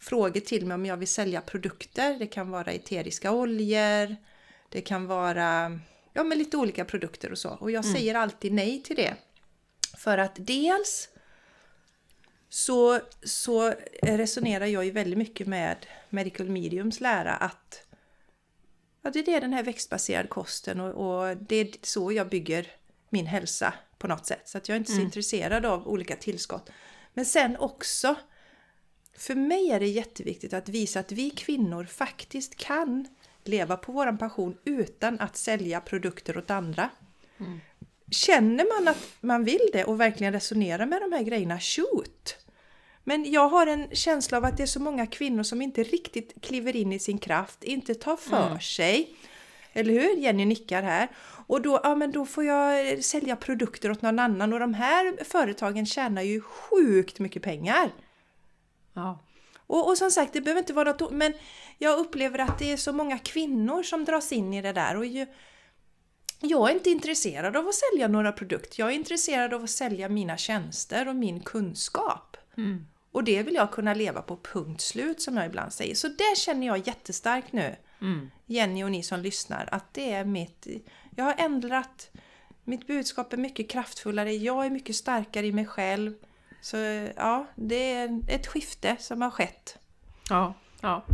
frågor 0.00 0.40
till 0.40 0.66
mig 0.66 0.74
om 0.74 0.86
jag 0.86 0.96
vill 0.96 1.08
sälja 1.08 1.40
produkter. 1.40 2.18
Det 2.18 2.26
kan 2.26 2.50
vara 2.50 2.72
eteriska 2.72 3.32
oljor, 3.32 4.16
det 4.68 4.80
kan 4.80 5.06
vara 5.06 5.80
ja, 6.12 6.24
men 6.24 6.38
lite 6.38 6.56
olika 6.56 6.84
produkter 6.84 7.32
och 7.32 7.38
så. 7.38 7.50
Och 7.50 7.70
jag 7.70 7.84
säger 7.84 8.14
alltid 8.14 8.52
nej 8.52 8.82
till 8.82 8.96
det. 8.96 9.14
För 9.98 10.18
att 10.18 10.34
dels 10.36 11.08
så, 12.48 13.00
så 13.22 13.74
resonerar 14.02 14.66
jag 14.66 14.84
ju 14.84 14.90
väldigt 14.90 15.18
mycket 15.18 15.46
med 15.46 15.76
Medical 16.10 16.48
Mediums 16.48 17.00
lära 17.00 17.32
att 17.32 17.86
ja, 19.02 19.10
det 19.10 19.28
är 19.28 19.40
den 19.40 19.52
här 19.52 19.62
växtbaserade 19.62 20.28
kosten 20.28 20.80
och, 20.80 20.90
och 20.90 21.36
det 21.36 21.56
är 21.56 21.68
så 21.82 22.12
jag 22.12 22.28
bygger 22.28 22.66
min 23.10 23.26
hälsa 23.26 23.74
på 23.98 24.08
något 24.08 24.26
sätt. 24.26 24.48
Så 24.48 24.58
att 24.58 24.68
jag 24.68 24.76
är 24.76 24.78
inte 24.78 24.92
så 24.92 25.00
intresserad 25.00 25.66
av 25.66 25.88
olika 25.88 26.16
tillskott. 26.16 26.70
Men 27.14 27.26
sen 27.26 27.56
också, 27.56 28.14
för 29.16 29.34
mig 29.34 29.70
är 29.70 29.80
det 29.80 29.86
jätteviktigt 29.88 30.52
att 30.52 30.68
visa 30.68 31.00
att 31.00 31.12
vi 31.12 31.30
kvinnor 31.30 31.84
faktiskt 31.84 32.56
kan 32.56 33.06
leva 33.44 33.76
på 33.76 33.92
våran 33.92 34.18
passion 34.18 34.58
utan 34.64 35.20
att 35.20 35.36
sälja 35.36 35.80
produkter 35.80 36.38
åt 36.38 36.50
andra. 36.50 36.90
Känner 38.10 38.80
man 38.80 38.88
att 38.88 39.08
man 39.20 39.44
vill 39.44 39.70
det 39.72 39.84
och 39.84 40.00
verkligen 40.00 40.32
resonerar 40.32 40.86
med 40.86 41.00
de 41.02 41.12
här 41.12 41.22
grejerna, 41.22 41.60
shoot! 41.60 42.36
Men 43.04 43.32
jag 43.32 43.48
har 43.48 43.66
en 43.66 43.88
känsla 43.92 44.38
av 44.38 44.44
att 44.44 44.56
det 44.56 44.62
är 44.62 44.66
så 44.66 44.80
många 44.80 45.06
kvinnor 45.06 45.42
som 45.42 45.62
inte 45.62 45.82
riktigt 45.82 46.34
kliver 46.42 46.76
in 46.76 46.92
i 46.92 46.98
sin 46.98 47.18
kraft, 47.18 47.64
inte 47.64 47.94
tar 47.94 48.16
för 48.16 48.58
sig. 48.58 49.14
Eller 49.72 49.92
hur? 49.92 50.16
Jenny 50.16 50.44
nickar 50.44 50.82
här. 50.82 51.08
Och 51.46 51.62
då, 51.62 51.80
ja, 51.82 51.94
men 51.94 52.12
då 52.12 52.26
får 52.26 52.44
jag 52.44 53.04
sälja 53.04 53.36
produkter 53.36 53.90
åt 53.90 54.02
någon 54.02 54.18
annan 54.18 54.52
och 54.52 54.60
de 54.60 54.74
här 54.74 55.24
företagen 55.24 55.86
tjänar 55.86 56.22
ju 56.22 56.40
sjukt 56.40 57.18
mycket 57.18 57.42
pengar. 57.42 57.90
Ja. 58.92 59.18
Och, 59.66 59.88
och 59.88 59.98
som 59.98 60.10
sagt, 60.10 60.32
det 60.32 60.40
behöver 60.40 60.58
inte 60.58 60.72
vara 60.72 60.92
något, 60.92 61.12
men 61.12 61.32
jag 61.78 61.98
upplever 61.98 62.38
att 62.38 62.58
det 62.58 62.72
är 62.72 62.76
så 62.76 62.92
många 62.92 63.18
kvinnor 63.18 63.82
som 63.82 64.04
dras 64.04 64.32
in 64.32 64.54
i 64.54 64.62
det 64.62 64.72
där. 64.72 64.96
Och 64.96 65.06
ju, 65.06 65.26
jag 66.40 66.70
är 66.70 66.74
inte 66.74 66.90
intresserad 66.90 67.56
av 67.56 67.68
att 67.68 67.74
sälja 67.74 68.08
några 68.08 68.32
produkter. 68.32 68.80
Jag 68.80 68.90
är 68.90 68.94
intresserad 68.94 69.54
av 69.54 69.64
att 69.64 69.70
sälja 69.70 70.08
mina 70.08 70.36
tjänster 70.36 71.08
och 71.08 71.16
min 71.16 71.40
kunskap. 71.40 72.36
Mm. 72.56 72.86
Och 73.12 73.24
det 73.24 73.42
vill 73.42 73.54
jag 73.54 73.70
kunna 73.70 73.94
leva 73.94 74.22
på 74.22 74.36
punkt 74.36 74.80
slut 74.80 75.20
som 75.20 75.36
jag 75.36 75.46
ibland 75.46 75.72
säger. 75.72 75.94
Så 75.94 76.08
det 76.08 76.36
känner 76.36 76.66
jag 76.66 76.86
jättestarkt 76.86 77.52
nu. 77.52 77.76
Mm. 78.00 78.30
Jenny 78.46 78.84
och 78.84 78.90
ni 78.90 79.02
som 79.02 79.20
lyssnar, 79.20 79.68
att 79.72 79.94
det 79.94 80.12
är 80.12 80.24
mitt... 80.24 80.66
Jag 81.16 81.24
har 81.24 81.34
ändrat... 81.38 82.10
Mitt 82.64 82.86
budskap 82.86 83.32
är 83.32 83.36
mycket 83.36 83.70
kraftfullare. 83.70 84.32
Jag 84.32 84.66
är 84.66 84.70
mycket 84.70 84.96
starkare 84.96 85.46
i 85.46 85.52
mig 85.52 85.66
själv. 85.66 86.14
Så 86.60 86.76
ja, 87.16 87.46
det 87.54 87.92
är 87.92 88.20
ett 88.28 88.46
skifte 88.46 88.96
som 89.00 89.22
har 89.22 89.30
skett. 89.30 89.78
Ja, 90.28 90.54
ja. 90.80 91.04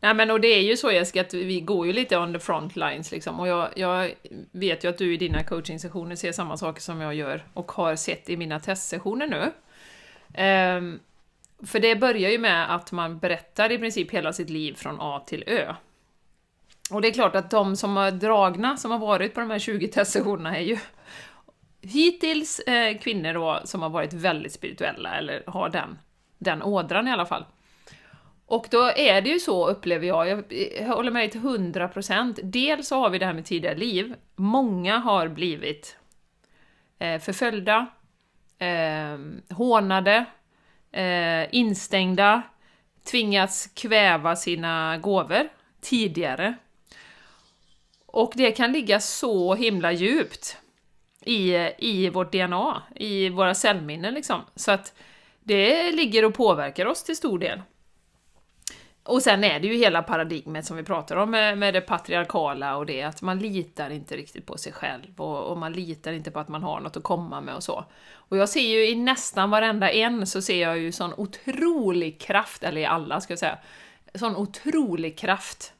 Nej 0.00 0.14
men 0.14 0.30
och 0.30 0.40
det 0.40 0.48
är 0.48 0.60
ju 0.60 0.76
så 0.76 0.90
Jessica, 0.90 1.20
att 1.20 1.34
vi 1.34 1.60
går 1.60 1.86
ju 1.86 1.92
lite 1.92 2.18
on 2.18 2.32
the 2.32 2.38
front 2.38 2.76
lines 2.76 3.12
liksom. 3.12 3.40
Och 3.40 3.48
jag, 3.48 3.68
jag 3.76 4.10
vet 4.52 4.84
ju 4.84 4.88
att 4.88 4.98
du 4.98 5.14
i 5.14 5.16
dina 5.16 5.44
coachingsessioner 5.44 6.16
ser 6.16 6.32
samma 6.32 6.56
saker 6.56 6.80
som 6.80 7.00
jag 7.00 7.14
gör 7.14 7.44
och 7.54 7.72
har 7.72 7.96
sett 7.96 8.30
i 8.30 8.36
mina 8.36 8.60
testsessioner 8.60 9.26
nu. 9.26 9.52
Ehm, 10.34 11.00
för 11.66 11.80
det 11.80 11.96
börjar 11.96 12.30
ju 12.30 12.38
med 12.38 12.74
att 12.74 12.92
man 12.92 13.18
berättar 13.18 13.72
i 13.72 13.78
princip 13.78 14.10
hela 14.10 14.32
sitt 14.32 14.50
liv 14.50 14.74
från 14.74 14.96
A 15.00 15.22
till 15.26 15.44
Ö. 15.46 15.74
Och 16.90 17.02
det 17.02 17.08
är 17.08 17.12
klart 17.12 17.34
att 17.34 17.50
de 17.50 17.76
som 17.76 17.96
har 17.96 18.10
dragna, 18.10 18.76
som 18.76 18.90
har 18.90 18.98
varit 18.98 19.34
på 19.34 19.40
de 19.40 19.50
här 19.50 19.58
20 19.58 19.88
testsessionerna 19.88 20.58
är 20.58 20.62
ju 20.62 20.78
hittills 21.80 22.58
eh, 22.58 22.98
kvinnor 22.98 23.34
då 23.34 23.60
som 23.64 23.82
har 23.82 23.88
varit 23.88 24.12
väldigt 24.12 24.52
spirituella, 24.52 25.14
eller 25.14 25.42
har 25.46 25.68
den, 25.68 25.98
den 26.38 26.62
ådran 26.62 27.08
i 27.08 27.12
alla 27.12 27.26
fall. 27.26 27.44
Och 28.46 28.66
då 28.70 28.92
är 28.96 29.20
det 29.20 29.30
ju 29.30 29.38
så, 29.38 29.68
upplever 29.68 30.06
jag, 30.06 30.44
jag 30.78 30.86
håller 30.86 31.10
med 31.10 31.22
dig 31.22 31.30
till 31.30 31.40
100%. 31.40 32.40
Dels 32.42 32.88
så 32.88 32.96
har 32.96 33.10
vi 33.10 33.18
det 33.18 33.26
här 33.26 33.32
med 33.32 33.44
tidigare 33.44 33.76
liv. 33.76 34.14
Många 34.36 34.98
har 34.98 35.28
blivit 35.28 35.96
eh, 36.98 37.20
förföljda, 37.20 37.86
eh, 38.58 39.18
hånade, 39.56 40.24
eh, 40.92 41.54
instängda, 41.54 42.42
tvingats 43.04 43.70
kväva 43.74 44.36
sina 44.36 44.98
gåvor 44.98 45.48
tidigare. 45.80 46.54
Och 48.06 48.32
det 48.34 48.52
kan 48.52 48.72
ligga 48.72 49.00
så 49.00 49.54
himla 49.54 49.92
djupt 49.92 50.56
i, 51.20 51.54
i 51.78 52.08
vårt 52.08 52.32
DNA, 52.32 52.82
i 52.94 53.28
våra 53.28 53.54
cellminnen 53.54 54.14
liksom. 54.14 54.40
Så 54.54 54.70
att 54.70 54.94
det 55.40 55.92
ligger 55.92 56.24
och 56.24 56.34
påverkar 56.34 56.86
oss 56.86 57.02
till 57.04 57.16
stor 57.16 57.38
del. 57.38 57.62
Och 59.04 59.22
sen 59.22 59.44
är 59.44 59.60
det 59.60 59.66
ju 59.66 59.76
hela 59.76 60.02
paradigmet 60.02 60.66
som 60.66 60.76
vi 60.76 60.82
pratar 60.82 61.16
om 61.16 61.30
med, 61.30 61.58
med 61.58 61.74
det 61.74 61.80
patriarkala 61.80 62.76
och 62.76 62.86
det 62.86 63.02
att 63.02 63.22
man 63.22 63.38
litar 63.38 63.90
inte 63.90 64.16
riktigt 64.16 64.46
på 64.46 64.58
sig 64.58 64.72
själv 64.72 65.20
och, 65.20 65.44
och 65.44 65.58
man 65.58 65.72
litar 65.72 66.12
inte 66.12 66.30
på 66.30 66.40
att 66.40 66.48
man 66.48 66.62
har 66.62 66.80
något 66.80 66.96
att 66.96 67.02
komma 67.02 67.40
med 67.40 67.54
och 67.54 67.62
så. 67.62 67.84
Och 68.14 68.36
jag 68.36 68.48
ser 68.48 68.68
ju 68.68 68.88
i 68.88 68.94
nästan 68.94 69.50
varenda 69.50 69.90
en 69.90 70.26
så 70.26 70.42
ser 70.42 70.62
jag 70.62 70.78
ju 70.78 70.92
sån 70.92 71.14
otrolig 71.16 72.20
kraft, 72.20 72.64
eller 72.64 72.80
i 72.80 72.86
alla 72.86 73.20
ska 73.20 73.32
jag 73.32 73.38
säga, 73.38 73.58
sån 74.14 74.36
otrolig 74.36 75.18
kraft. 75.18 75.72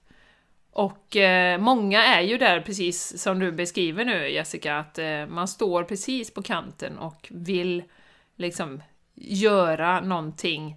Och 0.73 1.17
eh, 1.17 1.59
många 1.59 2.05
är 2.05 2.21
ju 2.21 2.39
där 2.39 2.61
precis 2.61 3.23
som 3.23 3.39
du 3.39 3.53
beskriver 3.53 4.05
nu 4.05 4.31
Jessica, 4.31 4.79
att 4.79 4.99
eh, 4.99 5.27
man 5.27 5.49
står 5.49 5.85
precis 5.85 6.35
på 6.35 6.43
kanten 6.43 6.99
och 6.99 7.29
vill 7.31 7.83
liksom 8.37 8.83
göra 9.15 10.01
någonting 10.01 10.77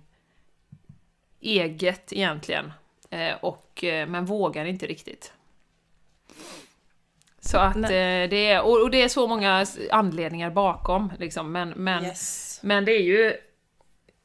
eget 1.45 2.13
egentligen, 2.13 2.73
eh, 3.10 3.34
och, 3.41 3.84
eh, 3.84 4.08
men 4.08 4.25
vågar 4.25 4.65
inte 4.65 4.86
riktigt. 4.86 5.34
Så 7.39 7.58
att 7.58 7.75
eh, 7.75 7.89
det 8.29 8.49
är, 8.49 8.62
och, 8.84 8.91
det 8.91 9.01
är 9.01 9.08
så 9.08 9.27
många 9.27 9.65
anledningar 9.91 10.49
bakom, 10.49 11.12
liksom, 11.19 11.51
men, 11.51 11.69
men, 11.69 12.05
Yes. 12.05 12.60
men 12.63 12.86
det 12.86 12.91
är 12.91 13.01
ju 13.03 13.34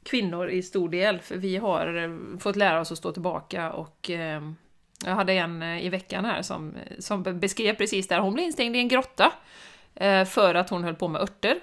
kvinnor 0.03 0.49
i 0.49 0.63
stor 0.63 0.89
del, 0.89 1.19
för 1.19 1.35
vi 1.35 1.57
har 1.57 2.19
fått 2.39 2.55
lära 2.55 2.79
oss 2.79 2.91
att 2.91 2.97
stå 2.97 3.11
tillbaka 3.11 3.71
och 3.71 4.09
eh, 4.09 4.41
jag 5.05 5.15
hade 5.15 5.33
en 5.33 5.63
i 5.63 5.89
veckan 5.89 6.25
här 6.25 6.41
som, 6.41 6.73
som 6.99 7.23
be- 7.23 7.33
beskrev 7.33 7.75
precis 7.75 8.07
det 8.07 8.15
här. 8.15 8.21
Hon 8.21 8.33
blev 8.33 8.45
instängd 8.45 8.75
i 8.75 8.79
en 8.79 8.87
grotta 8.87 9.31
eh, 9.95 10.25
för 10.25 10.55
att 10.55 10.69
hon 10.69 10.83
höll 10.83 10.95
på 10.95 11.07
med 11.07 11.21
örter. 11.21 11.59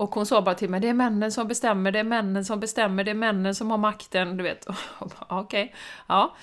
Och 0.00 0.14
hon 0.14 0.26
sa 0.26 0.42
bara 0.42 0.54
till 0.54 0.70
mig, 0.70 0.80
det 0.80 0.88
är 0.88 0.94
männen 0.94 1.32
som 1.32 1.48
bestämmer, 1.48 1.92
det 1.92 1.98
är 1.98 2.04
männen 2.04 2.44
som 2.44 2.60
bestämmer, 2.60 3.04
det 3.04 3.10
är 3.10 3.14
männen 3.14 3.54
som 3.54 3.70
har 3.70 3.78
makten, 3.78 4.36
du 4.36 4.42
vet. 4.42 4.66
Okej, 5.28 5.74
ja. 6.06 6.36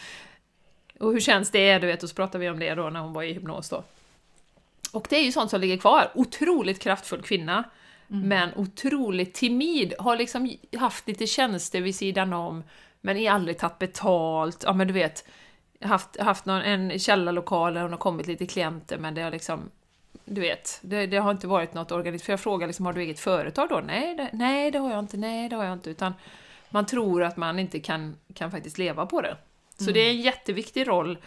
Och 1.00 1.12
hur 1.12 1.20
känns 1.20 1.52
det, 1.52 1.80
du 1.80 1.88
vet, 1.88 2.04
och 2.04 2.10
så 2.10 2.16
pratade 2.16 2.40
vi 2.40 2.50
om 2.50 2.60
det 2.60 2.76
då 2.76 2.90
när 2.90 3.00
hon 3.00 3.14
var 3.14 3.24
i 3.24 3.34
hypnos 3.34 3.70
då. 3.70 3.84
Och 4.94 5.08
det 5.10 5.16
är 5.16 5.24
ju 5.24 5.32
sånt 5.32 5.50
som 5.50 5.62
ligger 5.62 5.78
kvar. 5.78 6.12
Otroligt 6.16 6.80
kraftfull 6.80 7.22
kvinna, 7.22 7.64
Mm. 8.10 8.28
men 8.28 8.50
otroligt 8.56 9.34
timid. 9.34 9.94
Har 10.00 10.16
liksom 10.18 10.52
haft 10.78 11.08
lite 11.08 11.28
tjänster 11.28 11.82
vid 11.82 11.96
sidan 11.96 12.34
om, 12.34 12.64
men 13.02 13.18
är 13.18 13.32
aldrig 13.32 13.58
tagit 13.58 13.80
betalt. 13.80 14.64
Ja 14.66 14.74
men 14.74 14.88
du 14.88 14.94
vet, 14.94 15.28
haft, 15.82 16.20
haft 16.20 16.46
någon, 16.46 16.62
en 16.62 17.00
källarlokal 17.00 17.74
där 17.74 17.82
hon 17.82 17.92
har 17.92 17.98
kommit 17.98 18.28
lite 18.28 18.46
klienter, 18.46 18.98
men 18.98 19.14
det 19.14 19.22
har 19.22 19.32
liksom 19.32 19.70
du 20.26 20.42
vet, 20.42 20.80
det, 20.82 21.08
det 21.08 21.18
har 21.18 21.32
inte 21.32 21.48
varit 21.48 21.74
något 21.74 21.92
organiserat. 21.92 22.26
För 22.26 22.34
jag 22.34 22.40
frågar 22.40 22.68
liksom, 22.68 22.86
har 22.86 22.94
du 22.94 23.02
eget 23.02 23.20
företag 23.20 23.70
då? 23.70 23.80
Nej 23.80 24.16
det, 24.16 24.30
nej, 24.34 24.72
det 24.72 24.80
har 24.80 24.92
jag 24.92 25.00
inte. 25.00 25.18
Nej, 25.18 25.50
det 25.50 25.56
har 25.56 25.64
jag 25.64 25.74
inte. 25.74 25.90
Utan 25.90 26.14
man 26.70 26.86
tror 26.86 27.24
att 27.24 27.38
man 27.38 27.60
inte 27.60 27.80
kan, 27.80 28.18
kan 28.34 28.52
faktiskt 28.52 28.78
leva 28.78 29.06
på 29.06 29.22
det. 29.22 29.38
Så 29.78 29.92
det 29.92 30.00
är 30.00 30.10
en 30.10 30.22
jätteviktig 30.22 30.88
roll 30.88 31.18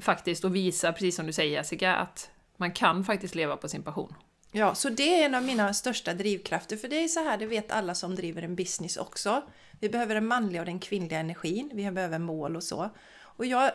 faktiskt 0.00 0.44
att 0.44 0.52
visa, 0.52 0.92
precis 0.92 1.16
som 1.16 1.26
du 1.26 1.32
säger 1.32 1.52
Jessica, 1.52 1.94
att 1.94 2.30
man 2.56 2.72
kan 2.72 3.04
faktiskt 3.04 3.34
leva 3.34 3.56
på 3.56 3.68
sin 3.68 3.82
passion. 3.82 4.14
Ja, 4.52 4.74
så 4.74 4.88
det 4.88 5.22
är 5.22 5.26
en 5.26 5.34
av 5.34 5.42
mina 5.42 5.74
största 5.74 6.14
drivkrafter. 6.14 6.76
För 6.76 6.88
det 6.88 7.04
är 7.04 7.08
så 7.08 7.20
här, 7.20 7.38
det 7.38 7.46
vet 7.46 7.72
alla 7.72 7.94
som 7.94 8.14
driver 8.14 8.42
en 8.42 8.54
business 8.54 8.96
också. 8.96 9.42
Vi 9.80 9.88
behöver 9.88 10.14
den 10.14 10.26
manliga 10.26 10.62
och 10.62 10.66
den 10.66 10.78
kvinnliga 10.78 11.18
energin. 11.18 11.70
Vi 11.74 11.90
behöver 11.90 12.18
mål 12.18 12.56
och 12.56 12.64
så. 12.64 12.90
Och 13.20 13.46
jag, 13.46 13.70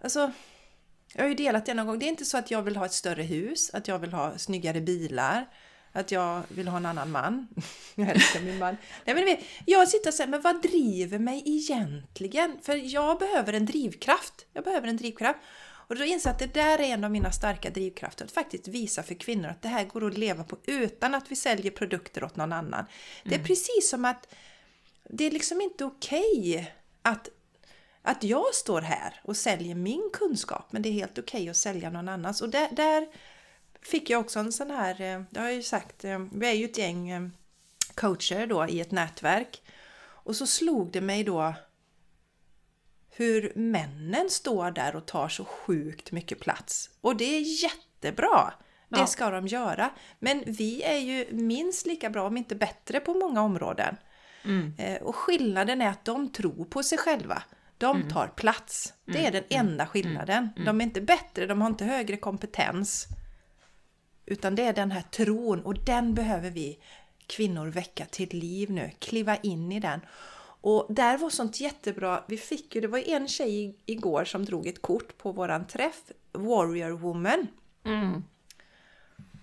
alltså, 0.00 0.32
jag 1.14 1.22
har 1.22 1.28
ju 1.28 1.34
delat 1.34 1.66
det 1.66 1.74
någon 1.74 1.86
gång. 1.86 1.98
Det 1.98 2.06
är 2.06 2.08
inte 2.08 2.24
så 2.24 2.38
att 2.38 2.50
jag 2.50 2.62
vill 2.62 2.76
ha 2.76 2.86
ett 2.86 2.92
större 2.92 3.22
hus, 3.22 3.70
att 3.72 3.88
jag 3.88 3.98
vill 3.98 4.12
ha 4.12 4.38
snyggare 4.38 4.80
bilar, 4.80 5.48
att 5.92 6.12
jag 6.12 6.42
vill 6.48 6.68
ha 6.68 6.76
en 6.76 6.86
annan 6.86 7.10
man. 7.10 7.48
Jag 7.94 8.08
älskar 8.08 8.40
min 8.40 8.58
man. 8.58 8.76
Nej, 9.04 9.14
men 9.14 9.24
vet, 9.24 9.40
jag 9.66 9.88
sitter 9.88 10.10
och 10.10 10.14
säger, 10.14 10.30
men 10.30 10.40
vad 10.40 10.62
driver 10.62 11.18
mig 11.18 11.42
egentligen? 11.46 12.58
För 12.62 12.76
jag 12.76 13.18
behöver 13.18 13.52
en 13.52 13.66
drivkraft. 13.66 14.46
Jag 14.52 14.64
behöver 14.64 14.88
en 14.88 14.96
drivkraft. 14.96 15.38
Och 15.88 15.96
då 15.96 16.04
inser 16.04 16.28
jag 16.28 16.34
att 16.34 16.38
det 16.38 16.60
där 16.60 16.78
är 16.78 16.84
en 16.84 17.04
av 17.04 17.10
mina 17.10 17.32
starka 17.32 17.70
drivkrafter. 17.70 18.24
Att 18.24 18.32
faktiskt 18.32 18.68
visa 18.68 19.02
för 19.02 19.14
kvinnor 19.14 19.48
att 19.48 19.62
det 19.62 19.68
här 19.68 19.84
går 19.84 20.06
att 20.06 20.18
leva 20.18 20.44
på 20.44 20.58
utan 20.66 21.14
att 21.14 21.30
vi 21.30 21.36
säljer 21.36 21.70
produkter 21.70 22.24
åt 22.24 22.36
någon 22.36 22.52
annan. 22.52 22.84
Det 23.24 23.34
är 23.34 23.44
precis 23.44 23.90
som 23.90 24.04
att 24.04 24.34
det 25.10 25.24
är 25.24 25.30
liksom 25.30 25.60
inte 25.60 25.84
okej 25.84 26.74
att, 27.02 27.28
att 28.02 28.24
jag 28.24 28.54
står 28.54 28.80
här 28.80 29.20
och 29.24 29.36
säljer 29.36 29.74
min 29.74 30.10
kunskap. 30.12 30.72
Men 30.72 30.82
det 30.82 30.88
är 30.88 30.92
helt 30.92 31.18
okej 31.18 31.48
att 31.48 31.56
sälja 31.56 31.90
någon 31.90 32.08
annans. 32.08 32.40
Och 32.42 32.48
där, 32.48 32.68
där 32.72 33.06
fick 33.82 34.10
jag 34.10 34.20
också 34.20 34.38
en 34.38 34.52
sån 34.52 34.70
här, 34.70 35.00
eh, 35.00 35.22
det 35.30 35.40
har 35.40 35.46
jag 35.46 35.54
ju 35.56 35.62
sagt, 35.62 36.04
eh, 36.04 36.18
vi 36.32 36.46
är 36.48 36.52
ju 36.52 36.64
ett 36.64 36.78
gäng 36.78 37.10
eh, 37.10 37.28
coacher 37.94 38.46
då 38.46 38.66
i 38.68 38.80
ett 38.80 38.90
nätverk. 38.90 39.62
Och 40.00 40.36
så 40.36 40.46
slog 40.46 40.90
det 40.92 41.00
mig 41.00 41.24
då 41.24 41.54
hur 43.10 43.52
männen 43.54 44.30
står 44.30 44.70
där 44.70 44.96
och 44.96 45.06
tar 45.06 45.28
så 45.28 45.44
sjukt 45.44 46.12
mycket 46.12 46.40
plats. 46.40 46.90
Och 47.00 47.16
det 47.16 47.24
är 47.24 47.62
jättebra! 47.62 48.52
Det 48.90 48.98
Ja. 48.98 49.06
ska 49.06 49.30
de 49.30 49.46
göra. 49.46 49.90
Men 50.18 50.42
vi 50.46 50.82
är 50.82 50.98
ju 50.98 51.26
minst 51.32 51.86
lika 51.86 52.10
bra, 52.10 52.26
om 52.26 52.36
inte 52.36 52.54
bättre, 52.54 53.00
på 53.00 53.14
många 53.14 53.42
områden. 53.42 53.96
Eh, 54.78 55.02
Och 55.02 55.16
skillnaden 55.16 55.82
är 55.82 55.88
att 55.88 56.04
de 56.04 56.32
tror 56.32 56.64
på 56.64 56.82
sig 56.82 56.98
själva. 56.98 57.42
De 57.78 58.08
tar 58.08 58.28
plats. 58.28 58.94
Det 59.04 59.26
är 59.26 59.32
den 59.32 59.44
enda 59.48 59.86
skillnaden. 59.86 60.48
De 60.64 60.80
är 60.80 60.84
inte 60.84 61.00
bättre, 61.00 61.46
de 61.46 61.60
har 61.60 61.68
inte 61.68 61.84
högre 61.84 62.16
kompetens. 62.16 63.06
Utan 64.26 64.54
det 64.54 64.62
är 64.62 64.72
den 64.72 64.90
här 64.90 65.02
tron 65.02 65.62
och 65.62 65.84
den 65.84 66.14
behöver 66.14 66.50
vi 66.50 66.78
kvinnor 67.26 67.66
väcka 67.66 68.04
till 68.04 68.38
liv 68.38 68.70
nu. 68.70 68.90
Kliva 68.98 69.36
in 69.36 69.72
i 69.72 69.80
den. 69.80 70.00
Och 70.60 70.86
där 70.88 71.18
var 71.18 71.30
sånt 71.30 71.60
jättebra. 71.60 72.24
Vi 72.28 72.36
fick 72.36 72.74
ju, 72.74 72.80
det 72.80 72.88
var 72.88 73.08
en 73.08 73.28
tjej 73.28 73.76
igår 73.86 74.24
som 74.24 74.44
drog 74.44 74.66
ett 74.66 74.82
kort 74.82 75.18
på 75.18 75.32
våran 75.32 75.66
träff. 75.66 76.02
Warrior 76.32 76.90
Woman. 76.90 77.46
Mm. 77.84 78.24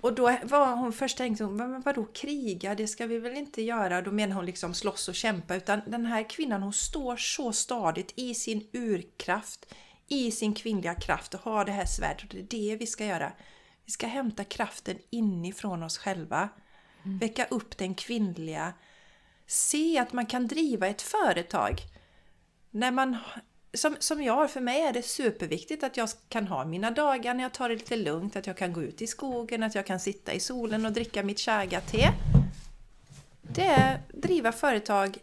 Och 0.06 0.14
då 0.14 0.38
var 0.44 0.76
hon 0.76 0.94
först 0.94 1.18
tänkte 1.18 1.44
hon, 1.44 1.56
men 1.56 1.82
vadå 1.82 2.06
kriga, 2.06 2.76
det 2.76 2.88
ska 2.88 3.06
vi 3.08 3.20
väl 3.20 3.38
inte 3.38 3.62
göra? 3.62 4.02
Då 4.02 4.12
menar 4.12 4.36
hon 4.36 4.46
liksom 4.46 4.74
slåss 4.74 5.08
och 5.08 5.16
kämpa. 5.16 5.56
Utan 5.56 5.82
den 5.86 6.06
här 6.06 6.30
kvinnan 6.30 6.64
hon 6.64 6.74
står 6.74 7.18
så 7.18 7.54
stadigt 7.54 8.14
i 8.16 8.34
sin 8.34 8.68
urkraft, 8.74 9.74
i 10.08 10.32
sin 10.32 10.54
kvinnliga 10.54 10.96
kraft 10.96 11.34
och 11.34 11.40
har 11.40 11.66
det 11.66 11.72
här 11.72 11.86
svärdet. 11.86 12.30
Det 12.30 12.40
är 12.40 12.44
det 12.44 12.76
vi 12.76 12.88
ska 12.88 13.06
göra. 13.06 13.32
Vi 13.86 13.92
ska 13.92 14.08
hämta 14.08 14.44
kraften 14.44 14.98
inifrån 15.10 15.84
oss 15.84 15.98
själva. 15.98 16.50
Väcka 17.04 17.46
upp 17.46 17.78
den 17.78 17.96
kvinnliga. 17.96 18.74
Se 19.48 20.00
att 20.00 20.14
man 20.14 20.26
kan 20.26 20.48
driva 20.48 20.88
ett 20.88 21.02
företag. 21.02 21.82
När 22.72 22.92
man, 22.92 23.18
som, 23.76 23.96
som 24.00 24.24
jag 24.24 24.34
har, 24.34 24.48
för 24.48 24.62
mig 24.62 24.82
är 24.82 24.94
det 24.94 25.02
superviktigt 25.02 25.84
att 25.84 25.98
jag 25.98 26.10
kan 26.30 26.48
ha 26.48 26.66
mina 26.66 26.92
dagar 26.92 27.34
när 27.34 27.44
jag 27.44 27.54
tar 27.54 27.70
det 27.70 27.76
lite 27.76 27.96
lugnt, 27.96 28.36
att 28.36 28.48
jag 28.48 28.58
kan 28.58 28.74
gå 28.74 28.84
ut 28.84 29.02
i 29.02 29.08
skogen, 29.08 29.64
att 29.64 29.76
jag 29.76 29.86
kan 29.86 30.00
sitta 30.00 30.34
i 30.34 30.40
solen 30.40 30.86
och 30.86 30.92
dricka 30.92 31.24
mitt 31.24 31.40
chaga-te. 31.40 32.10
Det 33.42 33.66
är 33.66 34.00
driva 34.14 34.52
företag 34.52 35.18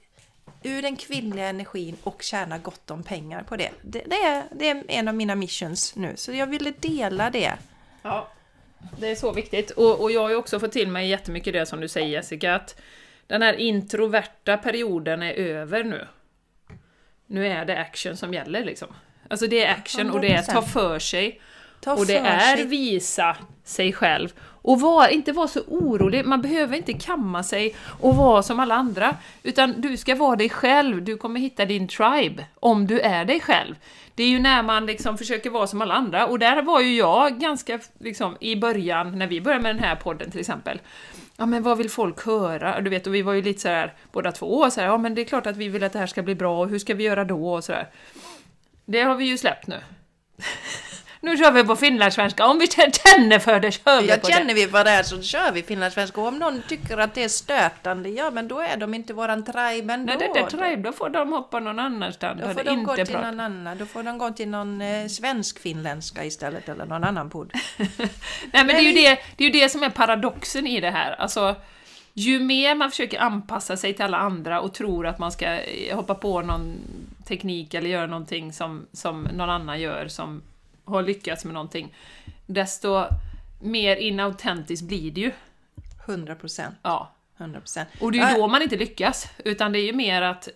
ur 0.63 0.83
den 0.83 0.97
kvinnliga 0.97 1.47
energin 1.47 1.97
och 2.03 2.23
tjäna 2.23 2.59
gott 2.59 2.91
om 2.91 3.03
pengar 3.03 3.43
på 3.43 3.57
det. 3.57 3.71
Det, 3.83 4.03
det, 4.07 4.17
är, 4.17 4.45
det 4.55 4.69
är 4.69 4.85
en 4.89 5.09
av 5.09 5.15
mina 5.15 5.35
missions 5.35 5.97
nu, 5.97 6.13
så 6.17 6.33
jag 6.33 6.47
ville 6.47 6.73
dela 6.81 7.31
det. 7.31 7.53
Ja, 8.03 8.29
det 8.99 9.11
är 9.11 9.15
så 9.15 9.33
viktigt. 9.33 9.71
Och, 9.71 10.01
och 10.01 10.11
jag 10.13 10.21
har 10.21 10.31
ju 10.31 10.37
också 10.37 10.61
fått 10.61 10.73
till 10.73 10.89
mig 10.89 11.09
jättemycket 11.09 11.53
det 11.53 11.67
som 11.67 11.81
du 11.81 11.89
säger 11.89 12.09
Jessica, 12.09 12.55
att 12.55 12.81
den 13.27 13.43
här 13.43 13.55
introverta 13.55 14.57
perioden 14.57 15.23
är 15.23 15.33
över 15.33 15.85
nu. 15.85 16.07
Nu 17.33 17.47
är 17.47 17.65
det 17.65 17.79
action 17.81 18.17
som 18.17 18.35
gäller 18.35 18.65
liksom. 18.65 18.89
Alltså 19.29 19.47
det 19.47 19.65
är 19.65 19.73
action 19.73 20.11
och 20.11 20.21
det 20.21 20.33
är 20.33 20.43
ta 20.43 20.61
100%. 20.61 20.63
för 20.63 20.99
sig. 20.99 21.41
Ta 21.81 21.95
och 21.95 22.07
det 22.07 22.19
är 22.19 22.57
sig. 22.57 22.67
visa 22.67 23.37
sig 23.65 23.93
själv. 23.93 24.33
Och 24.41 24.81
var, 24.81 25.09
inte 25.09 25.33
vara 25.33 25.49
så 25.49 25.61
orolig, 25.61 26.25
man 26.25 26.43
behöver 26.43 26.77
inte 26.77 26.93
kamma 26.93 27.43
sig 27.43 27.75
och 28.01 28.17
vara 28.17 28.43
som 28.43 28.61
alla 28.61 28.75
andra. 28.75 29.17
Utan 29.43 29.81
du 29.81 29.97
ska 29.97 30.15
vara 30.15 30.37
dig 30.37 30.49
själv, 30.49 31.05
du 31.05 31.17
kommer 31.17 31.41
hitta 31.41 31.65
din 31.65 31.89
tribe 31.89 32.45
om 32.61 32.87
du 32.87 33.01
är 33.01 33.25
dig 33.25 33.41
själv. 33.41 33.75
Det 34.15 34.23
är 34.23 34.29
ju 34.29 34.39
när 34.39 34.63
man 34.63 34.87
liksom 34.87 35.19
försöker 35.19 35.51
vara 35.51 35.67
som 35.67 35.83
alla 35.83 35.95
andra, 35.95 36.27
och 36.27 36.39
där 36.39 36.63
var 36.63 36.81
ju 36.81 36.97
jag 36.97 37.41
ganska 37.41 37.79
liksom 37.99 38.37
i 38.41 38.57
början, 38.57 39.19
när 39.19 39.27
vi 39.27 39.41
började 39.41 39.63
med 39.63 39.75
den 39.75 39.85
här 39.85 39.97
podden 39.97 40.31
till 40.31 40.41
exempel. 40.41 40.81
Ja 41.37 41.47
men 41.47 41.63
vad 41.63 41.79
vill 41.79 41.91
folk 41.91 42.27
höra? 42.27 42.81
Du 42.81 42.91
vet, 42.91 43.07
och 43.07 43.15
vi 43.15 43.23
var 43.23 43.33
ju 43.33 43.43
lite 43.43 43.61
så 43.61 43.69
här 43.69 43.95
båda 44.13 44.33
två, 44.33 44.71
så 44.71 44.81
här, 44.81 44.89
ja 44.89 44.99
men 44.99 45.15
det 45.15 45.21
är 45.21 45.25
klart 45.25 45.47
att 45.47 45.57
vi 45.57 45.69
vill 45.69 45.85
att 45.85 45.93
det 45.93 45.99
här 45.99 46.07
ska 46.07 46.23
bli 46.23 46.35
bra, 46.35 46.61
och 46.61 46.69
hur 46.69 46.79
ska 46.79 46.95
vi 46.95 47.05
göra 47.05 47.25
då? 47.25 47.53
Och 47.53 47.65
så 47.65 47.73
där. 47.73 47.91
Det 48.85 49.01
har 49.01 49.15
vi 49.15 49.25
ju 49.25 49.39
släppt 49.39 49.67
nu. 49.67 49.81
Nu 51.25 51.37
kör 51.37 51.53
vi 51.53 51.65
på 51.65 51.77
finlandssvenska, 51.77 52.47
om 52.47 52.59
vi 52.59 52.67
känner 52.67 53.39
för 53.39 53.61
det 53.61 53.73
kör 53.73 54.03
vi 54.03 54.09
Ja, 54.09 54.17
på 54.17 54.29
känner 54.29 54.55
vi 54.55 54.67
vad 54.67 54.87
det 54.87 55.05
så 55.05 55.23
kör 55.23 55.53
vi 55.53 55.63
finlandssvenska. 55.63 56.21
Och 56.21 56.27
om 56.27 56.39
någon 56.39 56.63
tycker 56.69 56.99
att 56.99 57.15
det 57.15 57.25
är 57.25 57.29
stötande, 57.29 58.09
ja 58.09 58.31
men 58.31 58.49
då 58.49 58.61
är 58.61 58.77
de 58.77 58.95
inte 58.95 59.15
våran 59.15 59.45
tribe 59.45 59.95
ändå. 59.95 60.13
Nej, 60.19 60.31
det 60.35 60.41
är 60.41 60.47
tribe, 60.47 60.83
då 60.83 60.93
får 60.93 61.09
de 61.09 61.33
hoppa 61.33 61.61
någon 61.61 61.79
annanstans. 61.79 62.41
Då 62.41 62.49
får 62.49 62.65
de 62.65 62.85
gå 62.85 62.93
inte 62.93 63.05
till 63.05 63.15
prat. 63.15 63.25
någon 63.25 63.41
annan, 63.41 63.79
då 63.79 63.87
får 63.87 64.03
de 64.03 64.19
gå 64.19 64.31
till 64.31 64.49
någon 64.49 64.81
eh, 64.81 65.07
svensk-finländska 65.07 66.25
istället 66.25 66.69
eller 66.69 66.87
någon 66.87 67.05
annan 67.05 67.31
podd. 67.31 67.53
Nej 67.77 67.97
men 68.53 68.67
det 68.67 68.79
är, 68.79 68.83
ju 68.83 68.93
det, 68.93 69.19
det 69.37 69.45
är 69.45 69.49
ju 69.49 69.61
det 69.61 69.69
som 69.69 69.83
är 69.83 69.91
paradoxen 69.91 70.67
i 70.67 70.81
det 70.81 70.91
här. 70.91 71.13
Alltså, 71.13 71.55
ju 72.15 72.41
mer 72.41 72.75
man 72.75 72.91
försöker 72.91 73.21
anpassa 73.21 73.77
sig 73.77 73.95
till 73.95 74.05
alla 74.05 74.19
andra 74.19 74.61
och 74.61 74.75
tror 74.75 75.07
att 75.07 75.19
man 75.19 75.33
ska 75.33 75.61
eh, 75.61 75.97
hoppa 75.97 76.15
på 76.15 76.41
någon 76.43 76.75
teknik 77.29 77.75
eller 77.75 77.91
göra 77.91 78.07
någonting 78.07 78.53
som, 78.53 78.87
som 78.93 79.23
någon 79.23 79.51
annan 79.51 79.81
gör 79.81 80.09
som 80.09 80.43
har 80.85 81.03
lyckats 81.03 81.45
med 81.45 81.55
någonting, 81.55 81.95
desto 82.47 83.05
mer 83.61 83.97
inautentiskt 83.97 84.87
blir 84.87 85.11
det 85.11 85.21
ju. 85.21 85.33
100 86.07 86.35
procent. 86.35 86.75
Ja. 86.83 87.15
100 87.37 87.61
procent. 87.61 87.89
Och 88.01 88.13
det 88.13 88.19
är 88.19 88.35
ju 88.35 88.41
då 88.41 88.49
man 88.49 88.63
inte 88.63 88.77
lyckas, 88.77 89.29
utan 89.45 89.73
det 89.73 89.79
är 89.79 89.87
ju 89.87 89.93
mer 89.93 90.23
att 90.23 90.49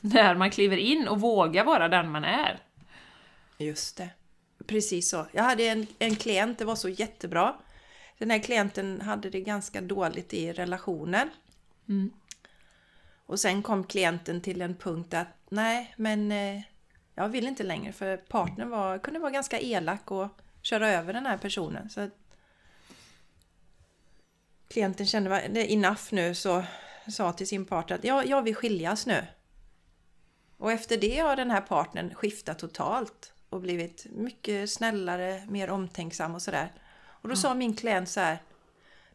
när 0.00 0.34
man 0.34 0.50
kliver 0.50 0.76
in 0.76 1.08
och 1.08 1.20
vågar 1.20 1.64
vara 1.64 1.88
den 1.88 2.10
man 2.10 2.24
är. 2.24 2.58
Just 3.58 3.96
det. 3.96 4.08
Precis 4.66 5.10
så. 5.10 5.26
Jag 5.32 5.42
hade 5.42 5.64
en, 5.64 5.86
en 5.98 6.16
klient, 6.16 6.58
det 6.58 6.64
var 6.64 6.76
så 6.76 6.88
jättebra. 6.88 7.56
Den 8.18 8.30
här 8.30 8.38
klienten 8.38 9.00
hade 9.00 9.30
det 9.30 9.40
ganska 9.40 9.80
dåligt 9.80 10.34
i 10.34 10.52
relationen. 10.52 11.30
Och 13.26 13.40
sen 13.40 13.62
kom 13.62 13.84
klienten 13.84 14.40
till 14.40 14.62
en 14.62 14.74
punkt 14.74 15.14
att 15.14 15.28
nej, 15.48 15.94
men 15.96 16.32
eh, 16.32 16.62
jag 17.20 17.28
vill 17.28 17.46
inte 17.46 17.62
längre 17.62 17.92
för 17.92 18.16
partnern 18.16 18.70
var, 18.70 18.98
kunde 18.98 19.20
vara 19.20 19.30
ganska 19.30 19.60
elak 19.60 20.10
och 20.10 20.28
köra 20.62 20.88
över 20.88 21.12
den 21.12 21.26
här 21.26 21.38
personen. 21.38 21.90
Så 21.90 22.10
klienten 24.68 25.06
kände 25.06 25.72
enough 25.72 26.02
nu 26.10 26.34
så 26.34 26.64
sa 27.08 27.32
till 27.32 27.46
sin 27.46 27.64
partner 27.64 27.96
att 27.96 28.04
ja, 28.04 28.24
jag 28.24 28.42
vill 28.42 28.54
skiljas 28.54 29.06
nu. 29.06 29.26
Och 30.56 30.72
efter 30.72 30.96
det 30.96 31.18
har 31.18 31.36
den 31.36 31.50
här 31.50 31.60
partnern 31.60 32.14
skiftat 32.14 32.58
totalt 32.58 33.32
och 33.48 33.60
blivit 33.60 34.06
mycket 34.10 34.70
snällare, 34.70 35.42
mer 35.48 35.70
omtänksam 35.70 36.34
och 36.34 36.42
sådär. 36.42 36.72
Och 37.00 37.28
då 37.28 37.36
sa 37.36 37.54
min 37.54 37.76
klient 37.76 38.08
så 38.08 38.20
här. 38.20 38.38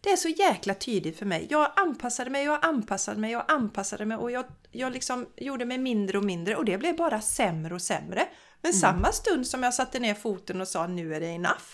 Det 0.05 0.11
är 0.11 0.17
så 0.17 0.29
jäkla 0.29 0.73
tydligt 0.73 1.17
för 1.19 1.25
mig. 1.25 1.47
Jag 1.49 1.71
anpassade 1.75 2.29
mig, 2.29 2.45
jag 2.45 2.65
anpassade 2.65 3.19
mig, 3.19 3.31
jag 3.31 3.45
anpassade 3.47 4.05
mig 4.05 4.17
och 4.17 4.31
jag, 4.31 4.45
jag 4.71 4.93
liksom 4.93 5.27
gjorde 5.37 5.65
mig 5.65 5.77
mindre 5.77 6.17
och 6.17 6.23
mindre 6.23 6.55
och 6.55 6.65
det 6.65 6.77
blev 6.77 6.95
bara 6.95 7.21
sämre 7.21 7.73
och 7.73 7.81
sämre. 7.81 8.27
Men 8.61 8.73
samma 8.73 9.11
stund 9.11 9.47
som 9.47 9.63
jag 9.63 9.73
satte 9.73 9.99
ner 9.99 10.13
foten 10.13 10.61
och 10.61 10.67
sa 10.67 10.87
nu 10.87 11.15
är 11.15 11.19
det 11.19 11.27
enough. 11.27 11.65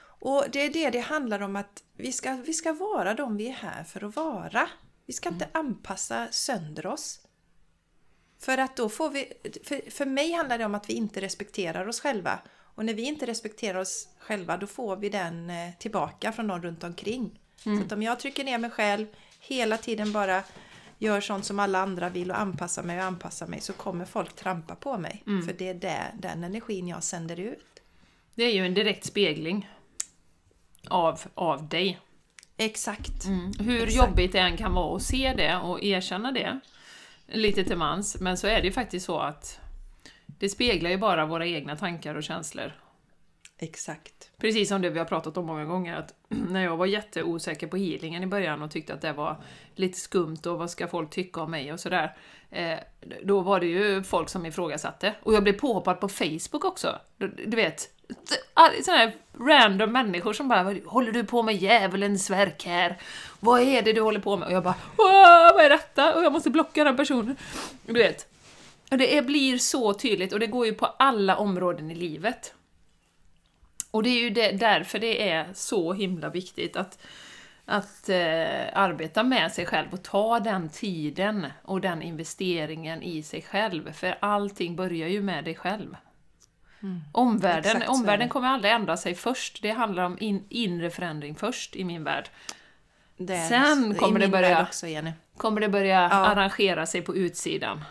Och 0.00 0.44
det 0.52 0.60
är 0.60 0.72
det 0.72 0.90
det 0.90 1.00
handlar 1.00 1.40
om 1.40 1.56
att 1.56 1.82
vi 1.96 2.12
ska, 2.12 2.32
vi 2.32 2.52
ska 2.52 2.72
vara 2.72 3.14
de 3.14 3.36
vi 3.36 3.48
är 3.48 3.52
här 3.52 3.84
för 3.84 4.04
att 4.04 4.16
vara. 4.16 4.68
Vi 5.06 5.12
ska 5.12 5.28
inte 5.28 5.48
anpassa 5.52 6.28
sönder 6.30 6.86
oss. 6.86 7.20
För 8.40 8.58
att 8.58 8.76
då 8.76 8.88
får 8.88 9.10
vi... 9.10 9.32
För, 9.64 9.90
för 9.90 10.06
mig 10.06 10.32
handlar 10.32 10.58
det 10.58 10.64
om 10.64 10.74
att 10.74 10.90
vi 10.90 10.94
inte 10.94 11.20
respekterar 11.20 11.88
oss 11.88 12.00
själva. 12.00 12.40
Och 12.78 12.84
när 12.84 12.94
vi 12.94 13.02
inte 13.02 13.26
respekterar 13.26 13.78
oss 13.78 14.08
själva 14.18 14.56
då 14.56 14.66
får 14.66 14.96
vi 14.96 15.08
den 15.08 15.50
eh, 15.50 15.70
tillbaka 15.78 16.32
från 16.32 16.46
någon 16.46 16.62
runt 16.62 16.84
omkring. 16.84 17.40
Så 17.56 17.80
att 17.80 17.92
om 17.92 18.02
jag 18.02 18.20
trycker 18.20 18.44
ner 18.44 18.58
mig 18.58 18.70
själv, 18.70 19.06
hela 19.40 19.76
tiden 19.76 20.12
bara 20.12 20.42
gör 20.98 21.20
sånt 21.20 21.44
som 21.44 21.58
alla 21.58 21.78
andra 21.78 22.08
vill 22.08 22.30
och 22.30 22.40
anpassar 22.40 22.82
mig 22.82 22.98
och 22.98 23.04
anpassar 23.04 23.46
mig 23.46 23.60
så 23.60 23.72
kommer 23.72 24.04
folk 24.04 24.36
trampa 24.36 24.74
på 24.74 24.98
mig. 24.98 25.22
För 25.24 25.52
det 25.58 25.68
är 25.68 25.74
det, 25.74 26.02
den 26.18 26.44
energin 26.44 26.88
jag 26.88 27.02
sänder 27.02 27.40
ut. 27.40 27.82
Det 28.34 28.44
är 28.44 28.52
ju 28.52 28.66
en 28.66 28.74
direkt 28.74 29.04
spegling 29.04 29.70
av, 30.88 31.20
av 31.34 31.68
dig. 31.68 31.98
Exakt. 32.56 33.26
Hur 33.60 33.82
Exakt. 33.82 33.96
jobbigt 33.96 34.32
det 34.32 34.38
än 34.38 34.56
kan 34.56 34.74
vara 34.74 34.96
att 34.96 35.02
se 35.02 35.34
det 35.36 35.56
och 35.56 35.82
erkänna 35.82 36.32
det 36.32 36.60
lite 37.26 37.64
till 37.64 37.76
mans, 37.76 38.20
men 38.20 38.36
så 38.36 38.46
är 38.46 38.60
det 38.60 38.66
ju 38.66 38.72
faktiskt 38.72 39.06
så 39.06 39.18
att 39.18 39.60
det 40.38 40.48
speglar 40.48 40.90
ju 40.90 40.96
bara 40.98 41.26
våra 41.26 41.46
egna 41.46 41.76
tankar 41.76 42.14
och 42.14 42.22
känslor. 42.22 42.72
Exakt. 43.60 44.30
Precis 44.38 44.68
som 44.68 44.82
det 44.82 44.90
vi 44.90 44.98
har 44.98 45.06
pratat 45.06 45.36
om 45.36 45.46
många 45.46 45.64
gånger, 45.64 45.96
att 45.96 46.14
när 46.28 46.64
jag 46.64 46.76
var 46.76 46.86
jätteosäker 46.86 47.66
på 47.66 47.76
healingen 47.76 48.22
i 48.22 48.26
början 48.26 48.62
och 48.62 48.70
tyckte 48.70 48.94
att 48.94 49.00
det 49.00 49.12
var 49.12 49.36
lite 49.74 49.98
skumt 49.98 50.38
och 50.46 50.58
vad 50.58 50.70
ska 50.70 50.88
folk 50.88 51.10
tycka 51.10 51.40
om 51.40 51.50
mig 51.50 51.72
och 51.72 51.80
sådär. 51.80 52.16
Eh, 52.50 52.78
då 53.22 53.40
var 53.40 53.60
det 53.60 53.66
ju 53.66 54.02
folk 54.02 54.28
som 54.28 54.46
ifrågasatte. 54.46 55.14
Och 55.22 55.34
jag 55.34 55.42
blev 55.42 55.52
påhoppad 55.52 56.00
på 56.00 56.08
Facebook 56.08 56.64
också. 56.64 56.98
Du, 57.16 57.56
vet, 57.56 57.88
sådana 58.84 58.98
här 58.98 59.12
random 59.40 59.92
människor 59.92 60.32
som 60.32 60.48
bara 60.48 60.62
"Vad 60.62 60.84
Håller 60.84 61.12
du 61.12 61.24
på 61.24 61.42
med 61.42 61.56
djävulens 61.56 62.30
verk 62.30 62.66
här? 62.66 62.98
Vad 63.40 63.60
är 63.60 63.82
det 63.82 63.92
du 63.92 64.00
håller 64.00 64.20
på 64.20 64.36
med? 64.36 64.46
Och 64.48 64.54
jag 64.54 64.62
bara 64.62 64.74
"Åh, 64.98 65.52
Vad 65.54 65.64
är 65.64 65.70
detta? 65.70 66.14
Och 66.14 66.24
jag 66.24 66.32
måste 66.32 66.50
blocka 66.50 66.84
den 66.84 66.96
personen. 66.96 67.36
Du 67.86 67.92
vet. 67.92 68.28
Och 68.90 68.98
det 68.98 69.26
blir 69.26 69.58
så 69.58 69.94
tydligt 69.94 70.32
och 70.32 70.40
det 70.40 70.46
går 70.46 70.66
ju 70.66 70.74
på 70.74 70.86
alla 70.86 71.36
områden 71.36 71.90
i 71.90 71.94
livet. 71.94 72.54
Och 73.90 74.02
det 74.02 74.08
är 74.10 74.20
ju 74.20 74.30
det, 74.30 74.50
därför 74.52 74.98
det 74.98 75.30
är 75.30 75.46
så 75.54 75.92
himla 75.92 76.28
viktigt 76.28 76.76
att, 76.76 76.98
att 77.64 78.08
eh, 78.08 78.68
arbeta 78.78 79.22
med 79.22 79.52
sig 79.52 79.66
själv 79.66 79.88
och 79.92 80.02
ta 80.02 80.40
den 80.40 80.68
tiden 80.68 81.46
och 81.62 81.80
den 81.80 82.02
investeringen 82.02 83.02
i 83.02 83.22
sig 83.22 83.42
själv. 83.42 83.92
För 83.92 84.18
allting 84.20 84.76
börjar 84.76 85.08
ju 85.08 85.22
med 85.22 85.44
dig 85.44 85.54
själv. 85.54 85.96
Omvärlden, 87.12 87.58
Exakt 87.76 87.84
är 87.84 87.90
omvärlden 87.90 88.26
det. 88.28 88.32
kommer 88.32 88.48
aldrig 88.48 88.72
ändra 88.72 88.96
sig 88.96 89.14
först. 89.14 89.62
Det 89.62 89.70
handlar 89.70 90.02
om 90.04 90.16
in, 90.20 90.44
inre 90.48 90.90
förändring 90.90 91.34
först 91.34 91.76
i 91.76 91.84
min 91.84 92.04
värld. 92.04 92.28
Är- 93.18 93.48
Sen 93.48 93.94
kommer 93.94 94.20
det 94.20 94.28
börja- 94.28 94.62
också. 94.62 94.86
Kommer 95.36 95.60
det 95.60 95.68
börja 95.68 96.00
arrangera 96.00 96.86
sig 96.86 97.02
på 97.02 97.16
utsidan. 97.16 97.84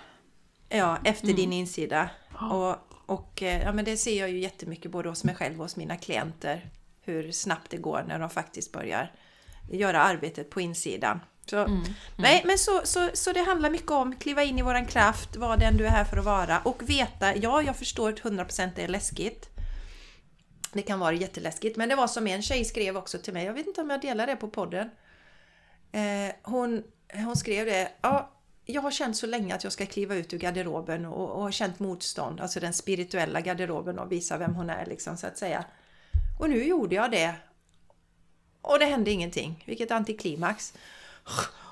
Ja, 0.70 0.98
efter 1.04 1.34
din 1.34 1.54
insida. 1.54 2.10
Och, 2.52 2.76
och 3.06 3.44
eh, 3.44 3.64
ja, 3.64 3.74
men 3.74 3.86
det 3.86 3.98
ser 3.98 4.20
jag 4.20 4.30
ju 4.30 4.40
jättemycket 4.40 4.92
både 4.92 5.10
hos 5.10 5.24
mig 5.24 5.36
själv 5.36 5.56
och 5.56 5.66
hos 5.66 5.76
mina 5.76 5.98
klienter. 5.98 6.70
Hur 7.02 7.32
snabbt 7.32 7.72
det 7.72 7.78
går 7.78 8.06
när 8.08 8.20
de 8.20 8.30
faktiskt 8.30 8.72
börjar 8.72 9.12
göra 9.72 10.02
arbetet 10.02 10.50
på 10.50 10.62
insidan. 10.62 11.20
Så, 11.50 11.82
Nej, 12.16 12.42
men 12.46 12.58
så, 12.58 12.82
så, 12.84 13.10
så 13.14 13.34
det 13.34 13.40
handlar 13.40 13.70
mycket 13.70 13.92
om 13.92 14.16
kliva 14.16 14.44
in 14.44 14.60
i 14.60 14.62
våran 14.62 14.86
kraft, 14.86 15.36
vara 15.36 15.58
den 15.58 15.78
du 15.78 15.86
är 15.86 15.90
här 15.90 16.06
för 16.06 16.18
att 16.18 16.26
vara 16.26 16.60
och 16.60 16.90
veta, 16.90 17.36
ja 17.36 17.62
jag 17.62 17.76
förstår 17.76 18.10
att 18.10 18.22
100% 18.22 18.72
det 18.76 18.84
är 18.84 18.88
läskigt. 18.88 19.50
Det 20.74 20.82
kan 20.82 21.00
vara 21.00 21.14
jätteläskigt, 21.14 21.78
men 21.78 21.90
det 21.90 21.96
var 21.96 22.08
som 22.08 22.28
en 22.28 22.42
tjej 22.42 22.66
skrev 22.66 22.98
också 22.98 23.18
till 23.18 23.34
mig, 23.34 23.46
jag 23.46 23.54
vet 23.54 23.68
inte 23.68 23.82
om 23.82 23.90
jag 23.90 24.02
delar 24.02 24.28
det 24.28 24.36
på 24.36 24.48
podden. 24.48 24.90
Eh, 25.92 26.36
hon, 26.44 26.84
hon 27.14 27.36
skrev 27.36 27.66
det, 27.66 27.92
ja, 28.02 28.37
jag 28.68 28.82
har 28.82 28.92
känt 28.92 29.18
så 29.18 29.28
länge 29.28 29.56
att 29.56 29.64
jag 29.64 29.74
ska 29.74 29.86
kliva 29.86 30.16
ut 30.16 30.34
ur 30.34 30.38
garderoben 30.38 31.06
och, 31.06 31.30
och 31.30 31.44
har 31.44 31.52
känt 31.52 31.80
motstånd, 31.80 32.42
alltså 32.42 32.60
den 32.60 32.74
spirituella 32.74 33.42
garderoben 33.42 34.00
och 34.00 34.12
visa 34.12 34.38
vem 34.38 34.56
hon 34.56 34.70
är 34.70 34.86
liksom 34.86 35.18
så 35.18 35.28
att 35.28 35.38
säga. 35.38 35.66
Och 36.40 36.50
nu 36.50 36.64
gjorde 36.64 36.96
jag 36.96 37.12
det. 37.12 37.36
Och 38.62 38.80
det 38.80 38.86
hände 38.86 39.12
ingenting, 39.12 39.64
vilket 39.68 39.92
antiklimax. 39.92 40.74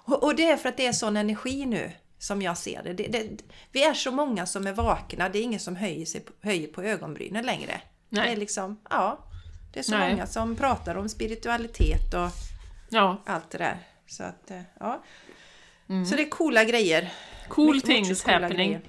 Och, 0.06 0.24
och 0.24 0.36
det 0.36 0.50
är 0.50 0.58
för 0.58 0.70
att 0.70 0.78
det 0.78 0.86
är 0.86 0.94
sån 0.94 1.18
energi 1.18 1.66
nu 1.66 1.92
som 2.20 2.42
jag 2.42 2.58
ser 2.58 2.84
det. 2.84 2.94
det, 2.94 3.08
det 3.08 3.44
vi 3.72 3.84
är 3.84 3.94
så 3.94 4.12
många 4.12 4.46
som 4.46 4.68
är 4.68 4.74
vakna, 4.74 5.30
det 5.30 5.40
är 5.40 5.44
ingen 5.44 5.60
som 5.60 5.76
höjer, 5.76 6.06
sig, 6.06 6.26
höjer 6.42 6.68
på 6.68 6.82
ögonbrynen 6.84 7.46
längre. 7.46 7.82
Nej. 8.10 8.28
Det 8.28 8.32
är 8.32 8.38
liksom, 8.38 8.80
ja. 8.90 9.20
Det 9.74 9.80
är 9.80 9.84
så 9.84 9.98
Nej. 9.98 10.12
många 10.12 10.28
som 10.28 10.56
pratar 10.56 10.96
om 10.96 11.10
spiritualitet 11.10 12.14
och 12.14 12.30
Ja, 12.90 13.22
allt 13.26 13.52
det 13.52 13.58
där. 13.58 13.78
Så 14.08 14.24
att, 14.24 14.52
eh, 14.52 14.62
ja. 15.88 16.06
Så 16.06 16.16
det 16.16 16.22
är 16.22 16.30
coola 16.30 16.64
grejer. 16.64 17.10
cool 17.48 17.82
things 17.82 18.24
happening. 18.24 18.56
grejer. 18.72 18.82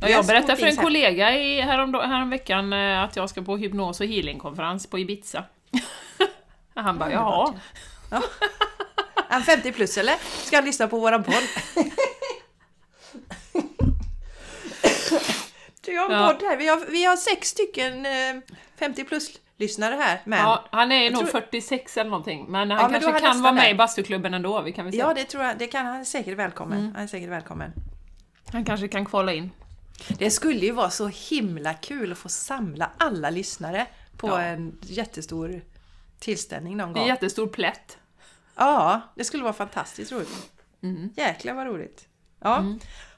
Ja, 0.00 0.08
jag 0.08 0.26
berättade 0.26 0.56
för 0.56 0.66
en 0.66 0.76
kollega 0.76 1.36
i, 1.38 1.60
härom, 1.60 1.94
häromveckan 1.94 2.72
eh, 2.72 3.02
att 3.02 3.16
jag 3.16 3.30
ska 3.30 3.42
på 3.42 3.56
hypnos 3.56 4.00
och 4.00 4.06
healingkonferens 4.06 4.86
på 4.86 4.98
Ibiza. 4.98 5.44
Han 6.74 6.98
bara, 6.98 7.12
ja. 7.12 7.54
Är 8.10 8.20
han 9.28 9.42
50 9.42 9.72
plus 9.72 9.98
eller? 9.98 10.14
Ska 10.46 10.56
han 10.56 10.64
lyssna 10.64 10.88
på 10.88 10.98
våran 10.98 11.24
podd? 11.24 11.42
Vi 15.86 15.96
har 15.96 16.06
en 16.10 16.12
Ja. 16.12 16.32
podd 16.32 16.42
här. 16.48 16.56
Vi 16.56 16.68
har, 16.68 16.84
vi 16.90 17.04
har 17.04 17.16
sex 17.16 17.48
stycken 17.48 18.06
eh, 18.06 18.12
50 18.78 19.04
plus 19.04 19.30
lyssnare 19.56 19.94
här. 19.94 20.20
Men, 20.24 20.38
ja. 20.38 20.64
ja. 20.72 20.78
Han 20.78 20.92
är 20.92 21.10
nog 21.10 21.20
tror- 21.20 21.40
46 21.40 21.96
eller 21.96 22.10
någonting, 22.10 22.46
men 22.48 22.70
han 22.70 22.90
men 22.92 23.00
då 23.00 23.06
kanske 23.06 23.26
han 23.26 23.32
kan 23.34 23.42
vara 23.42 23.52
med 23.52 23.70
i 23.70 23.74
bastuklubben 23.74 24.34
ändå, 24.34 24.62
vi 24.62 24.72
kan 24.72 24.84
väl 24.84 24.94
se. 24.94 25.12
det 25.14 25.24
tror 25.24 25.44
jag. 25.44 25.58
Det 25.58 25.66
kan 25.66 25.86
han 25.86 26.00
är 26.00 26.04
säkert 26.04 26.38
välkommen. 26.38 26.78
Mm. 26.78 26.92
Han 26.94 27.02
är 27.02 27.06
säkert 27.06 27.28
välkommen. 27.30 27.72
Han 28.52 28.64
kanske 28.64 28.88
kan 28.88 29.04
kvala 29.06 29.32
in. 29.32 29.50
Det 30.18 30.30
skulle 30.30 30.66
ju 30.66 30.72
vara 30.72 30.90
så 30.90 31.08
himla 31.08 31.74
kul 31.74 32.12
att 32.12 32.18
få 32.18 32.28
samla 32.28 32.90
alla 32.98 33.30
lyssnare 33.30 33.86
på 34.16 34.28
Ja. 34.28 34.40
en 34.42 34.78
jättestor 34.82 35.62
tillställning 36.18 36.76
någon 36.76 36.88
En 36.88 36.94
gång. 36.94 37.06
jättestor 37.06 37.46
plätt. 37.46 37.98
Ja, 38.56 39.00
det 39.14 39.24
skulle 39.24 39.42
vara 39.42 39.52
fantastiskt 39.52 40.12
roligt. 40.12 40.50
Mm. 40.82 41.10
Jäklar 41.16 41.54
vad 41.54 41.66
roligt. 41.66 42.08
Ja, 42.40 42.56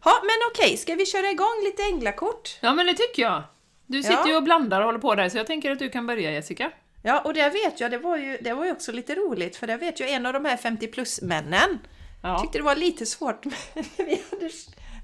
ja 0.05 0.13
men 0.23 0.37
okej, 0.51 0.77
ska 0.77 0.95
vi 0.95 1.07
köra 1.07 1.31
igång 1.31 1.63
lite 1.65 1.83
änglakort? 1.83 2.59
Ja, 2.61 2.75
men 2.75 2.87
det 2.87 2.95
tycker 2.95 3.23
jag. 3.23 3.43
Du 3.87 4.03
sitter 4.03 4.17
Ja. 4.19 4.29
ju 4.29 4.37
och 4.37 4.43
blandar 4.43 4.81
och 4.81 4.87
håller 4.87 4.99
på 4.99 5.15
där, 5.15 5.29
så 5.29 5.37
jag 5.37 5.47
tänker 5.47 5.71
att 5.71 5.79
du 5.79 5.89
kan 5.91 6.07
börja 6.07 6.31
Jessica. 6.33 6.71
Ja, 7.03 7.21
och 7.21 7.35
det 7.35 7.49
vet 7.51 7.81
jag, 7.81 7.91
det 7.91 7.99
var 7.99 8.17
ju, 8.17 8.39
det 8.41 8.55
var 8.55 8.65
ju 8.65 8.73
också 8.73 8.93
lite 8.93 9.15
roligt 9.15 9.57
för 9.57 9.67
det 9.67 9.77
vet 9.77 10.01
jag 10.01 10.11
en 10.11 10.27
av 10.27 10.33
de 10.33 10.45
här 10.45 10.57
50 10.57 10.87
plus-männen 10.87 11.79
Ja. 12.23 12.39
tyckte 12.39 12.59
det 12.59 12.65
var 12.65 12.77
lite 12.77 13.07
svårt 13.07 13.45
med, 13.45 13.55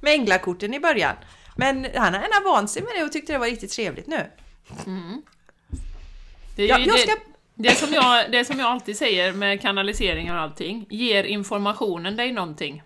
med 0.01 0.13
änglakorten 0.15 0.75
i 0.75 0.81
början. 0.81 1.17
Men 1.57 1.87
han, 1.95 2.15
har 2.15 2.45
vant 2.55 2.71
sig 2.71 2.83
med 2.83 2.93
det 2.97 3.05
och 3.05 3.13
tyckte 3.13 3.33
det 3.33 3.39
var 3.39 3.47
riktigt 3.47 3.71
trevligt 3.73 4.07
nu. 4.07 4.27
Det, 6.57 6.63
är 6.63 6.69
Ja, 6.69 6.79
det, 6.79 6.99
ska- 6.99 7.17
det, 7.55 7.75
som 7.75 7.93
jag, 7.93 8.31
det 8.33 8.45
som 8.45 8.59
jag 8.59 8.69
alltid 8.69 8.97
säger 8.97 9.33
med 9.33 9.61
kanaliseringar 9.61 10.35
och 10.35 10.41
allting, 10.41 10.87
ger 10.91 11.25
informationen 11.25 12.17
dig 12.17 12.33
någonting? 12.33 12.83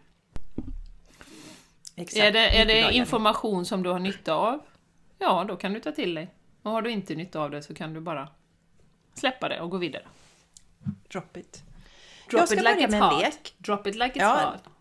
Exakt, 1.96 2.24
Är 2.24 2.32
det, 2.32 2.48
är 2.60 2.66
det 2.66 2.92
information 2.92 3.64
som 3.66 3.82
du 3.82 3.90
har 3.90 3.98
nytta 3.98 4.34
av? 4.34 4.60
Ja, 5.18 5.44
då 5.48 5.56
kan 5.56 5.72
du 5.72 5.80
ta 5.80 5.92
till 5.92 6.14
dig. 6.14 6.34
Och 6.62 6.70
har 6.70 6.82
du 6.82 6.90
inte 6.90 7.14
nytta 7.14 7.40
av 7.40 7.50
det 7.50 7.62
så 7.62 7.74
kan 7.74 7.94
du 7.94 8.00
bara 8.00 8.28
släppa 9.14 9.48
det 9.48 9.60
och 9.60 9.70
gå 9.70 9.76
vidare. 9.76 10.02
Drop 11.12 11.36
it. 11.36 11.62
Drop 12.30 12.40
jag 12.40 12.48
ska 12.48 12.56
it 12.58 12.62
like 12.64 12.74
börja 12.74 12.88
med 12.88 13.02
en 13.12 13.18
lek. 13.18 13.54
Drop 13.58 13.86
it 13.86 13.94
like 13.94 14.14
it's 14.20 14.22
Ja. 14.22 14.52
hot. 14.52 14.72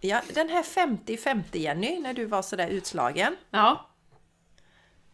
Ja, 0.00 0.22
den 0.34 0.48
här 0.48 0.62
50-50 0.62 1.42
Jenny, 1.58 2.00
när 2.00 2.14
du 2.14 2.24
var 2.24 2.42
sådär 2.42 2.68
utslagen. 2.68 3.36
Ja. 3.50 3.86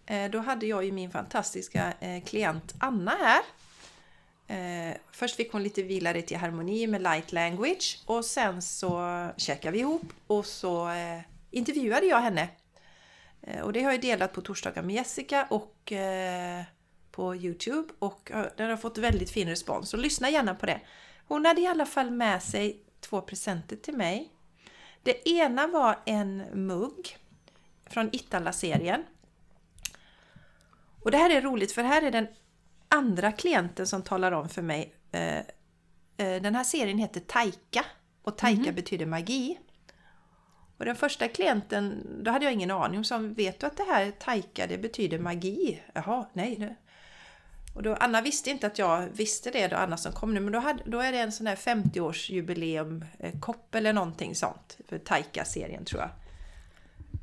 Eh, 0.06 0.30
Då 0.30 0.38
hade 0.38 0.66
jag 0.66 0.84
ju 0.84 0.92
min 0.92 1.10
fantastiska 1.10 1.92
eh, 2.00 2.22
klient 2.24 2.74
Anna 2.78 3.10
här. 3.20 3.40
Eh, 4.90 4.96
Först 5.12 5.36
fick 5.36 5.52
hon 5.52 5.62
lite 5.62 5.82
vilare 5.82 6.22
till 6.22 6.36
harmoni 6.36 6.86
med 6.86 7.02
light 7.02 7.32
language 7.32 8.02
och 8.06 8.24
sen 8.24 8.62
så 8.62 9.28
checkade 9.36 9.72
vi 9.72 9.78
ihop 9.78 10.12
och 10.26 10.46
så 10.46 10.88
intervjuade 11.50 12.06
jag 12.06 12.20
henne. 12.20 12.48
Eh, 13.46 13.60
Och 13.60 13.72
det 13.72 13.82
har 13.82 13.92
jag 13.92 14.00
delat 14.00 14.32
på 14.32 14.40
torsdagar 14.40 14.82
med 14.82 14.94
Jessica 14.94 15.46
och 15.50 15.92
eh, 15.92 16.62
på 17.10 17.36
Youtube 17.36 17.88
och 17.98 18.30
den 18.56 18.70
har 18.70 18.76
fått 18.76 18.98
väldigt 18.98 19.30
fin 19.30 19.48
respons. 19.48 19.90
Så 19.90 19.96
lyssna 19.96 20.30
gärna 20.30 20.54
på 20.54 20.66
det. 20.66 20.80
Hon 21.28 21.44
hade 21.44 21.60
i 21.60 21.66
alla 21.66 21.86
fall 21.86 22.10
med 22.10 22.42
sig 22.42 22.80
två 23.00 23.20
presenter 23.20 23.76
till 23.76 23.96
mig. 23.96 24.30
Det 25.02 25.28
ena 25.28 25.66
var 25.66 25.98
en 26.06 26.36
mugg 26.66 27.18
från 27.86 28.08
Itala-serien. 28.12 29.04
Och 31.02 31.10
det 31.10 31.16
här 31.18 31.30
är 31.30 31.42
roligt 31.42 31.72
för 31.72 31.82
här 31.82 32.02
är 32.02 32.10
den 32.10 32.26
andra 32.88 33.32
klienten 33.32 33.86
som 33.86 34.02
talar 34.02 34.32
om 34.32 34.48
för 34.48 34.62
mig. 34.62 34.94
Eh, 35.12 35.42
den 36.16 36.54
här 36.54 36.64
serien 36.64 36.98
heter 36.98 37.20
Taika 37.20 37.84
och 38.22 38.38
Taika 38.38 38.72
betyder 38.72 39.06
magi. 39.06 39.58
Och 40.78 40.84
den 40.84 40.96
första 40.96 41.28
klienten, 41.28 42.06
då 42.22 42.30
hade 42.30 42.44
jag 42.44 42.54
ingen 42.54 42.70
aning 42.70 42.98
om, 42.98 43.04
som 43.04 43.34
vet 43.34 43.60
du 43.60 43.66
att 43.66 43.76
det 43.76 43.84
här 43.88 44.10
Taika 44.10 44.66
det 44.66 44.78
betyder 44.78 45.18
magi? 45.18 45.82
Jaha, 45.92 46.26
nej. 46.32 46.56
Det. 46.56 46.74
Och 47.74 47.82
då, 47.82 47.94
Anna 47.94 48.20
visste 48.20 48.50
inte 48.50 48.66
att 48.66 48.78
jag 48.78 49.08
visste 49.12 49.50
det 49.50 49.68
då, 49.68 49.76
Anna 49.76 49.96
som 49.96 50.12
kom 50.12 50.34
nu, 50.34 50.40
men 50.40 50.52
då, 50.52 50.58
hade, 50.58 50.82
då 50.86 51.00
är 51.00 51.12
det 51.12 51.18
en 51.18 51.32
sån 51.32 51.46
här 51.46 51.56
50-årsjubileum 51.56 53.04
eh, 53.18 53.32
eller 53.72 53.92
någonting 53.92 54.34
sånt 54.34 54.78
för 54.88 54.98
Taika-serien 54.98 55.84
tror 55.84 56.00
jag. 56.00 56.10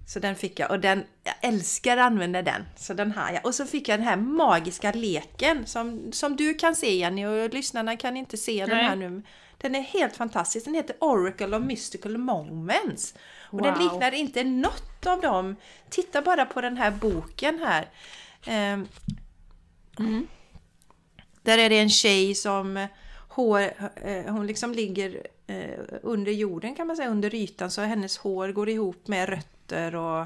Så 0.08 0.20
den 0.20 0.36
fick 0.36 0.60
jag 0.60 0.72
och 0.72 0.80
den, 0.80 1.04
jag 1.24 1.36
älskar 1.42 1.98
att 1.98 2.06
använda 2.06 2.42
den. 2.42 2.66
Så 2.76 2.94
den 2.94 3.12
har 3.12 3.32
jag. 3.32 3.46
Och 3.46 3.56
så 3.56 3.66
fick 3.66 3.90
jag 3.90 4.00
den 4.00 4.08
här 4.08 4.18
magiska 4.18 4.92
leken 4.92 5.66
som, 5.66 6.12
som 6.12 6.36
du 6.36 6.54
kan 6.54 6.76
se 6.76 6.96
Jenny 6.96 7.26
och 7.26 7.54
lyssnarna 7.54 7.98
kan 7.98 8.18
inte 8.18 8.38
se 8.38 8.66
den 8.66 8.78
Nej. 8.78 8.86
här 8.86 8.96
nu. 8.96 9.22
Den 9.58 9.76
är 9.76 9.82
helt 9.82 10.16
fantastisk. 10.16 10.66
Den 10.66 10.76
heter 10.76 10.96
Oracle 11.00 11.58
of 11.58 11.64
Mystical 11.64 12.18
Moments. 12.18 13.14
Och 13.52 13.62
den 13.62 13.74
Wow. 13.74 13.84
liknar 13.84 14.12
inte 14.12 14.44
något 14.44 15.06
av 15.06 15.22
dem. 15.22 15.56
Titta 15.90 16.22
bara 16.22 16.46
på 16.46 16.62
den 16.62 16.78
här 16.78 16.92
boken 16.92 17.60
här. 17.60 17.90
Ehm, 18.46 18.88
Där 21.42 21.58
är 21.58 21.70
det 21.70 21.80
en 21.80 21.90
tjej 21.90 22.36
som 22.36 22.78
eh, 22.78 22.88
hår, 23.28 23.62
eh, 23.96 24.26
hon 24.34 24.48
liksom 24.48 24.72
ligger 24.74 25.28
eh, 25.48 25.80
under 26.04 26.32
jorden 26.32 26.76
kan 26.76 26.88
man 26.88 26.96
säga, 26.96 27.10
under 27.10 27.36
ytan 27.36 27.72
så 27.72 27.82
hennes 27.82 28.18
hår 28.18 28.50
går 28.52 28.70
ihop 28.70 29.08
med 29.08 29.30
rötter 29.30 29.96
och 29.96 30.26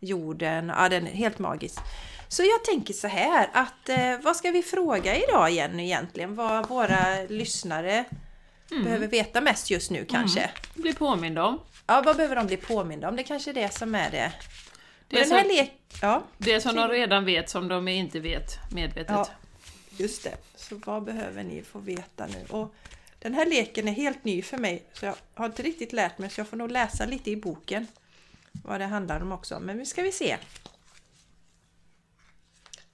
jorden. 0.00 0.72
Ja, 0.78 0.88
den 0.88 1.06
är 1.06 1.10
helt 1.10 1.38
magisk. 1.38 1.78
Så 2.28 2.42
jag 2.42 2.64
tänker 2.64 2.94
så 2.94 3.08
här 3.08 3.50
att 3.52 3.88
eh, 3.88 4.18
vad 4.22 4.36
ska 4.36 4.50
vi 4.50 4.62
fråga 4.62 5.16
idag 5.16 5.50
Jenny 5.50 5.84
egentligen? 5.84 6.34
Vad 6.34 6.68
våra 6.68 7.22
lyssnare 7.28 8.04
behöver 8.82 9.06
veta 9.06 9.40
mest 9.40 9.70
just 9.70 9.90
nu 9.90 10.04
kanske? 10.04 10.50
Bli 10.74 10.94
påmind 10.94 11.38
om. 11.38 11.58
Ja, 11.86 12.02
vad 12.02 12.16
behöver 12.16 12.36
de 12.36 12.46
bli 12.46 12.56
påminda 12.56 13.08
om? 13.08 13.16
Det 13.16 13.22
kanske 13.22 13.50
är 13.50 13.54
det 13.54 13.74
som 13.74 13.94
är 13.94 14.10
det. 14.10 14.32
Det 15.08 15.20
är 15.20 15.24
den 15.24 15.32
här 15.32 15.48
lek... 15.48 15.72
Ja, 16.02 16.22
Det 16.38 16.60
som 16.60 16.76
de 16.76 16.88
redan 16.88 17.24
vet 17.24 17.50
som 17.50 17.68
de 17.68 17.88
inte 17.88 18.20
vet 18.20 18.58
medvetet. 18.72 19.08
Ja, 19.08 19.28
just 19.90 20.24
det. 20.24 20.36
Så 20.56 20.80
vad 20.84 21.04
behöver 21.04 21.44
ni 21.44 21.62
få 21.62 21.78
veta 21.78 22.26
nu? 22.26 22.46
Och 22.48 22.74
den 23.18 23.34
här 23.34 23.46
leken 23.46 23.88
är 23.88 23.92
helt 23.92 24.24
ny 24.24 24.42
för 24.42 24.58
mig, 24.58 24.84
så 24.92 25.06
jag 25.06 25.14
har 25.34 25.46
inte 25.46 25.62
riktigt 25.62 25.92
lärt 25.92 26.18
mig, 26.18 26.30
så 26.30 26.40
jag 26.40 26.48
får 26.48 26.56
nog 26.56 26.70
läsa 26.70 27.06
lite 27.06 27.30
i 27.30 27.36
boken 27.36 27.86
vad 28.64 28.80
det 28.80 28.86
handlar 28.86 29.20
om 29.20 29.32
också. 29.32 29.60
Men 29.60 29.76
nu 29.76 29.86
ska 29.86 30.02
vi 30.02 30.12
se. 30.12 30.36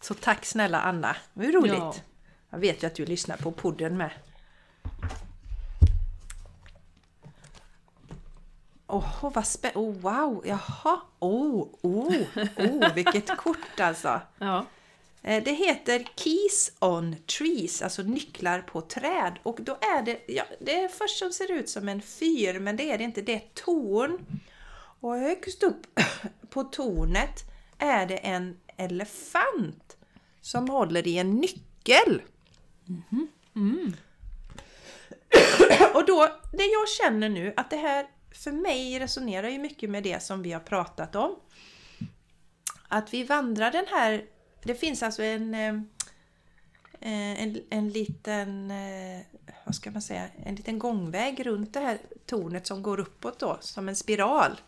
Så 0.00 0.14
tack 0.14 0.44
snälla 0.44 0.80
Anna, 0.80 1.16
det 1.34 1.46
är 1.46 1.52
roligt. 1.52 1.74
Ja. 1.74 1.94
Jag 2.50 2.58
vet 2.58 2.82
ju 2.82 2.86
att 2.86 2.94
du 2.94 3.06
lyssnar 3.06 3.36
på 3.36 3.52
podden 3.52 3.96
med. 3.96 4.10
Åh, 8.94 9.30
vad 9.34 9.46
spännande! 9.46 9.80
Oh, 9.80 9.92
wow! 10.00 10.42
Jaha! 10.46 11.00
Oh, 11.18 11.68
oh, 11.82 12.14
oh, 12.56 12.92
vilket 12.94 13.36
kort 13.36 13.80
alltså! 13.80 14.20
Ja. 14.38 14.66
Eh, 15.22 15.42
Det 15.44 15.52
heter 15.52 16.04
Keys 16.16 16.72
on 16.78 17.16
Trees, 17.38 17.82
alltså 17.82 18.02
nycklar 18.02 18.60
på 18.60 18.80
träd. 18.80 19.38
Och 19.42 19.58
då 19.60 19.72
är 19.80 20.02
det, 20.02 20.18
ja, 20.26 20.44
det 20.60 20.80
är 20.80 20.88
först 20.88 21.18
som 21.18 21.32
ser 21.32 21.52
ut 21.52 21.68
som 21.68 21.88
en 21.88 22.02
fyr, 22.02 22.58
men 22.58 22.76
det 22.76 22.90
är 22.90 22.98
det 22.98 23.04
inte. 23.04 23.22
Det 23.22 23.32
är 23.32 23.36
ett 23.36 23.54
torn. 23.54 24.26
Och 25.00 25.16
högst 25.16 25.62
upp 25.62 26.00
på 26.50 26.64
tornet 26.64 27.40
är 27.78 28.06
det 28.06 28.16
en 28.16 28.56
elefant 28.76 29.96
som 30.40 30.68
håller 30.68 31.06
i 31.06 31.18
en 31.18 31.30
nyckel. 31.30 32.22
Och 35.94 36.06
då, 36.06 36.28
det 36.52 36.64
jag 36.66 36.88
känner 36.88 37.28
nu, 37.28 37.54
att 37.56 37.70
det 37.70 37.76
här 37.76 38.06
för 38.42 38.52
mig 38.52 38.98
resonerar 38.98 39.48
ju 39.48 39.58
mycket 39.58 39.90
med 39.90 40.02
det 40.02 40.22
som 40.22 40.42
vi 40.42 40.52
har 40.52 40.60
pratat 40.60 41.16
om. 41.16 41.36
Att 42.88 43.14
vi 43.14 43.24
vandrar 43.24 43.70
den 43.70 43.86
här, 43.90 44.24
det 44.62 44.74
finns 44.74 45.02
alltså 45.02 45.22
en, 45.22 45.54
eh, 45.54 45.74
eh, 47.00 47.42
en, 47.42 47.62
en 47.70 47.88
liten, 47.88 48.70
eh, 48.70 49.20
vad 49.64 49.74
ska 49.74 49.90
man 49.90 50.02
säga, 50.02 50.28
en 50.44 50.54
liten 50.54 50.78
gångväg 50.78 51.46
runt 51.46 51.74
det 51.74 51.80
här 51.80 51.98
tornet 52.26 52.66
som 52.66 52.82
går 52.82 53.00
uppåt 53.00 53.38
då, 53.38 53.58
som 53.60 53.88
en 53.88 53.96
spiral. 53.96 54.60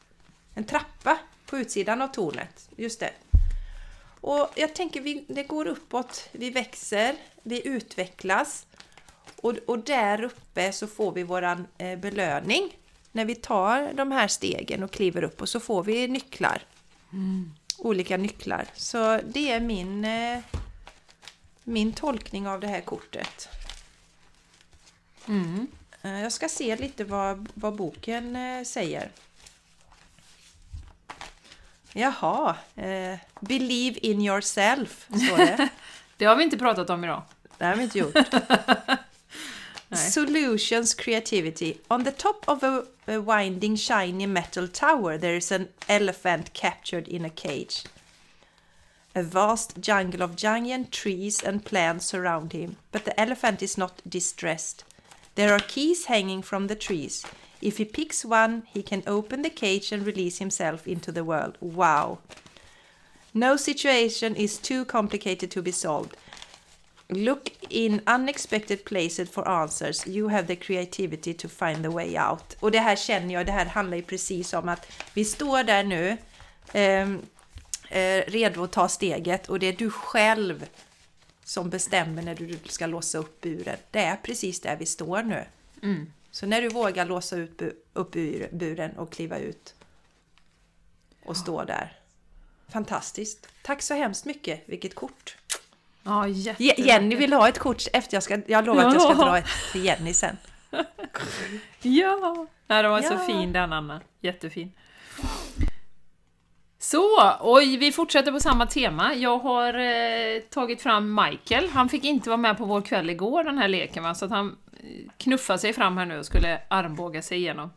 En 0.55 0.65
trappa 0.65 1.19
på 1.47 1.59
utsidan 1.59 2.03
av 2.03 2.09
tornet, 2.09 2.69
just 2.77 3.01
det. 3.01 3.13
Och 4.21 4.49
jag 4.55 4.75
tänker, 4.75 5.01
vi, 5.01 5.25
det 5.29 5.43
går 5.43 5.67
uppåt, 5.67 6.29
vi 6.33 6.51
växer, 6.51 7.17
vi 7.43 7.69
utvecklas. 7.69 8.67
Och, 9.37 9.57
och 9.67 9.79
där 9.79 10.23
uppe 10.23 10.73
så 10.73 10.87
får 10.87 11.13
vi 11.13 11.23
våran 11.23 11.67
eh, 11.79 11.99
belöning. 11.99 12.73
När 13.15 13.25
vi 13.25 13.35
tar 13.35 13.93
de 13.93 14.13
här 14.13 14.29
stegen 14.29 14.83
och 14.83 14.91
kliver 14.91 15.25
upp 15.25 15.41
och 15.43 15.49
så 15.49 15.61
får 15.61 15.83
vi 15.83 16.09
nycklar. 16.09 16.63
Olika 17.79 18.17
nycklar. 18.17 18.67
Så 18.75 19.21
det 19.27 19.53
är 19.53 19.61
min, 19.61 20.05
eh, 20.05 20.39
min 21.65 21.93
tolkning 21.93 22.49
av 22.49 22.61
det 22.61 22.67
här 22.67 22.81
kortet. 22.81 23.49
Mm. 25.29 25.67
Eh, 26.03 26.21
jag 26.23 26.33
ska 26.33 26.49
se 26.49 26.77
lite 26.77 27.05
vad, 27.05 27.49
vad 27.55 27.77
boken 27.77 28.37
eh, 28.37 28.65
säger. 28.65 29.11
Jaha, 31.93 32.57
eh, 32.77 33.19
Believe 33.41 33.99
in 33.99 34.21
yourself, 34.21 35.07
står 35.07 35.37
det. 35.37 35.69
Det 36.17 36.25
har 36.25 36.37
vi 36.37 36.45
inte 36.45 36.59
pratat 36.59 36.91
om 36.91 37.05
idag. 37.05 37.23
Det 37.59 37.65
har 37.65 37.77
vi 37.77 37.83
inte 37.83 37.99
gjort. 37.99 38.15
Solutions 39.93 40.95
creativity. 40.95 41.81
On 41.91 42.05
the 42.05 42.13
top 42.13 42.45
of 42.49 42.63
a, 42.63 42.87
a 43.07 43.21
winding 43.21 43.77
shiny 43.77 44.27
metal 44.27 44.67
tower 44.67 45.19
there 45.19 45.37
is 45.37 45.53
an 45.53 45.69
elephant 45.89 46.53
captured 46.55 47.07
in 47.07 47.25
a 47.25 47.31
cage. 47.31 47.85
A 49.15 49.23
vast 49.23 49.81
jungle 49.81 50.23
of 50.23 50.35
giant 50.35 50.91
trees 50.91 51.43
and 51.43 51.65
plants 51.65 52.07
surround 52.07 52.53
him, 52.53 52.77
but 52.91 53.05
the 53.05 53.19
elephant 53.21 53.63
is 53.63 53.79
not 53.79 54.03
distressed. 54.09 54.85
There 55.37 55.53
are 55.53 55.61
keys 55.61 56.07
hanging 56.07 56.43
from 56.43 56.67
the 56.67 56.75
trees. 56.75 57.25
If 57.61 57.77
he 57.77 57.85
picks 57.85 58.25
one, 58.25 58.65
he 58.73 58.83
can 58.83 59.05
open 59.07 59.43
the 59.43 59.51
cage 59.51 59.93
and 59.93 60.05
release 60.05 60.39
himself 60.39 60.89
into 60.89 61.13
the 61.13 61.25
world. 61.25 61.57
Wow! 61.61 62.19
No 63.33 63.57
situation 63.57 64.37
is 64.37 64.59
too 64.59 64.85
complicated 64.85 65.51
to 65.53 65.63
be 65.63 65.73
solved. 65.73 66.17
Look 67.17 67.51
in 67.69 68.01
unexpected 68.07 68.85
places 68.85 69.31
for 69.31 69.49
answers. 69.49 70.07
You 70.07 70.29
have 70.29 70.47
the 70.47 70.57
creativity 70.57 71.35
to 71.35 71.49
find 71.49 71.83
the 71.83 71.89
way 71.89 72.19
out. 72.19 72.57
Och 72.61 72.71
det 72.71 72.79
här 72.79 72.97
känner 72.97 73.35
jag, 73.35 73.47
det 73.47 73.53
här 73.53 73.67
handlar 73.67 73.97
ju 73.97 74.03
precis 74.03 74.53
om 74.53 74.69
att 74.69 74.93
vi 75.15 75.25
står 75.25 75.63
där 75.63 75.85
nu, 75.85 76.17
ehm, 76.73 77.23
eh, 77.91 78.23
redo 78.27 78.65
att 78.65 78.73
ta 78.73 78.89
steget 78.89 79.49
och 79.49 79.59
det 79.59 79.67
är 79.67 79.73
du 79.73 79.91
själv 79.91 80.67
som 81.45 81.71
bestämmer 81.71 82.23
när 82.23 82.35
du 82.35 82.59
ska 82.69 82.87
låsa 82.87 83.19
upp 83.19 83.41
buren. 83.41 83.77
Det 83.91 83.99
är 84.01 84.17
precis 84.17 84.61
där 84.61 84.77
vi 84.77 84.87
står 84.87 85.23
nu. 85.23 85.45
Så 86.31 86.47
när 86.47 86.63
du 86.63 86.69
vågar 86.69 87.07
låsa 87.07 87.37
ut 87.37 87.61
bu- 87.61 87.75
upp 87.93 88.17
ur 88.17 88.49
buren 88.53 88.91
och 88.99 89.13
kliva 89.13 89.39
ut 89.39 89.75
och 91.25 91.37
stå 91.37 91.65
där. 91.65 91.99
Fantastiskt. 92.69 93.49
Tack 93.63 93.83
så 93.83 93.95
hemskt 93.95 94.25
mycket. 94.25 94.63
Vilket 94.67 94.95
kort. 94.95 95.37
Ja. 96.05 96.27
Jenny 96.59 97.17
vill 97.17 97.33
ha 97.33 97.49
ett 97.49 97.59
kort 97.59 97.83
efter 97.93 98.17
jag 98.17 98.23
ska, 98.23 98.39
jag 98.47 98.67
lovar 98.67 98.85
att 98.85 98.93
jag 98.95 99.03
ska 99.03 99.15
dra 99.15 99.39
ett 99.39 99.47
till 99.73 99.85
Jenny 99.85 100.15
sen. 100.15 100.37
Ja! 101.83 102.47
Nej, 102.67 102.83
den 102.83 102.93
var 102.93 103.03
så 103.03 103.15
Ja. 103.15 103.27
fin 103.27 103.53
den 103.53 103.73
Anna. 103.73 104.01
Jättefin. 104.21 104.73
Så, 106.79 107.33
och 107.41 107.61
vi 107.63 107.93
fortsätter 107.93 108.33
på 108.33 108.41
samma 108.41 108.67
tema. 108.67 109.15
Jag 109.15 109.39
har 109.39 109.75
eh, 109.75 110.41
tagit 110.51 110.83
fram 110.83 111.15
Michael. 111.25 111.69
Han 111.69 111.89
fick 111.89 112.05
inte 112.05 112.29
vara 112.29 112.37
med 112.37 112.59
på 112.59 112.65
vår 112.65 112.81
kväll 112.83 113.11
igår, 113.11 113.45
den 113.45 113.59
här 113.59 113.69
leken, 113.69 114.03
va? 114.03 114.15
så 114.15 114.25
att 114.25 114.31
han 114.31 114.57
eh, 114.73 115.11
knuffade 115.19 115.59
sig 115.59 115.73
fram 115.73 115.97
här 115.97 116.07
nu 116.07 116.19
och 116.19 116.27
skulle 116.27 116.61
armbåga 116.69 117.23
sig 117.23 117.39
igenom. 117.39 117.71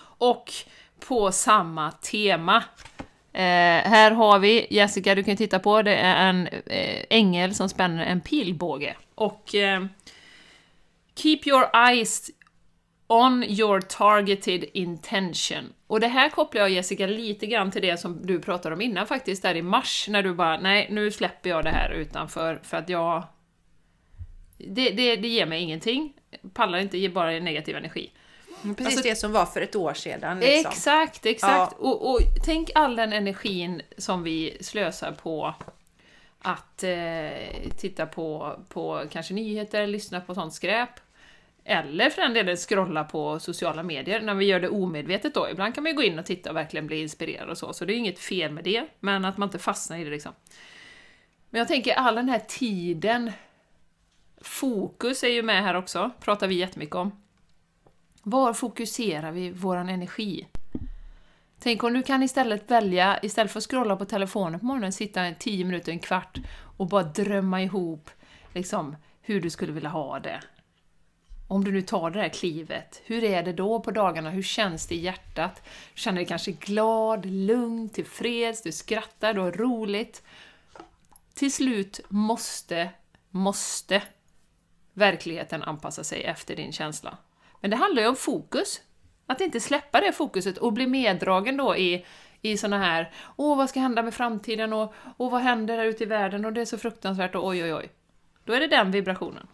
Och 0.00 0.52
på 1.08 1.32
samma 1.32 1.92
tema. 1.92 2.64
Eh, 3.32 3.90
här 3.90 4.10
har 4.10 4.38
vi, 4.38 4.66
Jessica 4.70 5.14
du 5.14 5.24
kan 5.24 5.36
titta 5.36 5.58
på, 5.58 5.82
det 5.82 5.94
är 5.94 6.28
en 6.28 6.46
eh, 6.46 7.04
ängel 7.10 7.54
som 7.54 7.68
spänner 7.68 8.06
en 8.06 8.20
pilbåge. 8.20 8.96
Och 9.14 9.54
eh, 9.54 9.84
Keep 11.14 11.40
your 11.46 11.66
eyes 11.74 12.30
on 13.06 13.44
your 13.44 13.80
targeted 13.80 14.64
intention. 14.72 15.72
Och 15.86 16.00
det 16.00 16.08
här 16.08 16.28
kopplar 16.28 16.60
jag 16.62 16.70
Jessica 16.70 17.06
lite 17.06 17.46
grann 17.46 17.70
till 17.70 17.82
det 17.82 17.96
som 17.96 18.26
du 18.26 18.40
pratade 18.40 18.74
om 18.74 18.80
innan 18.80 19.06
faktiskt, 19.06 19.42
där 19.42 19.54
i 19.54 19.62
mars, 19.62 20.06
när 20.08 20.22
du 20.22 20.34
bara 20.34 20.60
nej, 20.60 20.88
nu 20.90 21.10
släpper 21.10 21.50
jag 21.50 21.64
det 21.64 21.70
här 21.70 21.90
utanför 21.90 22.60
för 22.62 22.76
att 22.76 22.88
jag... 22.88 23.26
Det, 24.58 24.90
det, 24.90 25.16
det 25.16 25.28
ger 25.28 25.46
mig 25.46 25.62
ingenting. 25.62 26.12
Pallar 26.54 26.78
inte, 26.78 26.98
ger 26.98 27.08
bara 27.08 27.30
negativ 27.30 27.76
energi. 27.76 28.10
Precis 28.62 28.86
Alltså- 28.86 29.02
det 29.02 29.16
som 29.16 29.32
var 29.32 29.46
för 29.46 29.60
ett 29.60 29.76
år 29.76 29.94
sedan. 29.94 30.40
Liksom. 30.40 30.70
Exakt, 30.70 31.26
exakt. 31.26 31.74
Ja. 31.78 31.86
Och, 31.86 32.10
och 32.10 32.20
tänk 32.44 32.70
all 32.74 32.96
den 32.96 33.12
energin 33.12 33.82
som 33.98 34.22
vi 34.22 34.56
slösar 34.60 35.12
på 35.12 35.54
att 36.42 36.82
eh, 36.82 37.70
titta 37.78 38.06
på, 38.06 38.56
på 38.68 39.02
kanske 39.10 39.34
nyheter, 39.34 39.86
lyssna 39.86 40.20
på 40.20 40.34
sånt 40.34 40.54
skräp. 40.54 40.90
Eller 41.64 42.10
för 42.10 42.22
den 42.22 42.34
delen 42.34 42.56
scrolla 42.56 43.04
på 43.04 43.38
sociala 43.38 43.82
medier 43.82 44.20
när 44.20 44.34
vi 44.34 44.44
gör 44.44 44.60
det 44.60 44.68
omedvetet 44.68 45.34
då. 45.34 45.48
Ibland 45.50 45.74
kan 45.74 45.82
man 45.82 45.90
ju 45.92 45.96
gå 45.96 46.02
in 46.02 46.18
och 46.18 46.26
titta 46.26 46.50
och 46.50 46.56
verkligen 46.56 46.86
bli 46.86 47.02
inspirerad 47.02 47.48
och 47.48 47.58
så, 47.58 47.72
så 47.72 47.84
det 47.84 47.92
är 47.94 47.96
inget 47.96 48.18
fel 48.18 48.52
med 48.52 48.64
det, 48.64 48.86
men 49.00 49.24
att 49.24 49.36
man 49.36 49.48
inte 49.48 49.58
fastnar 49.58 49.98
i 49.98 50.04
det 50.04 50.10
liksom. 50.10 50.32
Men 51.50 51.58
jag 51.58 51.68
tänker 51.68 51.94
all 51.94 52.14
den 52.14 52.28
här 52.28 52.42
tiden, 52.48 53.32
fokus 54.40 55.22
är 55.22 55.28
ju 55.28 55.42
med 55.42 55.62
här 55.62 55.74
också, 55.74 56.10
pratar 56.20 56.46
vi 56.46 56.54
jättemycket 56.54 56.94
om. 56.96 57.22
Var 58.22 58.52
fokuserar 58.52 59.32
vi 59.32 59.50
våran 59.50 59.88
energi? 59.88 60.46
Tänk 61.58 61.84
om 61.84 61.92
du 61.92 62.02
kan 62.02 62.22
istället 62.22 62.70
välja, 62.70 63.18
istället 63.22 63.52
för 63.52 63.58
att 63.58 63.64
scrolla 63.64 63.96
på 63.96 64.04
telefonen 64.04 64.60
på 64.60 64.66
morgonen, 64.66 64.92
sitta 64.92 65.22
en 65.22 65.34
10 65.34 65.64
minuter, 65.64 65.92
en 65.92 65.98
kvart 65.98 66.38
och 66.76 66.86
bara 66.86 67.02
drömma 67.02 67.62
ihop 67.62 68.10
liksom, 68.54 68.96
hur 69.20 69.40
du 69.40 69.50
skulle 69.50 69.72
vilja 69.72 69.88
ha 69.88 70.20
det. 70.20 70.40
Om 71.48 71.64
du 71.64 71.72
nu 71.72 71.82
tar 71.82 72.10
det 72.10 72.20
här 72.20 72.28
klivet, 72.28 73.02
hur 73.04 73.24
är 73.24 73.42
det 73.42 73.52
då 73.52 73.80
på 73.80 73.90
dagarna? 73.90 74.30
Hur 74.30 74.42
känns 74.42 74.86
det 74.86 74.94
i 74.94 75.00
hjärtat? 75.00 75.62
Du 75.94 76.00
känner 76.00 76.16
dig 76.16 76.26
kanske 76.26 76.52
glad, 76.52 77.26
lugn, 77.26 77.88
tillfreds, 77.88 78.62
du 78.62 78.72
skrattar, 78.72 79.34
du 79.34 79.40
har 79.40 79.52
roligt. 79.52 80.22
Till 81.34 81.52
slut 81.52 82.00
måste, 82.08 82.90
måste 83.30 84.02
verkligheten 84.92 85.62
anpassa 85.62 86.04
sig 86.04 86.24
efter 86.24 86.56
din 86.56 86.72
känsla. 86.72 87.18
Men 87.60 87.70
det 87.70 87.76
handlar 87.76 88.02
ju 88.02 88.08
om 88.08 88.16
fokus. 88.16 88.80
Att 89.26 89.40
inte 89.40 89.60
släppa 89.60 90.00
det 90.00 90.12
fokuset 90.12 90.58
och 90.58 90.72
bli 90.72 90.86
meddragen 90.86 91.56
då 91.56 91.76
i, 91.76 92.06
i 92.42 92.56
såna 92.56 92.78
här 92.78 93.12
Åh, 93.36 93.56
vad 93.56 93.70
ska 93.70 93.80
hända 93.80 94.02
med 94.02 94.14
framtiden? 94.14 94.72
Och 94.72 94.94
Åh, 95.16 95.30
vad 95.30 95.40
händer 95.40 95.76
här 95.76 95.84
ute 95.84 96.04
i 96.04 96.06
världen? 96.06 96.44
Och 96.44 96.52
det 96.52 96.60
är 96.60 96.64
så 96.64 96.78
fruktansvärt 96.78 97.34
och 97.34 97.46
oj, 97.46 97.64
oj, 97.64 97.74
oj. 97.74 97.90
Då 98.44 98.52
är 98.52 98.60
det 98.60 98.66
den 98.66 98.90
vibrationen. 98.90 99.46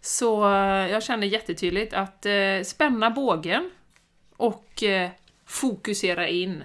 Så 0.00 0.44
eh, 0.44 0.90
jag 0.90 1.02
känner 1.02 1.26
jättetydligt 1.26 1.94
att 1.94 2.26
eh, 2.26 2.62
spänna 2.64 3.10
bågen 3.10 3.70
och 4.36 4.82
eh, 4.82 5.10
fokusera 5.44 6.28
in. 6.28 6.64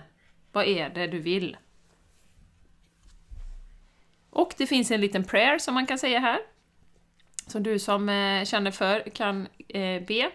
Vad 0.52 0.66
är 0.66 0.89
det 0.89 1.08
du 1.08 1.20
vill? 1.20 1.58
Och 4.30 4.54
det 4.58 4.68
finns 4.68 4.91
en 4.91 5.02
liten 5.02 5.24
prayer 5.24 5.58
som 5.60 5.74
man 5.74 5.86
kan 5.86 6.00
säga 6.00 6.20
här. 6.20 6.39
Som 7.50 7.64
du 7.64 7.80
som 7.80 8.10
eh, 8.10 8.45
känner 8.45 8.72
för 8.72 9.10
kan 9.10 9.47
eh, 9.68 10.02
be. 10.02 10.32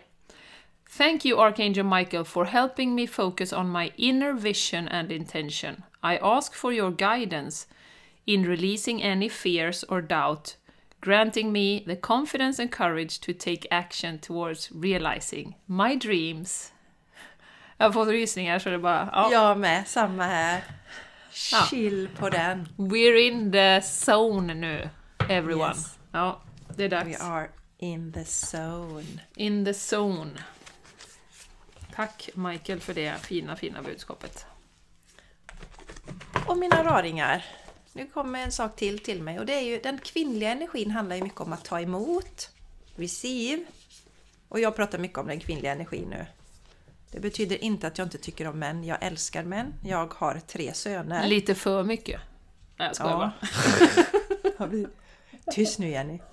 Thank 0.99 1.27
you 1.27 1.41
Archangel 1.41 1.85
Michael 1.85 2.25
for 2.25 2.45
helping 2.45 2.95
me 2.95 3.07
focus 3.07 3.53
on 3.53 3.73
my 3.73 3.93
inner 3.97 4.33
vision 4.33 4.89
and 4.89 5.13
intention. 5.13 5.83
I 6.03 6.19
ask 6.23 6.55
for 6.55 6.73
your 6.73 6.91
guidance 6.91 7.67
in 8.27 8.47
releasing 8.47 9.03
any 9.03 9.29
fears 9.29 9.85
or 9.89 10.01
doubt, 10.01 10.57
granting 11.01 11.53
me 11.53 11.85
the 11.87 11.97
confidence 11.97 12.63
and 12.63 12.71
courage 12.71 13.21
to 13.21 13.33
take 13.33 13.67
action 13.71 14.19
towards 14.19 14.71
realizing 14.73 15.55
my 15.67 15.97
dreams. 15.97 16.73
Jag 17.77 17.95
fått 17.95 18.09
rysningar 18.09 18.59
så 18.59 18.71
det 18.71 18.79
bara... 18.79 19.09
Ja. 19.13 19.33
Jag 19.33 19.59
med, 19.59 19.89
samma 19.89 20.25
här. 20.25 20.65
Ja. 21.53 21.67
Chill 21.71 22.09
på 22.19 22.31
den. 22.31 22.69
We're 22.77 23.17
in 23.17 23.53
the 23.53 23.81
zone 23.81 24.55
nu, 24.55 24.89
everyone. 25.29 25.69
Yes. 25.69 25.99
Ja, 26.13 26.41
det 26.77 26.85
är 26.85 26.89
We 26.89 26.97
dags. 26.97 27.21
are 27.21 27.49
in 27.79 28.13
the 28.13 28.25
zone. 28.25 29.21
In 29.37 29.65
the 29.65 29.73
zone. 29.97 30.31
Tack 31.95 32.29
Michael 32.35 32.81
för 32.81 32.95
det 32.95 33.15
fina, 33.23 33.57
fina 33.57 33.83
budskapet. 33.83 34.47
Och 36.47 36.59
mina 36.59 36.85
raringar. 36.85 37.45
Nu 37.93 38.07
kommer 38.07 38.39
en 38.43 38.53
sak 38.53 38.77
till 38.77 38.99
till 38.99 39.23
mig 39.23 39.39
och 39.39 39.47
det 39.47 39.53
är 39.55 39.61
ju 39.61 39.79
den 39.81 39.99
kvinnliga 39.99 40.51
energin 40.51 40.91
handlar 40.91 41.17
ju 41.17 41.23
mycket 41.23 41.41
om 41.41 41.53
att 41.53 41.65
ta 41.65 41.81
emot, 41.81 42.51
receive. 42.97 43.65
Och 44.49 44.61
jag 44.61 44.77
pratar 44.77 44.99
mycket 44.99 45.19
om 45.19 45.27
den 45.27 45.41
kvinnliga 45.41 45.73
energin 45.73 46.09
nu. 46.11 46.27
Det 47.11 47.21
betyder 47.21 47.65
inte 47.65 47.87
att 47.87 47.99
jag 47.99 48.07
inte 48.07 48.19
tycker 48.19 48.47
om 48.47 48.59
män. 48.59 48.85
Jag 48.85 48.99
älskar 49.01 49.45
män. 49.45 49.75
Jag 49.85 50.15
har 50.15 50.41
tre 50.47 50.75
söner. 50.75 51.27
Lite 51.29 51.55
för 51.55 51.83
mycket. 51.85 52.21
Nej, 52.77 52.87
jag 52.89 52.97
skojar 52.97 53.13
Ja. 53.13 54.59
bara. 54.59 54.69
Tyst 55.51 55.79
nu 55.79 55.89
Jenny. 55.89 56.19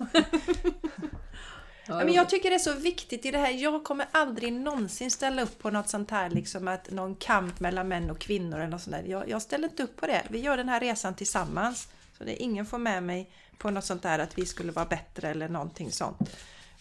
Ja, 1.86 2.04
men 2.04 2.14
jag 2.14 2.28
tycker 2.28 2.50
det 2.50 2.56
är 2.56 2.58
så 2.58 2.74
viktigt 2.74 3.26
i 3.26 3.30
det 3.30 3.38
här. 3.38 3.50
Jag 3.50 3.84
kommer 3.84 4.06
aldrig 4.12 4.52
någonsin 4.52 5.10
ställa 5.10 5.42
upp 5.42 5.58
på 5.58 5.70
något 5.70 5.88
sånt 5.88 6.10
här, 6.10 6.30
liksom 6.30 6.68
att 6.68 6.90
någon 6.90 7.14
kamp 7.16 7.60
mellan 7.60 7.88
män 7.88 8.10
och 8.10 8.18
kvinnor 8.18 8.58
eller 8.58 8.70
något 8.70 8.82
sånt 8.82 8.96
där. 8.96 9.02
Jag, 9.02 9.28
jag 9.28 9.42
ställer 9.42 9.68
inte 9.68 9.82
upp 9.82 9.96
på 9.96 10.06
det. 10.06 10.22
Vi 10.28 10.40
gör 10.40 10.56
den 10.56 10.68
här 10.68 10.80
resan 10.80 11.14
tillsammans. 11.14 11.88
Så 12.18 12.24
det 12.24 12.42
är 12.42 12.42
ingen 12.42 12.66
får 12.66 12.78
med 12.78 13.02
mig 13.02 13.30
på 13.58 13.70
något 13.70 13.84
sånt 13.84 14.02
där 14.02 14.18
att 14.18 14.38
vi 14.38 14.46
skulle 14.46 14.72
vara 14.72 14.86
bättre 14.86 15.28
eller 15.28 15.48
någonting 15.48 15.92
sånt. 15.92 16.18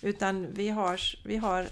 Utan 0.02 0.54
vi 0.54 0.70
har, 0.70 1.00
vi 1.26 1.38
har 1.38 1.68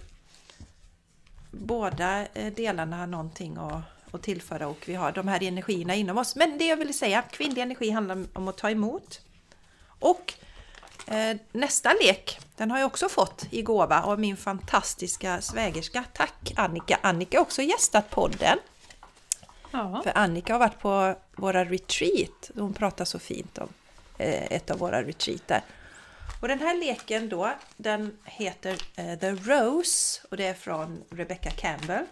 båda 1.51 2.27
eh, 2.33 2.53
delarna 2.53 2.97
har 2.97 3.07
någonting 3.07 3.57
att, 3.57 3.81
att 4.11 4.23
tillföra 4.23 4.67
och 4.67 4.83
vi 4.85 4.95
har 4.95 5.11
de 5.11 5.27
här 5.27 5.43
energierna 5.43 5.95
inom 5.95 6.17
oss. 6.17 6.35
Men 6.35 6.57
det 6.57 6.65
jag 6.65 6.77
vill 6.77 6.97
säga, 6.97 7.21
kvinnlig 7.21 7.61
energi 7.61 7.89
handlar 7.89 8.25
om 8.33 8.47
att 8.47 8.57
ta 8.57 8.69
emot. 8.69 9.21
Och 9.99 10.33
nästa 11.51 11.93
lek, 11.93 12.39
den 12.55 12.71
har 12.71 12.79
jag 12.79 12.87
också 12.87 13.09
fått 13.09 13.45
i 13.49 13.61
gåva 13.61 14.03
av 14.03 14.19
min 14.19 14.37
fantastiska 14.37 15.41
svägerska. 15.41 16.03
Tack 16.13 16.53
Annika! 16.55 16.99
Annika 17.01 17.37
har 17.37 17.41
också 17.41 17.61
gästat 17.61 18.09
podden. 18.09 18.57
Ja. 19.71 20.01
För 20.03 20.17
Annika 20.17 20.53
har 20.53 20.59
varit 20.59 20.79
på 20.79 21.15
våra 21.35 21.65
retreat. 21.65 22.51
Hon 22.55 22.73
pratar 22.73 23.05
så 23.05 23.19
fint 23.19 23.57
om 23.57 23.69
eh, 24.17 24.43
ett 24.43 24.71
av 24.71 24.77
våra 24.77 25.03
retreater. 25.03 25.61
Och 26.41 26.47
den 26.47 26.59
här 26.59 26.77
leken 26.77 27.29
då, 27.29 27.51
den 27.77 28.17
heter 28.23 28.75
eh, 28.95 29.19
The 29.19 29.31
Rose 29.31 30.21
och 30.31 30.37
det 30.37 30.45
är 30.45 30.53
från 30.53 31.03
Rebecca 31.09 31.51
Campbell. 31.51 32.05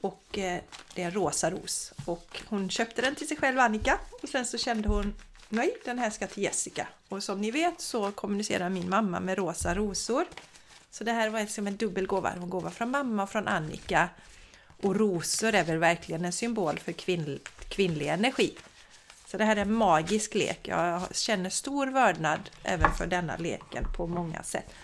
Och 0.00 0.38
eh, 0.38 0.60
det 0.94 1.02
är 1.02 1.06
en 1.06 1.14
rosa 1.14 1.50
ros. 1.50 1.92
Och 2.06 2.42
hon 2.46 2.70
köpte 2.70 3.02
den 3.02 3.14
till 3.14 3.28
sig 3.28 3.36
själv, 3.36 3.58
Annika. 3.58 3.98
Och 4.22 4.28
sen 4.28 4.46
så 4.46 4.58
kände 4.58 4.88
hon, 4.88 5.14
nej, 5.54 5.76
den 5.84 5.98
här 5.98 6.10
ska 6.10 6.26
till 6.26 6.42
Jessica. 6.42 6.88
Och 7.08 7.22
som 7.22 7.40
ni 7.40 7.50
vet 7.50 7.80
så 7.80 8.12
kommunicerar 8.12 8.68
min 8.68 8.88
mamma 8.88 9.20
med 9.20 9.38
rosa 9.38 9.74
rosor. 9.74 10.24
Så 10.90 11.04
det 11.04 11.12
här 11.12 11.30
var 11.30 11.40
liksom 11.40 11.66
en 11.66 11.76
dubbel 11.76 12.06
gåva. 12.06 12.32
En 12.32 12.50
gåva 12.50 12.70
från 12.70 12.90
mamma 12.90 13.22
och 13.22 13.30
från 13.30 13.48
Annika. 13.48 14.08
Och 14.82 14.96
rosor 14.96 15.54
är 15.54 15.64
väl 15.64 15.78
verkligen 15.78 16.24
en 16.24 16.32
symbol 16.32 16.78
för 16.78 16.92
kvinn, 16.92 17.38
kvinnlig 17.68 18.08
energi. 18.08 18.54
Så 19.26 19.36
det 19.38 19.44
här 19.44 19.56
är 19.56 19.62
en 19.62 19.72
magisk 19.72 20.34
lek. 20.34 20.68
Jag 20.68 21.16
känner 21.16 21.50
stor 21.50 21.86
vördnad 21.86 22.50
även 22.62 22.94
för 22.94 23.06
denna 23.06 23.36
leken 23.36 23.86
på 23.96 24.06
många 24.06 24.42
sätt. 24.42 24.74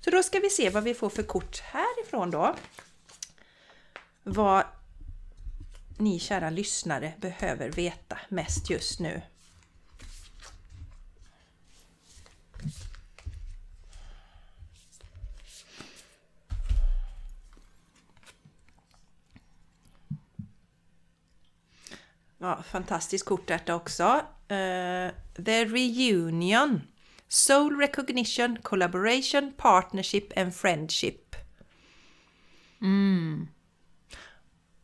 Så 0.00 0.10
då 0.10 0.22
ska 0.22 0.40
vi 0.40 0.50
se 0.50 0.70
vad 0.70 0.84
vi 0.84 0.94
får 0.94 1.10
för 1.10 1.22
kort 1.22 1.60
härifrån 1.60 2.30
då. 2.30 2.54
Vad 4.22 4.64
ni 5.98 6.18
kära 6.18 6.50
lyssnare 6.50 7.12
behöver 7.18 7.70
veta 7.70 8.18
mest 8.28 8.70
just 8.70 9.00
nu. 9.00 9.22
Ja, 22.40 22.62
fantastiskt 22.62 23.24
kort 23.24 23.46
detta 23.46 23.74
också. 23.74 24.04
Eh, 24.48 25.10
the 25.44 25.64
Reunion. 25.64 26.82
Soul 27.28 27.76
Recognition, 27.78 28.58
Collaboration, 28.62 29.52
Partnership 29.56 30.38
and 30.38 30.54
Friendship. 30.54 31.36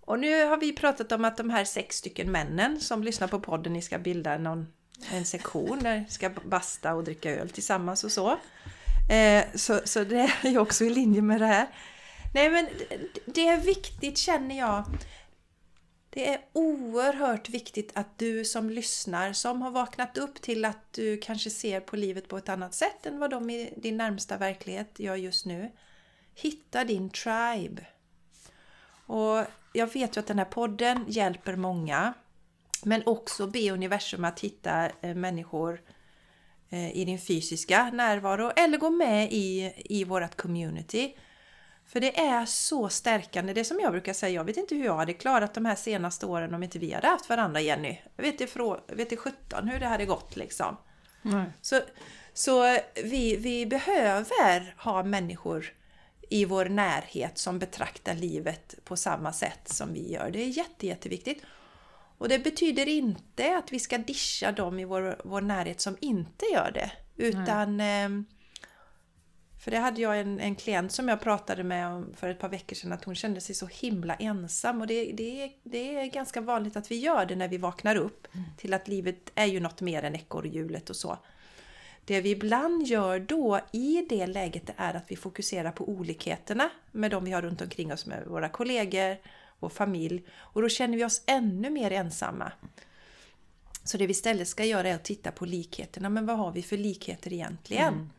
Och 0.00 0.18
nu 0.18 0.44
har 0.44 0.56
vi 0.56 0.72
pratat 0.72 1.12
om 1.12 1.24
att 1.24 1.36
de 1.36 1.50
här 1.50 1.64
sex 1.64 1.96
stycken 1.96 2.32
männen 2.32 2.80
som 2.80 3.02
lyssnar 3.02 3.28
på 3.28 3.40
podden, 3.40 3.72
ni 3.72 3.82
ska 3.82 3.98
bilda 3.98 4.38
någon, 4.38 4.66
en 5.10 5.24
sektion 5.24 5.78
där 5.82 5.98
ni 5.98 6.06
ska 6.08 6.30
basta 6.30 6.94
och 6.94 7.04
dricka 7.04 7.30
öl 7.30 7.50
tillsammans 7.50 8.04
och 8.04 8.12
så. 8.12 8.38
Eh, 9.10 9.44
så. 9.54 9.80
Så 9.84 10.04
det 10.04 10.30
är 10.42 10.50
ju 10.50 10.58
också 10.58 10.84
i 10.84 10.90
linje 10.90 11.22
med 11.22 11.40
det 11.40 11.46
här. 11.46 11.66
Nej 12.34 12.50
men 12.50 12.68
det 13.26 13.48
är 13.48 13.60
viktigt 13.60 14.18
känner 14.18 14.58
jag. 14.58 14.84
Det 16.16 16.28
är 16.28 16.40
oerhört 16.52 17.48
viktigt 17.48 17.90
att 17.94 18.18
du 18.18 18.44
som 18.44 18.70
lyssnar, 18.70 19.32
som 19.32 19.62
har 19.62 19.70
vaknat 19.70 20.18
upp 20.18 20.42
till 20.42 20.64
att 20.64 20.92
du 20.92 21.16
kanske 21.16 21.50
ser 21.50 21.80
på 21.80 21.96
livet 21.96 22.28
på 22.28 22.38
ett 22.38 22.48
annat 22.48 22.74
sätt 22.74 23.06
än 23.06 23.18
vad 23.18 23.30
de 23.30 23.50
i 23.50 23.74
din 23.76 23.96
närmsta 23.96 24.36
verklighet 24.36 24.98
gör 24.98 25.16
just 25.16 25.46
nu. 25.46 25.72
Hitta 26.34 26.84
din 26.84 27.10
tribe. 27.10 27.86
Och 29.06 29.44
jag 29.72 29.92
vet 29.92 30.16
ju 30.16 30.20
att 30.20 30.26
den 30.26 30.38
här 30.38 30.44
podden 30.44 31.04
hjälper 31.08 31.56
många. 31.56 32.14
Men 32.84 33.02
också 33.06 33.46
be 33.46 33.70
universum 33.70 34.24
att 34.24 34.40
hitta 34.40 34.90
eh, 35.00 35.14
människor 35.14 35.82
eh, 36.70 36.96
i 36.96 37.04
din 37.04 37.18
fysiska 37.18 37.90
närvaro 37.90 38.52
eller 38.56 38.78
gå 38.78 38.90
med 38.90 39.32
i, 39.32 39.72
i 39.76 40.04
vårt 40.04 40.36
community. 40.36 41.14
För 41.86 42.00
det 42.00 42.20
är 42.20 42.46
så 42.46 42.88
stärkande. 42.88 43.52
Det 43.52 43.64
som 43.64 43.80
jag 43.80 43.92
brukar 43.92 44.12
säga, 44.12 44.32
jag 44.32 44.44
vet 44.44 44.56
inte 44.56 44.74
hur 44.74 44.84
jag 44.84 44.96
hade 44.96 45.12
klarat 45.12 45.54
de 45.54 45.64
här 45.64 45.74
senaste 45.74 46.26
åren 46.26 46.54
om 46.54 46.62
inte 46.62 46.78
vi 46.78 46.92
hade 46.92 47.06
haft 47.06 47.28
varandra 47.28 47.60
Jenny. 47.60 48.00
Jag 48.16 48.24
vet 48.24 48.40
jag 48.40 48.96
vet 48.96 49.12
inte 49.12 49.16
17 49.16 49.68
hur 49.68 49.80
det 49.80 49.86
hade 49.86 50.06
gått 50.06 50.36
liksom. 50.36 50.76
Nej. 51.22 51.46
Så, 51.60 51.80
så 52.32 52.78
vi, 53.04 53.36
vi 53.36 53.66
behöver 53.66 54.74
ha 54.78 55.02
människor 55.02 55.72
i 56.30 56.44
vår 56.44 56.64
närhet 56.64 57.38
som 57.38 57.58
betraktar 57.58 58.14
livet 58.14 58.74
på 58.84 58.96
samma 58.96 59.32
sätt 59.32 59.68
som 59.68 59.92
vi 59.92 60.12
gör. 60.12 60.30
Det 60.30 60.42
är 60.42 60.48
jätte, 60.48 60.86
jätteviktigt. 60.86 61.42
Och 62.18 62.28
det 62.28 62.38
betyder 62.38 62.88
inte 62.88 63.56
att 63.56 63.72
vi 63.72 63.78
ska 63.78 63.98
discha 63.98 64.52
dem 64.52 64.78
i 64.78 64.84
vår, 64.84 65.20
vår 65.24 65.40
närhet 65.40 65.80
som 65.80 65.96
inte 66.00 66.44
gör 66.46 66.70
det. 66.74 66.90
Utan... 67.16 67.80
Eh, 67.80 68.08
för 69.66 69.70
det 69.70 69.78
hade 69.78 70.00
jag 70.00 70.20
en, 70.20 70.40
en 70.40 70.54
klient 70.54 70.92
som 70.92 71.08
jag 71.08 71.20
pratade 71.20 71.64
med 71.64 71.88
om 71.88 72.14
för 72.16 72.28
ett 72.28 72.38
par 72.38 72.48
veckor 72.48 72.76
sedan 72.76 72.92
att 72.92 73.04
hon 73.04 73.14
kände 73.14 73.40
sig 73.40 73.54
så 73.54 73.66
himla 73.66 74.14
ensam 74.14 74.80
och 74.80 74.86
det, 74.86 75.12
det, 75.12 75.52
det 75.62 75.96
är 75.96 76.06
ganska 76.06 76.40
vanligt 76.40 76.76
att 76.76 76.90
vi 76.90 76.98
gör 76.98 77.26
det 77.26 77.36
när 77.36 77.48
vi 77.48 77.58
vaknar 77.58 77.96
upp 77.96 78.28
till 78.56 78.74
att 78.74 78.88
livet 78.88 79.32
är 79.34 79.46
ju 79.46 79.60
något 79.60 79.80
mer 79.80 80.02
än 80.02 80.14
ekorrhjulet 80.14 80.90
och 80.90 80.96
så. 80.96 81.18
Det 82.04 82.20
vi 82.20 82.30
ibland 82.30 82.86
gör 82.86 83.18
då 83.20 83.60
i 83.72 84.06
det 84.08 84.26
läget 84.26 84.70
är 84.76 84.94
att 84.94 85.04
vi 85.08 85.16
fokuserar 85.16 85.72
på 85.72 85.88
olikheterna 85.88 86.70
med 86.92 87.10
de 87.10 87.24
vi 87.24 87.32
har 87.32 87.42
runt 87.42 87.60
omkring 87.60 87.92
oss, 87.92 88.06
med 88.06 88.26
våra 88.26 88.48
kollegor, 88.48 89.16
vår 89.58 89.68
familj 89.68 90.22
och 90.32 90.62
då 90.62 90.68
känner 90.68 90.96
vi 90.96 91.04
oss 91.04 91.22
ännu 91.26 91.70
mer 91.70 91.90
ensamma. 91.90 92.52
Så 93.84 93.98
det 93.98 94.06
vi 94.06 94.10
istället 94.10 94.48
ska 94.48 94.64
göra 94.64 94.88
är 94.88 94.94
att 94.94 95.04
titta 95.04 95.30
på 95.30 95.44
likheterna. 95.44 96.08
Men 96.08 96.26
vad 96.26 96.38
har 96.38 96.52
vi 96.52 96.62
för 96.62 96.76
likheter 96.76 97.32
egentligen? 97.32 98.10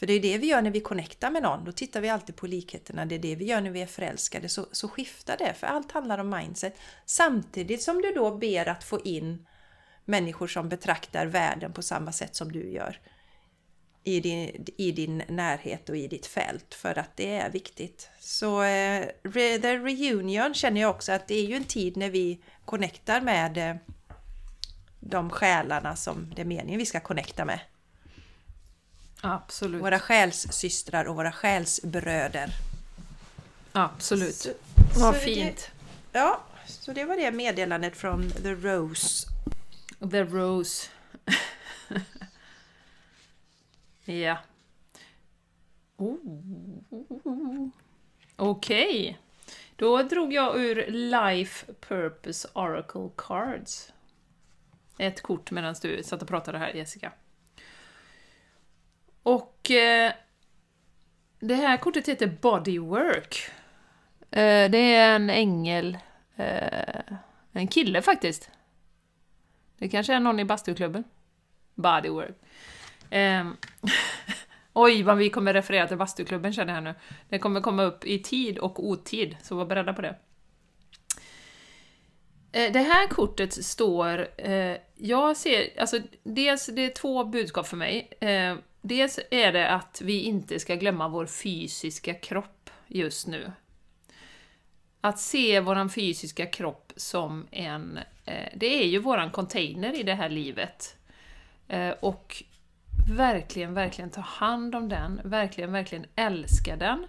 För 0.00 0.06
det 0.06 0.12
är 0.12 0.20
det 0.20 0.38
vi 0.38 0.46
gör 0.46 0.62
när 0.62 0.70
vi 0.70 0.80
connectar 0.80 1.30
med 1.30 1.42
någon. 1.42 1.64
Då 1.64 1.72
tittar 1.72 2.00
vi 2.00 2.08
alltid 2.08 2.36
på 2.36 2.46
likheterna. 2.46 3.06
Det 3.06 3.14
är 3.14 3.18
det 3.18 3.34
vi 3.34 3.44
gör 3.44 3.60
när 3.60 3.70
vi 3.70 3.82
är 3.82 3.86
förälskade. 3.86 4.48
Så, 4.48 4.66
så 4.72 4.88
skiftar 4.88 5.36
det. 5.36 5.54
För 5.54 5.66
allt 5.66 5.92
handlar 5.92 6.18
om 6.18 6.30
mindset. 6.30 6.76
Samtidigt 7.06 7.82
som 7.82 8.02
du 8.02 8.12
då 8.12 8.36
ber 8.36 8.68
att 8.68 8.84
få 8.84 9.00
in 9.00 9.46
människor 10.04 10.46
som 10.46 10.68
betraktar 10.68 11.26
världen 11.26 11.72
på 11.72 11.82
samma 11.82 12.12
sätt 12.12 12.36
som 12.36 12.52
du 12.52 12.70
gör. 12.70 13.00
I 14.04 14.20
din, 14.20 14.66
i 14.78 14.92
din 14.92 15.22
närhet 15.28 15.88
och 15.88 15.96
i 15.96 16.08
ditt 16.08 16.26
fält. 16.26 16.74
För 16.74 16.98
att 16.98 17.16
det 17.16 17.36
är 17.36 17.50
viktigt. 17.50 18.10
Så 18.20 18.62
eh, 18.62 19.06
The 19.32 19.78
Reunion 19.78 20.54
känner 20.54 20.80
jag 20.80 20.90
också 20.90 21.12
att 21.12 21.28
det 21.28 21.34
är 21.34 21.46
ju 21.46 21.54
en 21.54 21.64
tid 21.64 21.96
när 21.96 22.10
vi 22.10 22.42
connectar 22.64 23.20
med 23.20 23.58
eh, 23.58 23.76
de 25.00 25.30
själarna 25.30 25.96
som 25.96 26.32
det 26.36 26.42
är 26.42 26.46
meningen 26.46 26.78
vi 26.78 26.86
ska 26.86 27.00
connecta 27.00 27.44
med. 27.44 27.60
Absolut. 29.22 29.82
Våra 29.82 29.98
själssystrar 30.00 31.04
och 31.04 31.16
våra 31.16 31.32
själsbröder. 31.32 32.50
Absolut. 33.72 34.34
Så- 34.34 34.52
Vad 34.96 35.14
så 35.14 35.20
fint. 35.20 35.70
Det, 36.12 36.18
ja, 36.18 36.40
så 36.66 36.92
det 36.92 37.04
var 37.04 37.16
det 37.16 37.30
meddelandet 37.32 37.96
från 37.96 38.30
The 38.30 38.54
Rose. 38.54 39.26
The 40.10 40.24
Rose. 40.24 40.88
ja. 44.04 44.38
Oh. 45.96 47.68
Okej. 48.36 49.18
Då 49.76 50.02
drog 50.02 50.32
jag 50.32 50.60
ur 50.60 50.86
Life 50.90 51.72
Purpose 51.80 52.48
Oracle 52.52 53.08
Cards. 53.16 53.92
Ett 54.98 55.22
kort 55.22 55.50
medan 55.50 55.74
du 55.82 56.02
satt 56.02 56.22
och 56.22 56.28
pratade 56.28 56.58
här, 56.58 56.72
Jessica. 56.74 57.12
Och 59.22 59.70
eh, 59.70 60.12
det 61.40 61.54
här 61.54 61.76
kortet 61.76 62.08
heter 62.08 62.36
Bodywork. 62.40 63.50
Eh, 64.30 64.70
det 64.70 64.94
är 64.94 65.14
en 65.14 65.30
ängel, 65.30 65.98
eh, 66.36 67.14
en 67.52 67.68
kille 67.68 68.02
faktiskt. 68.02 68.50
Det 69.78 69.88
kanske 69.88 70.14
är 70.14 70.20
någon 70.20 70.40
i 70.40 70.44
bastuklubben. 70.44 71.04
Bodywork. 71.74 72.36
Ehm, 73.10 73.56
oj, 74.72 75.02
vad 75.02 75.16
vi 75.16 75.30
kommer 75.30 75.52
referera 75.52 75.86
till 75.86 75.96
bastuklubben 75.96 76.52
känner 76.52 76.74
jag 76.74 76.82
nu. 76.82 76.94
Det 77.28 77.38
kommer 77.38 77.60
komma 77.60 77.82
upp 77.82 78.04
i 78.04 78.22
tid 78.22 78.58
och 78.58 78.84
otid, 78.84 79.36
så 79.42 79.56
var 79.56 79.64
beredda 79.64 79.92
på 79.92 80.02
det. 80.02 80.16
Eh, 82.52 82.72
det 82.72 82.80
här 82.80 83.08
kortet 83.08 83.64
står... 83.64 84.28
Eh, 84.36 84.76
jag 84.94 85.36
ser... 85.36 85.80
Alltså, 85.80 85.98
dels, 86.22 86.66
det 86.66 86.84
är 86.84 86.90
två 86.90 87.24
budskap 87.24 87.66
för 87.66 87.76
mig. 87.76 88.08
Eh, 88.20 88.56
Dels 88.80 89.18
är 89.30 89.52
det 89.52 89.68
att 89.68 90.00
vi 90.04 90.22
inte 90.22 90.58
ska 90.58 90.74
glömma 90.74 91.08
vår 91.08 91.26
fysiska 91.26 92.14
kropp 92.14 92.70
just 92.86 93.26
nu. 93.26 93.52
Att 95.00 95.18
se 95.18 95.60
våran 95.60 95.90
fysiska 95.90 96.46
kropp 96.46 96.92
som 96.96 97.46
en... 97.50 97.98
Eh, 98.24 98.48
det 98.54 98.82
är 98.82 98.86
ju 98.86 98.98
våran 98.98 99.30
container 99.30 100.00
i 100.00 100.02
det 100.02 100.14
här 100.14 100.28
livet. 100.28 100.96
Eh, 101.68 101.90
och 101.90 102.42
verkligen, 103.16 103.74
verkligen 103.74 104.10
ta 104.10 104.20
hand 104.20 104.74
om 104.74 104.88
den. 104.88 105.20
Verkligen, 105.24 105.72
verkligen 105.72 106.06
älska 106.16 106.76
den. 106.76 107.06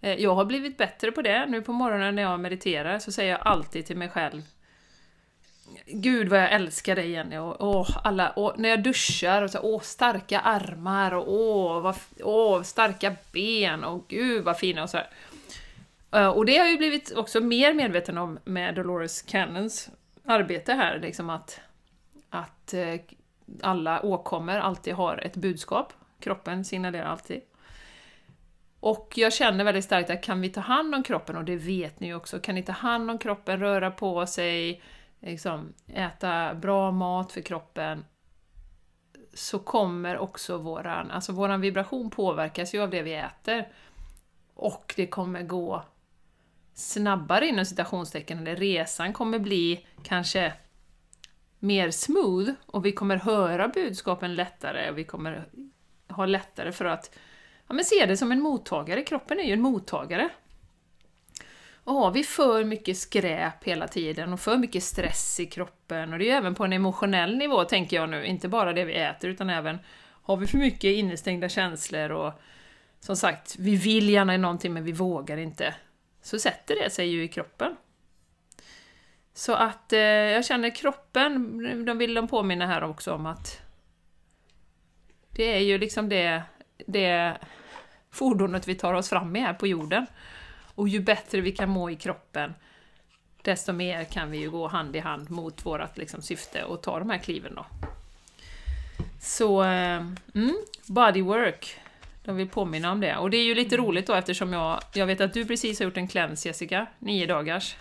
Eh, 0.00 0.14
jag 0.14 0.34
har 0.34 0.44
blivit 0.44 0.78
bättre 0.78 1.12
på 1.12 1.22
det. 1.22 1.46
Nu 1.46 1.62
på 1.62 1.72
morgonen 1.72 2.14
när 2.14 2.22
jag 2.22 2.40
mediterar 2.40 2.98
så 2.98 3.12
säger 3.12 3.30
jag 3.30 3.40
alltid 3.40 3.86
till 3.86 3.96
mig 3.96 4.08
själv 4.08 4.42
Gud 5.86 6.28
vad 6.28 6.38
jag 6.38 6.52
älskar 6.52 6.96
dig 6.96 7.10
Jenny 7.10 7.36
och, 7.36 7.56
åh, 7.60 7.98
alla, 8.04 8.30
och 8.30 8.58
när 8.58 8.68
jag 8.68 8.82
duschar 8.82 9.42
och 9.42 9.50
så, 9.50 9.58
åh 9.62 9.80
starka 9.80 10.40
armar 10.40 11.12
och 11.14 11.32
åh, 11.32 11.80
vad, 11.80 11.96
åh 12.20 12.62
starka 12.62 13.16
ben 13.32 13.84
och 13.84 14.04
gud 14.08 14.44
vad 14.44 14.58
fina 14.58 14.82
och 14.82 14.90
så 14.90 14.96
här. 14.96 15.10
Eh, 16.12 16.28
och 16.28 16.46
det 16.46 16.52
har 16.52 16.64
jag 16.64 16.70
ju 16.70 16.78
blivit 16.78 17.12
också 17.16 17.40
mer 17.40 17.74
medveten 17.74 18.18
om 18.18 18.38
med 18.44 18.74
Dolores 18.74 19.22
Cannons 19.22 19.90
arbete 20.24 20.72
här, 20.72 20.98
liksom 20.98 21.30
att, 21.30 21.60
att 22.30 22.74
eh, 22.74 23.00
alla 23.62 24.02
åkommor 24.02 24.56
alltid 24.56 24.94
har 24.94 25.16
ett 25.16 25.36
budskap. 25.36 25.92
Kroppen 26.20 26.64
signalerar 26.64 27.06
alltid. 27.06 27.40
Och 28.80 29.12
jag 29.16 29.32
känner 29.32 29.64
väldigt 29.64 29.84
starkt 29.84 30.10
att 30.10 30.22
kan 30.22 30.40
vi 30.40 30.48
ta 30.48 30.60
hand 30.60 30.94
om 30.94 31.02
kroppen, 31.02 31.36
och 31.36 31.44
det 31.44 31.56
vet 31.56 32.00
ni 32.00 32.06
ju 32.06 32.14
också, 32.14 32.38
kan 32.38 32.54
ni 32.54 32.62
ta 32.62 32.72
hand 32.72 33.10
om 33.10 33.18
kroppen, 33.18 33.60
röra 33.60 33.90
på 33.90 34.26
sig, 34.26 34.82
liksom, 35.24 35.74
äta 35.86 36.54
bra 36.54 36.90
mat 36.90 37.32
för 37.32 37.40
kroppen, 37.40 38.04
så 39.34 39.58
kommer 39.58 40.18
också 40.18 40.58
våran, 40.58 41.10
alltså 41.10 41.32
våran 41.32 41.60
vibration 41.60 42.10
påverkas 42.10 42.74
ju 42.74 42.82
av 42.82 42.90
det 42.90 43.02
vi 43.02 43.14
äter. 43.14 43.68
Och 44.54 44.94
det 44.96 45.06
kommer 45.06 45.42
gå 45.42 45.84
snabbare 46.74 47.46
inom 47.46 47.64
citationstecken, 47.64 48.38
eller 48.38 48.56
resan 48.56 49.12
kommer 49.12 49.38
bli 49.38 49.86
kanske 50.02 50.52
mer 51.58 51.90
smooth 51.90 52.50
och 52.66 52.86
vi 52.86 52.92
kommer 52.92 53.16
höra 53.16 53.68
budskapen 53.68 54.34
lättare 54.34 54.90
och 54.90 54.98
vi 54.98 55.04
kommer 55.04 55.48
ha 56.08 56.26
lättare 56.26 56.72
för 56.72 56.84
att 56.84 57.18
ja, 57.68 57.74
men 57.74 57.84
se 57.84 58.06
det 58.06 58.16
som 58.16 58.32
en 58.32 58.40
mottagare. 58.40 59.02
Kroppen 59.02 59.40
är 59.40 59.44
ju 59.44 59.52
en 59.52 59.60
mottagare. 59.60 60.28
Och 61.84 61.94
har 61.94 62.10
vi 62.10 62.24
för 62.24 62.64
mycket 62.64 62.98
skräp 62.98 63.64
hela 63.64 63.88
tiden 63.88 64.32
och 64.32 64.40
för 64.40 64.56
mycket 64.56 64.82
stress 64.82 65.40
i 65.40 65.46
kroppen, 65.46 66.12
och 66.12 66.18
det 66.18 66.24
är 66.24 66.26
ju 66.26 66.32
även 66.32 66.54
på 66.54 66.64
en 66.64 66.72
emotionell 66.72 67.36
nivå 67.36 67.64
tänker 67.64 67.96
jag 67.96 68.08
nu, 68.08 68.26
inte 68.26 68.48
bara 68.48 68.72
det 68.72 68.84
vi 68.84 68.94
äter 68.94 69.30
utan 69.30 69.50
även 69.50 69.78
har 70.22 70.36
vi 70.36 70.46
för 70.46 70.58
mycket 70.58 70.94
innestängda 70.94 71.48
känslor 71.48 72.10
och 72.12 72.32
som 73.00 73.16
sagt, 73.16 73.56
vi 73.58 73.76
vill 73.76 74.10
gärna 74.10 74.36
någonting 74.36 74.72
men 74.72 74.84
vi 74.84 74.92
vågar 74.92 75.36
inte, 75.36 75.74
så 76.22 76.38
sätter 76.38 76.74
det 76.74 76.90
sig 76.90 77.08
ju 77.08 77.24
i 77.24 77.28
kroppen. 77.28 77.76
Så 79.34 79.54
att 79.54 79.92
eh, 79.92 80.00
jag 80.00 80.44
känner 80.44 80.74
kroppen, 80.74 81.84
de 81.84 81.98
vill 81.98 82.14
de 82.14 82.28
påminna 82.28 82.66
här 82.66 82.84
också 82.84 83.12
om 83.12 83.26
att 83.26 83.62
det 85.30 85.44
är 85.44 85.60
ju 85.60 85.78
liksom 85.78 86.08
det, 86.08 86.42
det 86.86 87.36
fordonet 88.10 88.68
vi 88.68 88.74
tar 88.74 88.94
oss 88.94 89.08
fram 89.08 89.32
med 89.32 89.42
här 89.42 89.54
på 89.54 89.66
jorden. 89.66 90.06
Och 90.74 90.88
ju 90.88 91.00
bättre 91.00 91.40
vi 91.40 91.52
kan 91.52 91.68
må 91.68 91.90
i 91.90 91.96
kroppen, 91.96 92.54
desto 93.42 93.72
mer 93.72 94.04
kan 94.04 94.30
vi 94.30 94.38
ju 94.38 94.50
gå 94.50 94.68
hand 94.68 94.96
i 94.96 94.98
hand 94.98 95.30
mot 95.30 95.66
vårt 95.66 95.98
liksom, 95.98 96.22
syfte 96.22 96.64
och 96.64 96.82
ta 96.82 96.98
de 96.98 97.10
här 97.10 97.18
kliven 97.18 97.54
då. 97.54 97.66
Så, 99.20 99.62
eh, 99.62 100.06
mm, 100.34 100.56
bodywork. 100.86 101.80
De 102.24 102.36
vill 102.36 102.48
påminna 102.48 102.92
om 102.92 103.00
det. 103.00 103.16
Och 103.16 103.30
det 103.30 103.36
är 103.36 103.44
ju 103.44 103.54
lite 103.54 103.76
roligt 103.76 104.06
då 104.06 104.14
eftersom 104.14 104.52
jag, 104.52 104.80
jag 104.94 105.06
vet 105.06 105.20
att 105.20 105.32
du 105.32 105.44
precis 105.44 105.78
har 105.78 105.84
gjort 105.84 105.96
en 105.96 106.08
cleanse 106.08 106.48
Jessica, 106.48 106.86
nio 106.98 107.26
dagars. 107.26 107.76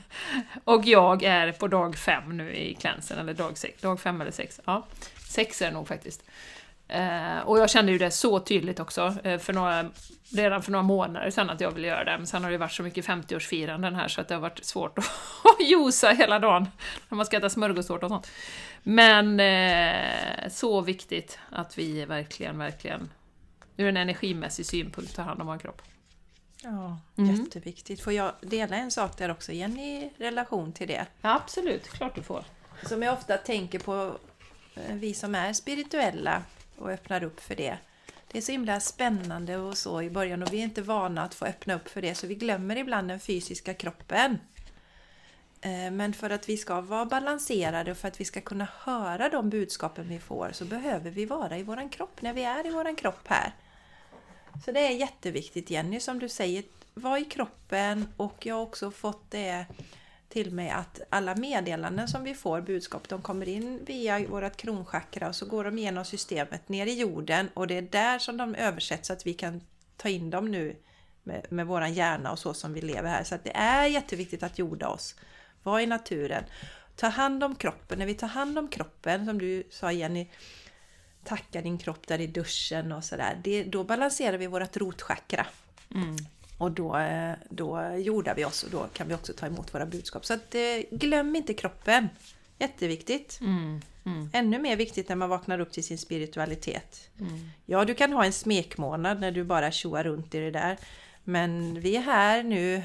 och 0.64 0.84
jag 0.84 1.22
är 1.22 1.52
på 1.52 1.68
dag 1.68 1.96
fem 1.96 2.36
nu 2.36 2.54
i 2.54 2.74
cleansen, 2.74 3.18
eller 3.18 3.34
dag 3.34 3.58
sex, 3.58 3.82
dag 3.82 4.00
fem 4.00 4.20
eller 4.20 4.30
sex. 4.30 4.60
Ja, 4.64 4.86
sex 5.28 5.62
är 5.62 5.66
det 5.66 5.72
nog 5.72 5.88
faktiskt. 5.88 6.24
Eh, 6.88 7.38
och 7.38 7.58
jag 7.58 7.70
kände 7.70 7.92
ju 7.92 7.98
det 7.98 8.10
så 8.10 8.40
tydligt 8.40 8.80
också, 8.80 9.14
eh, 9.24 9.38
för 9.38 9.52
några, 9.52 9.90
redan 10.32 10.62
för 10.62 10.72
några 10.72 10.82
månader 10.82 11.30
sedan 11.30 11.50
att 11.50 11.60
jag 11.60 11.70
ville 11.70 11.86
göra 11.88 12.04
det, 12.04 12.18
men 12.18 12.26
sen 12.26 12.44
har 12.44 12.50
det 12.50 12.58
varit 12.58 12.72
så 12.72 12.82
mycket 12.82 13.06
50-årsfiranden 13.06 13.94
här 13.94 14.08
så 14.08 14.20
att 14.20 14.28
det 14.28 14.34
har 14.34 14.40
varit 14.42 14.64
svårt 14.64 14.98
att 14.98 15.04
josa 15.60 16.10
hela 16.10 16.38
dagen 16.38 16.66
när 17.08 17.16
man 17.16 17.26
ska 17.26 17.36
äta 17.36 17.50
smörgåstårta 17.50 18.06
och 18.06 18.10
sånt. 18.10 18.30
Men 18.82 19.40
eh, 19.40 20.48
så 20.50 20.80
viktigt 20.80 21.38
att 21.50 21.78
vi 21.78 22.04
verkligen, 22.04 22.58
verkligen 22.58 23.10
ur 23.76 23.88
en 23.88 23.96
energimässig 23.96 24.66
synpunkt 24.66 25.16
tar 25.16 25.22
hand 25.22 25.40
om 25.40 25.46
vår 25.46 25.58
kropp. 25.58 25.82
Ja, 26.62 26.98
Mm. 27.16 27.34
jätteviktigt. 27.34 28.00
Får 28.02 28.12
jag 28.12 28.32
dela 28.40 28.76
en 28.76 28.90
sak 28.90 29.16
där 29.18 29.30
också 29.30 29.52
igen 29.52 29.78
i 29.78 30.12
relation 30.18 30.72
till 30.72 30.88
det? 30.88 31.06
Ja, 31.22 31.34
absolut, 31.34 31.88
klart 31.88 32.14
du 32.14 32.22
får. 32.22 32.44
Som 32.82 33.02
jag 33.02 33.14
ofta 33.14 33.36
tänker 33.36 33.78
på, 33.78 34.16
eh, 34.74 34.94
vi 34.94 35.14
som 35.14 35.34
är 35.34 35.52
spirituella 35.52 36.42
och 36.78 36.90
öppnar 36.90 37.22
upp 37.22 37.40
för 37.40 37.54
det. 37.56 37.78
Det 38.28 38.38
är 38.38 38.42
så 38.42 38.52
himla 38.52 38.80
spännande 38.80 39.56
och 39.56 39.78
så 39.78 40.02
i 40.02 40.10
början 40.10 40.42
och 40.42 40.52
vi 40.52 40.58
är 40.58 40.64
inte 40.64 40.82
vana 40.82 41.22
att 41.22 41.34
få 41.34 41.44
öppna 41.44 41.74
upp 41.74 41.88
för 41.88 42.02
det 42.02 42.14
så 42.14 42.26
vi 42.26 42.34
glömmer 42.34 42.76
ibland 42.76 43.08
den 43.08 43.20
fysiska 43.20 43.74
kroppen. 43.74 44.38
Eh, 45.60 45.90
men 45.90 46.12
för 46.12 46.30
att 46.30 46.48
vi 46.48 46.56
ska 46.56 46.80
vara 46.80 47.04
balanserade 47.04 47.90
och 47.90 47.96
för 47.96 48.08
att 48.08 48.20
vi 48.20 48.24
ska 48.24 48.40
kunna 48.40 48.68
höra 48.80 49.28
de 49.28 49.50
budskapen 49.50 50.08
vi 50.08 50.18
får 50.18 50.50
så 50.52 50.64
behöver 50.64 51.10
vi 51.10 51.24
vara 51.24 51.58
i 51.58 51.62
våran 51.62 51.88
kropp 51.88 52.22
när 52.22 52.32
vi 52.32 52.44
är 52.44 52.66
i 52.66 52.70
våran 52.70 52.96
kropp 52.96 53.28
här. 53.28 53.52
Så 54.64 54.72
det 54.72 54.80
är 54.80 54.90
jätteviktigt 54.90 55.70
Jenny 55.70 56.00
som 56.00 56.18
du 56.18 56.28
säger, 56.28 56.64
var 56.94 57.18
i 57.18 57.24
kroppen 57.24 58.08
och 58.16 58.46
jag 58.46 58.54
har 58.54 58.62
också 58.62 58.90
fått 58.90 59.30
det 59.30 59.66
till 60.28 60.50
mig 60.52 60.70
att 60.70 61.00
alla 61.10 61.34
meddelanden 61.34 62.08
som 62.08 62.24
vi 62.24 62.34
får, 62.34 62.60
budskap, 62.60 63.08
de 63.08 63.22
kommer 63.22 63.48
in 63.48 63.84
via 63.84 64.28
vårt 64.28 64.56
kronchakra 64.56 65.28
och 65.28 65.34
så 65.34 65.46
går 65.46 65.64
de 65.64 65.78
igenom 65.78 66.04
systemet 66.04 66.68
ner 66.68 66.86
i 66.86 67.00
jorden 67.00 67.48
och 67.54 67.66
det 67.66 67.76
är 67.76 67.82
där 67.82 68.18
som 68.18 68.36
de 68.36 68.54
översätts 68.54 69.06
så 69.06 69.12
att 69.12 69.26
vi 69.26 69.34
kan 69.34 69.60
ta 69.96 70.08
in 70.08 70.30
dem 70.30 70.50
nu 70.50 70.76
med, 71.22 71.46
med 71.48 71.66
våran 71.66 71.94
hjärna 71.94 72.32
och 72.32 72.38
så 72.38 72.54
som 72.54 72.72
vi 72.72 72.80
lever 72.80 73.08
här. 73.08 73.24
Så 73.24 73.34
att 73.34 73.44
det 73.44 73.56
är 73.56 73.86
jätteviktigt 73.86 74.42
att 74.42 74.58
jorda 74.58 74.88
oss. 74.88 75.14
Var 75.62 75.80
i 75.80 75.86
naturen. 75.86 76.44
Ta 76.96 77.08
hand 77.08 77.44
om 77.44 77.54
kroppen. 77.54 77.98
När 77.98 78.06
vi 78.06 78.14
tar 78.14 78.28
hand 78.28 78.58
om 78.58 78.68
kroppen, 78.68 79.26
som 79.26 79.38
du 79.38 79.62
sa 79.70 79.92
Jenny, 79.92 80.28
tacka 81.24 81.62
din 81.62 81.78
kropp 81.78 82.06
där 82.06 82.20
i 82.20 82.26
duschen 82.26 82.92
och 82.92 83.04
sådär. 83.04 83.64
Då 83.66 83.84
balanserar 83.84 84.38
vi 84.38 84.46
vårt 84.46 84.76
rotchakra. 84.76 85.46
Mm. 85.94 86.16
Och 86.58 86.72
då, 86.72 86.96
eh, 86.96 87.32
då 87.50 87.94
jordar 87.96 88.34
vi 88.34 88.44
oss 88.44 88.62
och 88.62 88.70
då 88.70 88.86
kan 88.92 89.08
vi 89.08 89.14
också 89.14 89.32
ta 89.32 89.46
emot 89.46 89.74
våra 89.74 89.86
budskap. 89.86 90.26
Så 90.26 90.34
att, 90.34 90.54
eh, 90.54 90.60
glöm 90.90 91.36
inte 91.36 91.54
kroppen. 91.54 92.08
Jätteviktigt. 92.58 93.40
Mm. 93.40 93.80
Mm. 94.06 94.30
Ännu 94.32 94.58
mer 94.58 94.76
viktigt 94.76 95.08
när 95.08 95.16
man 95.16 95.28
vaknar 95.28 95.60
upp 95.60 95.72
till 95.72 95.84
sin 95.84 95.98
spiritualitet. 95.98 97.10
Mm. 97.20 97.50
Ja, 97.66 97.84
du 97.84 97.94
kan 97.94 98.12
ha 98.12 98.24
en 98.24 98.32
smekmånad 98.32 99.20
när 99.20 99.32
du 99.32 99.44
bara 99.44 99.70
tjoar 99.70 100.04
runt 100.04 100.34
i 100.34 100.38
det 100.38 100.50
där. 100.50 100.78
Men 101.24 101.80
vi 101.80 101.96
är 101.96 102.00
här 102.00 102.42
nu. 102.42 102.82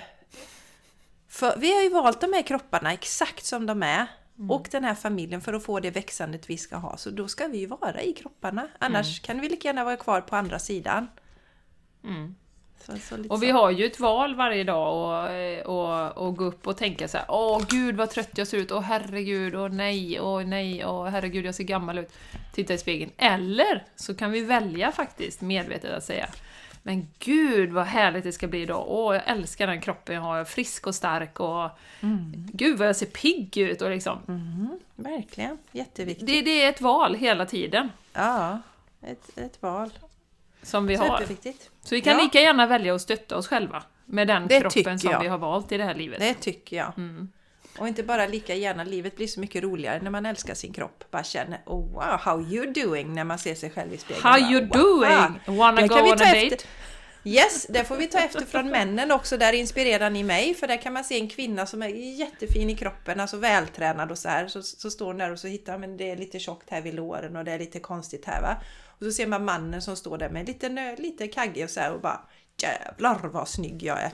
För, 1.28 1.58
vi 1.58 1.74
har 1.74 1.82
ju 1.82 1.90
valt 1.90 2.22
de 2.22 2.34
här 2.34 2.42
kropparna 2.42 2.94
exakt 2.94 3.46
som 3.46 3.66
de 3.66 3.84
är. 3.84 4.08
Och 4.50 4.68
den 4.72 4.84
här 4.84 4.96
familjen 4.96 5.42
för 5.42 5.54
att 5.54 5.64
få 5.64 5.80
det 5.80 5.92
växandet 5.92 6.50
vi 6.50 6.58
ska 6.58 6.76
ha. 6.76 6.98
Så 6.98 7.10
då 7.10 7.28
ska 7.28 7.48
vi 7.48 7.66
vara 7.66 8.02
i 8.02 8.14
kropparna. 8.14 8.68
Annars 8.80 9.20
kan 9.22 9.42
vi 9.42 9.50
lika 9.50 9.68
gärna 9.68 9.84
vara 9.84 9.98
kvar 9.98 10.22
på 10.22 10.36
andra 10.36 10.60
sidan. 10.60 11.08
Mm. 12.90 13.32
Och 13.32 13.44
vi 13.44 13.52
har 13.52 13.72
ju 13.72 13.86
ett 13.86 14.00
val 14.00 14.36
varje 14.36 14.64
dag 14.64 14.94
och, 15.66 15.76
och, 15.78 16.18
och 16.18 16.38
gå 16.38 16.44
upp 16.44 16.68
och 16.68 16.78
tänka 16.78 17.08
så 17.08 17.18
här: 17.18 17.26
Åh 17.30 17.62
gud 17.70 17.96
vad 17.96 18.10
trött 18.10 18.38
jag 18.38 18.48
ser 18.48 18.58
ut, 18.58 18.72
åh 18.72 18.82
herregud, 18.82 19.56
åh 19.56 19.70
nej, 19.70 20.20
åh 20.22 20.44
nej, 20.44 20.86
åh 20.86 21.08
herregud 21.08 21.46
jag 21.46 21.56
ser 21.56 21.64
gammal 21.64 21.98
ut. 21.98 22.14
Titta 22.54 22.74
i 22.74 22.78
spegeln. 22.78 23.12
Eller 23.18 23.84
så 23.96 24.16
kan 24.16 24.32
vi 24.32 24.42
välja 24.42 24.92
faktiskt 24.92 25.42
medvetet 25.42 25.92
att 25.92 26.04
säga 26.04 26.30
Men 26.84 27.08
gud 27.20 27.72
vad 27.72 27.86
härligt 27.86 28.24
det 28.24 28.32
ska 28.32 28.48
bli 28.48 28.62
idag, 28.62 28.86
åh 28.88 29.16
jag 29.16 29.24
älskar 29.26 29.68
den 29.68 29.82
kroppen 29.82 30.16
jag 30.16 30.22
har, 30.22 30.36
jag 30.36 30.42
är 30.42 30.46
frisk 30.46 30.88
och 30.88 30.96
stark 30.96 31.40
och 31.40 31.70
Gud 32.54 32.78
vad 32.78 32.88
jag 32.88 32.96
ser 32.96 33.06
pigg 33.06 33.58
ut 33.58 33.82
och 33.82 33.90
liksom. 33.90 34.18
Mhm, 34.26 34.80
verkligen, 34.96 35.58
jätteviktigt. 35.72 36.28
Det, 36.28 36.42
det 36.42 36.64
är 36.64 36.70
ett 36.70 36.82
val 36.82 37.16
hela 37.16 37.46
tiden 37.46 37.90
Ja, 38.14 38.60
ett, 39.02 39.38
ett 39.38 39.62
val. 39.62 39.90
Som 40.64 40.88
vi 40.88 40.95
har. 40.95 41.24
Så 41.84 41.95
vi 41.95 42.01
kan 42.01 42.18
Ja. 42.18 42.24
lika 42.24 42.41
gärna 42.41 42.68
välja 42.68 42.95
att 42.95 43.01
stötta 43.01 43.38
oss 43.38 43.47
själva 43.47 43.84
med 44.05 44.28
den 44.28 44.47
Det 44.47 44.59
kroppen 44.59 44.99
som 44.99 45.16
vi 45.22 45.28
har 45.28 45.38
valt 45.38 45.72
i 45.72 45.78
det 45.78 45.84
här 45.84 45.95
livet. 45.95 46.20
Det 46.20 46.34
tycker 46.34 46.78
jag. 46.78 46.93
Mm. 46.97 47.30
Och 47.78 47.88
inte 47.88 48.03
bara 48.03 48.28
lika 48.28 48.55
gärna, 48.55 48.84
livet 48.84 49.16
blir 49.16 49.28
så 49.28 49.39
mycket 49.39 49.64
roligare 49.64 49.99
när 50.01 50.11
man 50.11 50.26
älskar 50.26 50.53
sin 50.53 50.74
kropp. 50.74 51.03
Bara 51.11 51.24
känner 51.24 51.59
oh 51.66 51.93
wow, 51.93 52.20
how 52.20 52.41
you 52.41 52.74
doing 52.74 53.14
när 53.14 53.24
man 53.24 53.39
ser 53.39 53.55
sig 53.55 53.70
själv 53.70 53.93
i 53.93 53.97
spegeln. 53.97 54.24
How 54.24 54.32
Bara, 54.39 54.51
you 54.51 54.66
doing? 54.66 55.57
Wanna 55.57 55.82
Det 55.82 55.88
go 55.88 55.95
on 55.95 56.11
a 56.11 56.14
efter. 56.14 56.49
date? 56.49 56.64
Yes, 57.26 57.66
det 57.70 57.84
får 57.84 57.95
vi 57.95 58.07
ta 58.07 58.20
efter 58.20 58.45
från 58.45 58.70
männen 58.70 59.11
också. 59.11 59.38
Där 59.38 59.53
inspirerar 59.53 60.09
ni 60.09 60.24
mig. 60.24 60.53
För 60.53 60.68
där 60.68 60.82
kan 60.82 60.93
man 60.93 61.03
se 61.03 61.20
en 61.20 61.28
kvinna 61.30 61.66
som 61.66 61.82
är 61.82 61.88
jättefin 62.20 62.70
i 62.70 62.76
kroppen, 62.76 63.20
alltså 63.20 63.38
vältränad 63.38 64.11
och 64.11 64.18
så 64.18 64.30
här. 64.30 64.47
Så, 64.47 64.61
så 64.61 64.89
står 64.89 65.05
hon 65.05 65.18
där 65.18 65.32
och 65.32 65.39
så 65.39 65.47
hittar 65.47 65.78
man 65.78 65.97
det 65.97 66.11
är 66.11 66.18
lite 66.18 66.39
tjockt 66.39 66.70
här 66.70 66.82
vid 66.82 66.93
låren 66.93 67.36
och 67.36 67.45
det 67.45 67.51
är 67.51 67.59
lite 67.59 67.80
konstigt 67.80 68.26
här 68.26 68.41
va. 68.41 68.55
Och 69.04 69.12
så 69.12 69.12
ser 69.16 69.28
man 69.28 69.45
mannen 69.45 69.82
som 69.82 69.95
står 69.95 70.18
där 70.18 70.30
med 70.30 70.47
lite, 70.47 70.95
lite 70.97 71.28
kaggig 71.28 71.64
och 71.64 71.70
så 71.70 71.80
här 71.80 71.93
och 71.93 72.01
bara 72.01 72.22
Jävlar 72.58 73.28
vad 73.28 73.47
snygg 73.47 73.84
jag 73.84 74.01
är! 74.01 74.14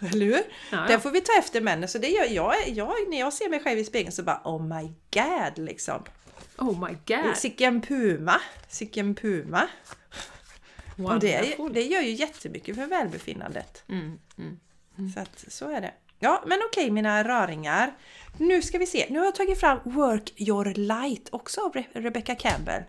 Eller 0.12 0.26
hur? 0.26 0.42
Ja. 0.70 0.84
Det 0.88 1.00
får 1.00 1.10
vi 1.10 1.20
ta 1.20 1.38
efter 1.38 1.60
männen. 1.60 1.88
Så 1.88 1.98
det 1.98 2.08
gör 2.08 2.26
jag, 2.30 2.68
jag. 2.68 2.94
När 3.08 3.18
jag 3.18 3.32
ser 3.32 3.48
mig 3.48 3.60
själv 3.60 3.78
i 3.78 3.84
spegeln 3.84 4.12
så 4.12 4.22
bara 4.22 4.40
Oh 4.44 4.62
my 4.62 4.92
god 5.10 5.64
liksom. 5.64 6.02
Oh 6.58 6.88
my 6.88 6.96
god! 7.06 7.36
Sicken 7.36 7.80
puma! 7.80 8.40
Sicken 8.68 9.14
puma! 9.14 9.68
Och 10.96 11.20
det, 11.20 11.56
det 11.72 11.82
gör 11.82 12.00
ju 12.00 12.10
jättemycket 12.10 12.76
för 12.76 12.86
välbefinnandet. 12.86 13.84
Mm, 13.88 14.18
mm. 14.38 15.12
Så 15.12 15.20
att 15.20 15.44
så 15.48 15.70
är 15.70 15.80
det. 15.80 15.94
Ja, 16.18 16.44
men 16.46 16.58
okej 16.70 16.90
mina 16.90 17.24
raringar. 17.24 17.92
Nu 18.38 18.62
ska 18.62 18.78
vi 18.78 18.86
se. 18.86 19.06
Nu 19.10 19.18
har 19.18 19.26
jag 19.26 19.34
tagit 19.34 19.60
fram 19.60 19.78
Work 19.84 20.40
Your 20.40 20.64
Light 20.64 21.28
också 21.32 21.60
av 21.60 21.72
Re- 21.72 22.02
Rebecca 22.02 22.34
Campbell. 22.34 22.82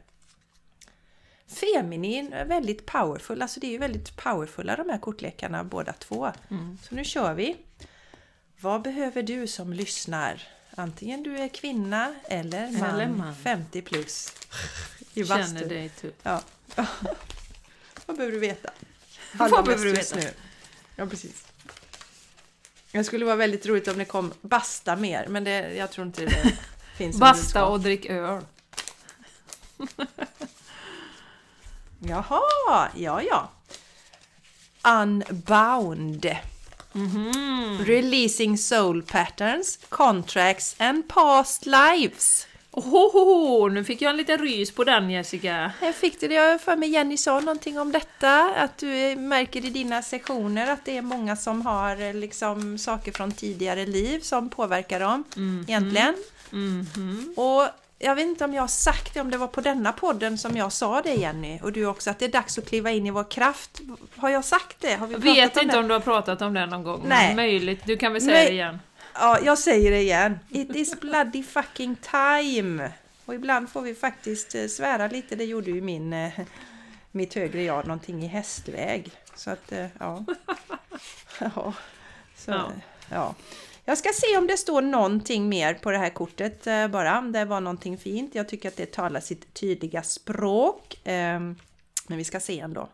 Feminin, 1.54 2.30
väldigt 2.30 2.86
powerful. 2.86 3.42
Alltså 3.42 3.60
det 3.60 3.68
är 3.68 3.72
ju 3.72 3.78
väldigt 3.78 4.16
powerfulla 4.18 4.76
de 4.76 4.90
här 4.90 4.98
kortlekarna 4.98 5.64
båda 5.64 5.94
två. 5.94 6.32
Så 6.90 6.96
nu 6.96 7.04
kör 7.04 7.34
vi. 7.34 7.58
Vad 8.60 8.82
behöver 8.82 9.24
du 9.24 9.48
som 9.48 9.74
lyssnar? 9.74 10.42
Antingen 10.76 11.24
du 11.24 11.38
är 11.38 11.48
kvinna 11.48 12.16
eller 12.30 12.72
man, 12.72 12.90
Eller 12.90 13.08
man. 13.08 13.36
50 13.36 13.82
plus. 13.82 14.34
I 15.14 15.26
Känner 15.26 15.40
bastun. 15.44 15.68
dig 15.70 15.90
typ. 15.90 16.16
Ja. 16.24 16.42
Vad 18.06 18.18
behöver 18.18 18.32
du 18.32 18.40
veta? 18.40 18.70
Vad 19.34 19.54
Allra 19.54 19.64
behöver 19.64 19.86
du 19.86 19.92
veta? 19.94 20.16
nu. 20.16 20.30
Ja, 20.96 21.06
precis. 21.06 21.46
Det 22.92 23.04
skulle 23.04 23.26
vara 23.26 23.36
väldigt 23.36 23.66
roligt 23.66 23.88
om 23.88 23.98
det 23.98 24.06
kom 24.06 24.34
basta 24.42 24.96
mer, 24.96 25.28
men 25.28 25.44
det, 25.44 25.74
jag 25.76 25.92
tror 25.92 26.08
inte 26.08 26.26
det 26.26 26.58
finns. 26.98 27.18
Basta 27.20 27.66
och 27.66 27.80
drick 27.80 28.06
öl. 28.06 28.42
Jaha, 32.08 32.90
ja 32.96 33.22
ja. 33.22 33.50
Unbound. 35.02 36.36
Mhm. 36.92 37.84
Releasing 37.86 38.58
soul 38.58 39.02
patterns, 39.02 39.80
contracts 39.90 40.76
and 40.80 41.08
past 41.08 41.66
lives. 41.66 42.48
Ohoho, 42.72 43.68
nu 43.70 43.84
fick 43.84 44.02
jag 44.02 44.10
en 44.10 44.18
liten 44.18 44.38
rys 44.38 44.72
på 44.72 44.84
den 44.84 45.10
Jessica. 45.10 45.72
Jag 45.82 45.96
fick 45.96 46.20
det, 46.20 46.26
jag 46.34 46.62
för 46.62 46.76
mig 46.76 46.90
Jenny 46.90 47.18
sa 47.18 47.40
någonting 47.40 47.80
om 47.80 47.92
detta, 47.92 48.56
att 48.56 48.78
du 48.78 49.16
märker 49.16 49.66
i 49.66 49.70
dina 49.70 50.02
sessioner 50.02 50.72
att 50.72 50.86
det 50.86 50.98
är 50.98 51.02
många 51.02 51.36
som 51.36 51.66
har 51.66 52.02
eh, 52.02 52.14
liksom 52.14 52.78
saker 52.78 53.12
från 53.12 53.32
tidigare 53.32 53.86
liv 53.86 54.20
som 54.20 54.50
påverkar 54.50 55.00
dem 55.00 55.24
egentligen. 55.68 56.16
Mhm. 56.50 57.34
Och 57.38 57.68
jag 58.04 58.16
vet 58.16 58.26
inte 58.26 58.46
om 58.46 58.54
jag 58.54 58.64
har 58.64 58.68
sagt 58.68 59.14
det, 59.14 59.22
om 59.22 59.32
det 59.32 59.38
var 59.38 59.48
på 59.48 59.62
denna 59.62 59.92
podden 59.94 60.38
som 60.38 60.58
jag 60.58 60.72
sa 60.72 61.02
det 61.02 61.14
Jenny, 61.14 61.60
och 61.64 61.72
du 61.72 61.86
också, 61.86 62.10
att 62.10 62.20
det 62.20 62.26
är 62.26 62.30
dags 62.30 62.58
att 62.58 62.66
kliva 62.68 62.92
in 62.92 63.08
i 63.08 63.12
vår 63.12 63.32
kraft. 63.32 63.82
Har 64.16 64.30
jag 64.30 64.46
sagt 64.46 64.78
det? 64.80 64.96
Har 64.96 65.08
vi 65.08 65.14
Jag 65.14 65.22
pratat 65.22 65.38
vet 65.38 65.58
om 65.58 65.64
inte 65.64 65.76
det? 65.76 65.80
om 65.80 65.88
du 65.88 65.94
har 65.94 66.02
pratat 66.02 66.42
om 66.42 66.54
det 66.54 66.66
någon 66.66 66.84
gång. 66.84 67.02
Nej. 67.08 67.28
Men 67.28 67.36
möjligt. 67.36 67.82
Du 67.86 67.98
kan 67.98 68.14
väl 68.14 68.22
säga 68.22 68.34
Nej. 68.34 68.46
det 68.46 68.54
igen. 68.54 68.80
Ja, 69.14 69.40
jag 69.44 69.60
säger 69.60 69.92
det 69.92 70.02
igen. 70.02 70.40
It 70.50 70.76
is 70.76 71.00
bloody 71.00 71.44
fucking 71.44 71.96
time! 71.96 72.92
Och 73.26 73.34
ibland 73.36 73.70
får 73.70 73.82
vi 73.82 73.96
faktiskt 73.96 74.56
eh, 74.56 74.68
svära 74.68 75.08
lite, 75.08 75.36
det 75.36 75.46
gjorde 75.46 75.72
ju 75.72 75.82
min, 75.82 76.14
eh, 76.14 76.32
mitt 77.12 77.34
högre 77.34 77.64
jag, 77.64 77.88
någonting 77.88 78.24
i 78.24 78.28
hästväg. 78.28 79.12
Så 79.36 79.50
att, 79.52 79.72
eh, 79.72 79.86
ja. 80.00 80.26
ja. 81.40 81.74
Så, 82.38 82.52
Ja. 82.52 82.72
ja. 83.10 83.36
Jag 83.86 83.98
ska 83.98 84.10
se 84.14 84.38
om 84.38 84.48
det 84.48 84.58
står 84.58 84.82
någonting 84.82 85.50
mer 85.50 85.74
på 85.74 85.92
det 85.92 85.98
här 85.98 86.10
kortet 86.10 86.68
eh, 86.68 86.88
bara, 86.88 87.20
om 87.20 87.32
det 87.32 87.46
var 87.46 87.62
någonting 87.62 87.98
fint. 87.98 88.36
Jag 88.36 88.50
tycker 88.50 88.70
att 88.70 88.78
det 88.78 88.92
talar 88.92 89.20
sitt 89.20 89.54
tydliga 89.54 90.04
språk. 90.04 91.02
Ehm, 91.04 91.56
men 92.08 92.18
vi 92.18 92.24
ska 92.24 92.40
se 92.40 92.60
ändå. 92.60 92.90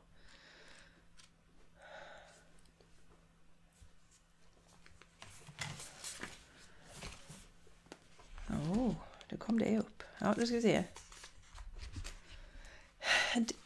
Oh, 8.50 8.92
då 9.30 9.38
kom 9.38 9.60
det 9.60 9.78
upp. 9.78 10.04
Ja, 10.20 10.36
då 10.38 10.46
ska 10.46 10.56
vi 10.56 10.62
se. 10.62 10.84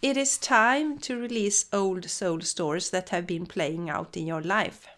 It 0.02 0.18
is 0.18 0.40
time 0.40 0.98
to 1.02 1.14
release 1.14 1.78
old 1.78 2.10
soul 2.10 2.42
stories 2.42 2.92
that 2.92 3.10
have 3.10 3.24
been 3.24 3.46
playing 3.46 3.94
out 3.94 4.18
in 4.18 4.28
your 4.28 4.42
life. 4.42 4.93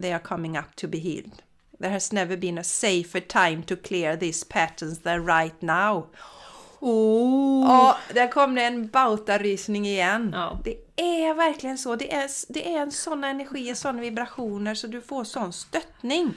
They 0.00 0.12
are 0.12 0.22
coming 0.22 0.58
up 0.58 0.76
to 0.76 0.88
be 0.88 0.98
healed. 0.98 1.42
There 1.80 1.90
has 1.90 2.12
never 2.12 2.36
been 2.36 2.58
a 2.58 2.64
safer 2.64 3.20
time 3.20 3.62
to 3.62 3.76
clear 3.76 4.16
these 4.16 4.44
patterns 4.44 4.98
than 5.02 5.26
right 5.26 5.62
now. 5.62 6.06
Oh. 6.80 7.64
Ja, 7.68 7.98
där 8.14 8.28
kom 8.28 8.54
det 8.54 8.62
en 8.62 8.88
bautarysning 8.88 9.86
igen. 9.86 10.30
Ja. 10.34 10.58
Det 10.64 10.76
är 10.96 11.34
verkligen 11.34 11.78
så. 11.78 11.96
Det 11.96 12.12
är, 12.14 12.30
det 12.48 12.74
är 12.74 12.80
en 12.80 12.92
sån 12.92 13.24
energi, 13.24 13.74
såna 13.74 14.00
vibrationer 14.00 14.74
så 14.74 14.86
du 14.86 15.00
får 15.00 15.24
sån 15.24 15.52
stöttning. 15.52 16.34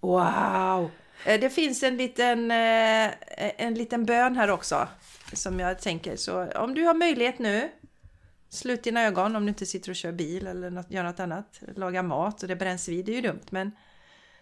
Wow! 0.00 0.90
Eh, 1.26 1.40
Det 1.40 1.50
finns 1.50 1.82
en 1.82 1.96
liten, 1.96 2.50
eh, 2.50 3.10
en 3.56 3.74
liten 3.74 4.04
bön 4.04 4.36
här 4.36 4.50
också. 4.50 4.88
Som 5.32 5.60
jag 5.60 5.80
tänker 5.80 6.16
så 6.16 6.46
om 6.52 6.74
du 6.74 6.84
har 6.84 6.94
möjlighet 6.94 7.38
nu 7.38 7.70
Slut 8.54 8.82
dina 8.82 9.02
ögon 9.02 9.36
om 9.36 9.42
du 9.42 9.48
inte 9.48 9.66
sitter 9.66 9.90
och 9.90 9.96
kör 9.96 10.12
bil 10.12 10.46
eller 10.46 10.70
något, 10.70 10.90
gör 10.90 11.02
något 11.02 11.20
annat. 11.20 11.60
Lagar 11.76 12.02
mat 12.02 12.42
och 12.42 12.48
det 12.48 12.56
bränns 12.56 12.88
vid, 12.88 13.04
det 13.04 13.12
är 13.12 13.16
ju 13.16 13.20
dumt. 13.20 13.46
Men 13.50 13.72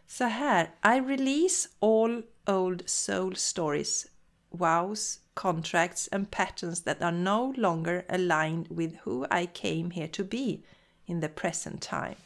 så 0.06 0.24
här. 0.24 0.70
I 0.84 1.00
release 1.00 1.68
all 1.80 2.22
old 2.46 2.82
soul 2.86 3.36
stories, 3.36 4.06
wows, 4.50 5.20
contracts 5.34 6.08
and 6.12 6.30
patterns 6.30 6.84
that 6.84 7.02
are 7.02 7.12
no 7.12 7.52
longer 7.56 8.04
aligned 8.08 8.66
with 8.70 8.96
who 9.04 9.24
I 9.30 9.46
came 9.46 9.90
here 9.90 10.08
to 10.08 10.24
be 10.24 10.58
in 11.06 11.20
the 11.20 11.28
present 11.28 11.82
time. 11.82 12.16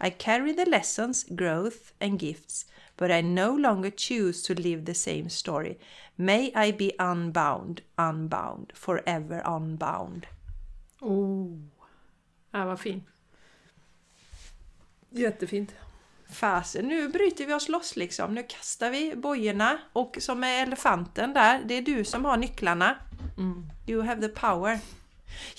I 0.00 0.10
carry 0.10 0.52
the 0.52 0.70
lessons, 0.70 1.24
growth, 1.24 1.92
and 2.00 2.18
gifts, 2.18 2.66
but 2.96 3.10
I 3.10 3.22
no 3.22 3.56
longer 3.56 3.90
choose 3.90 4.42
to 4.42 4.54
live 4.54 4.84
the 4.84 4.94
same 4.94 5.28
story. 5.28 5.78
May 6.18 6.52
I 6.54 6.72
be 6.72 6.92
unbound, 6.98 7.80
unbound, 7.96 8.72
forever 8.74 9.42
unbound. 9.44 10.26
Oh. 11.00 11.58
Ja, 12.50 12.64
vad 12.64 12.80
fin. 12.80 13.04
Jättefint. 15.10 15.74
Fasen, 16.32 16.88
nu 16.88 17.08
bryter 17.08 17.46
vi 17.46 17.54
oss 17.54 17.68
loss 17.68 17.96
liksom. 17.96 18.34
Nu 18.34 18.42
kastar 18.42 18.90
vi 18.90 19.16
bojorna 19.16 19.78
och 19.92 20.16
som 20.20 20.44
är 20.44 20.62
elefanten 20.62 21.34
där, 21.34 21.62
det 21.64 21.74
är 21.74 21.82
du 21.82 22.04
som 22.04 22.24
har 22.24 22.36
nycklarna. 22.36 22.96
Mm. 23.36 23.66
You 23.86 24.02
have 24.02 24.20
the 24.20 24.28
power. 24.28 24.78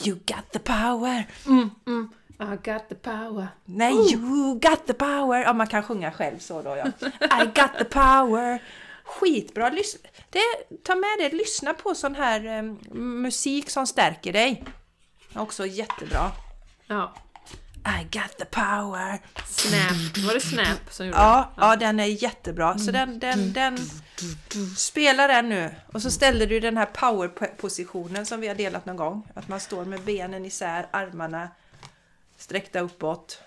You 0.06 0.16
got 0.16 0.52
the 0.52 0.60
power! 0.60 1.28
Mm, 1.46 1.70
mm. 1.88 2.10
I 2.40 2.72
got 2.72 2.90
the 2.90 2.96
power. 2.96 3.48
Nej, 3.66 4.14
you 4.14 4.54
got 4.54 4.86
the 4.88 4.94
power! 4.94 5.42
Ja, 5.42 5.54
man 5.54 5.68
kan 5.68 5.84
sjunga 5.84 6.12
själv 6.12 6.40
så 6.40 6.62
då 6.62 6.70
ja. 6.76 6.86
I 7.42 7.46
got 7.46 7.78
the 7.78 7.86
power! 7.86 8.62
Skitbra! 9.04 9.70
Lys- 9.70 10.06
det, 10.30 10.40
ta 10.84 10.96
med 10.96 11.18
det, 11.20 11.38
lyssna 11.38 11.74
på 11.74 11.96
sån 11.96 12.16
här 12.16 12.46
eh, 12.46 12.64
musik 12.98 13.70
som 13.70 13.88
stärker 13.88 14.34
dig. 14.34 14.64
Också 15.36 15.66
jättebra. 15.66 16.32
Ja. 16.88 17.14
I 18.02 18.04
got 18.04 18.38
the 18.38 18.46
power! 18.46 19.20
Snap. 19.46 20.18
Var 20.28 20.34
det 20.34 20.40
Snap 20.42 20.80
som 20.94 21.06
gjorde 21.06 21.18
Ja, 21.18 21.52
ja 21.58 21.76
den 21.76 22.00
är 22.00 22.06
jättebra. 22.24 22.78
Så 22.78 22.92
den, 22.92 23.20
den, 23.20 23.54
den... 23.54 23.78
Spela 24.78 25.28
den 25.28 25.50
nu. 25.50 25.76
Och 25.94 26.02
så 26.02 26.12
ställer 26.12 26.48
du 26.48 26.60
den 26.60 26.78
här 26.78 26.86
power-positionen 26.86 28.26
som 28.26 28.42
vi 28.42 28.48
har 28.48 28.56
delat 28.56 28.86
någon 28.86 28.96
gång. 28.96 29.28
Att 29.34 29.48
man 29.48 29.60
står 29.60 29.86
med 29.86 30.02
benen 30.02 30.46
isär, 30.46 30.88
armarna 30.92 31.50
sträckta 32.38 32.80
uppåt. 32.80 33.42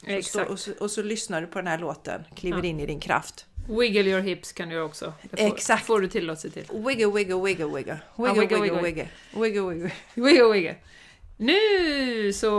det? 0.00 0.18
Och, 0.18 0.24
så, 0.24 0.38
Exakt. 0.40 0.50
och, 0.50 0.60
så, 0.60 0.72
och 0.80 0.90
så 0.90 1.02
lyssnar 1.02 1.40
du 1.40 1.46
på 1.46 1.58
den 1.58 1.66
här 1.66 1.78
låten, 1.78 2.24
kliver 2.36 2.58
Ja. 2.58 2.64
in 2.64 2.80
i 2.80 2.86
din 2.86 3.00
kraft. 3.00 3.46
Wiggle 3.68 4.02
your 4.10 4.20
hips 4.20 4.52
kan 4.52 4.68
du 4.68 4.80
också. 4.80 5.12
Det 5.22 5.36
får, 5.36 5.54
Exakt. 5.54 5.86
får 5.86 6.00
du 6.00 6.08
tillåtelse 6.08 6.50
till. 6.50 6.64
Wiggle, 6.86 7.06
wiggle, 7.06 7.40
wiggle, 7.44 7.66
wiggle. 7.66 7.98
Wiggle, 8.16 8.40
wiggle, 8.40 8.60
wiggle, 8.60 8.82
wiggle. 8.82 8.82
wiggle. 8.82 9.08
Wiggle, 9.32 9.68
wiggle. 9.74 9.90
Wiggle, 10.14 10.52
wiggle. 10.52 10.76
Nu 11.36 12.32
så 12.32 12.50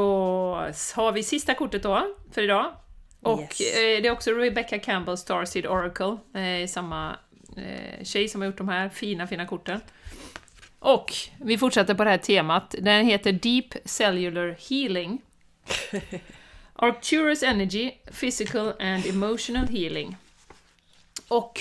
har 0.96 1.12
vi 1.12 1.24
sista 1.24 1.54
kortet 1.54 1.84
då, 1.84 2.16
för 2.32 2.42
idag. 2.42 2.74
Och 3.22 3.40
Yes. 3.42 3.62
eh, 3.62 4.02
det 4.02 4.08
är 4.08 4.12
också 4.12 4.32
Rebecca 4.32 4.80
Campbell 4.80 5.18
Starseed 5.18 5.66
Oracle, 5.68 6.18
eh, 6.42 6.68
samma 6.68 7.16
eh, 7.58 8.04
tjej 8.04 8.28
som 8.28 8.42
har 8.42 8.46
gjort 8.46 8.58
de 8.58 8.70
här 8.70 8.90
fina, 8.90 9.28
fina 9.28 9.46
korten. 9.48 9.80
Och 10.80 11.14
vi 11.38 11.58
fortsätter 11.58 11.94
på 11.94 12.04
det 12.04 12.10
här 12.10 12.18
temat. 12.18 12.76
Den 12.80 13.06
heter 13.06 13.32
Deep 13.32 13.66
Cellular 13.86 14.58
Healing. 14.70 15.22
Arcturus 16.76 17.44
Energy, 17.44 17.92
Physical 18.20 18.74
and 18.80 19.06
Emotional 19.06 19.68
Healing. 19.68 20.16
Och 21.32 21.60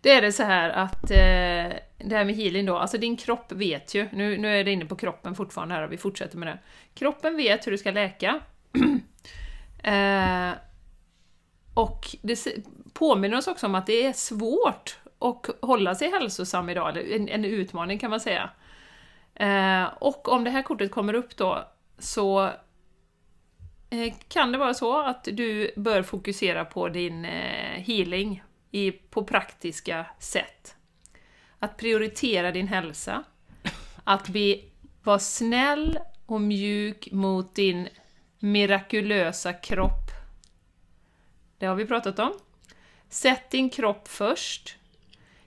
det 0.00 0.10
är 0.10 0.22
det 0.22 0.32
så 0.32 0.42
här 0.42 0.70
att 0.70 1.10
eh, 1.10 1.78
det 1.98 2.16
här 2.16 2.24
med 2.24 2.34
healing 2.34 2.66
då, 2.66 2.76
alltså 2.76 2.98
din 2.98 3.16
kropp 3.16 3.52
vet 3.52 3.94
ju, 3.94 4.08
nu, 4.12 4.38
nu 4.38 4.60
är 4.60 4.64
det 4.64 4.72
inne 4.72 4.84
på 4.84 4.96
kroppen 4.96 5.34
fortfarande 5.34 5.74
här 5.74 5.82
och 5.82 5.92
vi 5.92 5.96
fortsätter 5.96 6.38
med 6.38 6.48
det. 6.48 6.58
Kroppen 6.94 7.36
vet 7.36 7.66
hur 7.66 7.72
du 7.72 7.78
ska 7.78 7.90
läka. 7.90 8.40
eh, 9.82 10.50
och 11.74 12.16
det 12.22 12.46
påminner 12.92 13.36
oss 13.36 13.46
också 13.46 13.66
om 13.66 13.74
att 13.74 13.86
det 13.86 14.06
är 14.06 14.12
svårt 14.12 14.98
att 15.18 15.46
hålla 15.62 15.94
sig 15.94 16.10
hälsosam 16.10 16.68
idag, 16.68 16.88
eller 16.88 17.16
en, 17.16 17.28
en 17.28 17.44
utmaning 17.44 17.98
kan 17.98 18.10
man 18.10 18.20
säga. 18.20 18.50
Eh, 19.34 19.84
och 19.98 20.28
om 20.28 20.44
det 20.44 20.50
här 20.50 20.62
kortet 20.62 20.90
kommer 20.90 21.14
upp 21.14 21.36
då, 21.36 21.68
så 21.98 22.50
kan 24.28 24.52
det 24.52 24.58
vara 24.58 24.74
så 24.74 25.00
att 25.02 25.24
du 25.24 25.72
bör 25.76 26.02
fokusera 26.02 26.64
på 26.64 26.88
din 26.88 27.24
eh, 27.24 27.82
healing 27.82 28.42
i, 28.70 28.90
på 28.90 29.24
praktiska 29.24 30.06
sätt. 30.18 30.76
Att 31.58 31.76
prioritera 31.76 32.52
din 32.52 32.68
hälsa, 32.68 33.24
att 34.04 34.28
bli, 34.28 34.64
vara 35.02 35.18
snäll 35.18 35.98
och 36.26 36.40
mjuk 36.40 37.08
mot 37.12 37.54
din 37.54 37.88
mirakulösa 38.38 39.52
kropp. 39.52 40.10
Det 41.58 41.66
har 41.66 41.74
vi 41.74 41.86
pratat 41.86 42.18
om. 42.18 42.32
Sätt 43.08 43.50
din 43.50 43.70
kropp 43.70 44.08
först. 44.08 44.76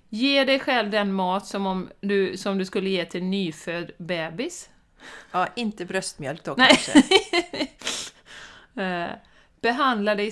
Ge 0.09 0.43
dig 0.43 0.59
själv 0.59 0.91
den 0.91 1.13
mat 1.13 1.45
som, 1.45 1.65
om 1.65 1.89
du, 1.99 2.37
som 2.37 2.57
du 2.57 2.65
skulle 2.65 2.89
ge 2.89 3.05
till 3.05 3.21
en 3.21 3.31
nyfödd 3.31 3.91
bebis. 3.97 4.69
Ja, 5.31 5.47
inte 5.55 5.85
bröstmjölk 5.85 6.43
då 6.43 6.55
Nej. 6.57 6.67
kanske. 6.67 7.03
Eh, 8.77 9.11
behandla 9.61 10.15
dig 10.15 10.31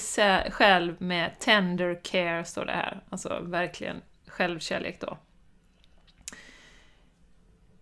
själv 0.50 1.02
med 1.02 1.40
tender 1.40 2.00
care, 2.04 2.46
står 2.46 2.66
det 2.66 2.72
här. 2.72 3.04
Alltså 3.10 3.40
verkligen 3.42 4.02
självkärlek 4.28 5.02
då. 5.02 5.18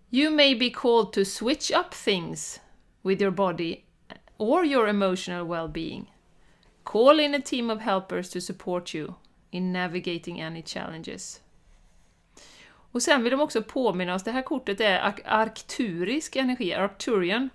You 0.10 0.32
may 0.32 0.56
be 0.56 0.70
called 0.70 1.12
to 1.14 1.26
switch 1.26 1.72
up 1.72 1.92
things 2.06 2.62
with 3.02 3.22
your 3.22 3.32
body 3.32 3.84
or 4.38 4.66
your 4.66 4.88
emotional 4.88 5.48
well-being. 5.48 6.06
Call 6.84 7.20
in 7.20 7.36
a 7.36 7.42
team 7.46 7.70
of 7.70 7.82
helpers 7.82 8.30
to 8.30 8.42
support 8.42 8.96
you 8.96 9.14
in 9.52 9.74
navigating 9.74 10.42
any 10.42 10.64
challenges. 10.64 11.42
Och 12.66 13.02
sen 13.02 13.24
vill 13.24 13.32
de 13.32 13.42
också 13.42 13.64
påminna 13.64 14.16
oss, 14.16 14.24
det 14.24 14.32
här 14.32 14.42
kortet 14.42 14.82
är 14.82 15.14
arkturisk 15.26 16.36
energi, 16.36 16.74
Arcturian. 16.74 17.50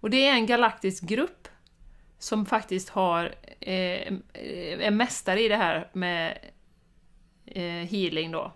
Och 0.00 0.10
det 0.10 0.26
är 0.26 0.32
en 0.32 0.46
galaktisk 0.46 1.02
grupp 1.02 1.48
som 2.18 2.46
faktiskt 2.46 2.88
har, 2.88 3.34
eh, 3.60 4.12
är 4.80 4.90
mästare 4.90 5.40
i 5.40 5.48
det 5.48 5.56
här 5.56 5.90
med 5.92 6.38
eh, 7.46 7.62
healing 7.62 8.30
då. 8.30 8.52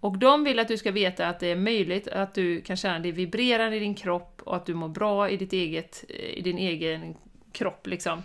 Och 0.00 0.18
de 0.18 0.44
vill 0.44 0.58
att 0.58 0.68
du 0.68 0.78
ska 0.78 0.90
veta 0.90 1.28
att 1.28 1.40
det 1.40 1.46
är 1.46 1.56
möjligt 1.56 2.08
att 2.08 2.34
du 2.34 2.60
kan 2.60 2.76
känna 2.76 2.98
dig 2.98 3.12
vibrerande 3.12 3.76
i 3.76 3.80
din 3.80 3.94
kropp 3.94 4.42
och 4.44 4.56
att 4.56 4.66
du 4.66 4.74
mår 4.74 4.88
bra 4.88 5.30
i, 5.30 5.36
ditt 5.36 5.52
eget, 5.52 6.04
eh, 6.08 6.38
i 6.38 6.40
din 6.40 6.58
egen 6.58 7.16
kropp 7.52 7.86
liksom. 7.86 8.22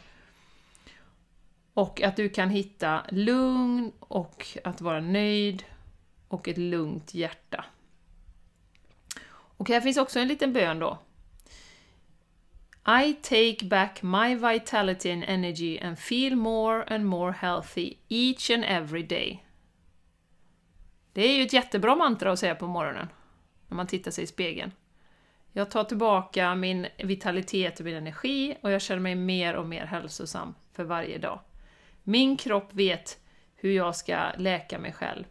Och 1.74 2.01
att 2.01 2.16
du 2.16 2.30
kan 2.30 2.49
hitta 2.49 3.05
lugn 3.10 3.91
och 3.99 4.47
att 4.64 4.82
vara 4.82 4.99
nöjd 4.99 5.64
och 6.28 6.47
ett 6.47 6.58
lugnt 6.58 7.14
hjärta. 7.14 7.66
Och 9.30 9.70
här 9.70 9.82
finns 9.82 9.97
också 9.97 10.20
en 10.20 10.28
liten 10.28 10.53
bön 10.53 10.80
då. 10.80 10.97
I 12.90 13.14
take 13.22 13.66
back 13.66 14.04
my 14.04 14.36
vitality 14.36 15.12
and 15.12 15.24
energy 15.24 15.80
and 15.80 16.00
feel 16.00 16.36
more 16.36 16.94
and 16.94 17.06
more 17.06 17.32
healthy 17.32 17.98
each 18.08 18.50
and 18.50 18.64
every 18.64 19.04
day. 19.04 19.44
Det 21.14 21.22
är 21.22 21.38
ju 21.38 21.44
ett 21.44 21.54
jättebra 21.54 21.96
mantra 21.96 22.32
att 22.32 22.40
säga 22.40 22.56
på 22.56 22.68
morgonen, 22.68 23.08
när 23.68 23.76
man 23.76 23.88
tittar 23.88 24.12
sig 24.12 24.24
i 24.24 24.28
spegeln. 24.28 24.72
Jag 25.52 25.72
tar 25.72 25.84
tillbaka 25.84 26.56
min 26.56 26.88
vitalitet 26.98 27.80
och 27.80 27.86
min 27.86 27.96
energi 27.96 28.58
och 28.62 28.72
jag 28.72 28.82
känner 28.82 29.02
mig 29.02 29.16
mer 29.16 29.56
och 29.56 29.68
mer 29.68 29.86
hälsosam 29.86 30.56
för 30.74 30.84
varje 30.84 31.18
dag. 31.18 31.40
Min 32.04 32.38
kropp 32.38 32.74
vet 32.74 33.20
hur 33.56 33.72
jag 33.72 33.96
ska 33.96 34.32
läka 34.38 34.80
mig 34.80 34.94
själv. 34.94 35.26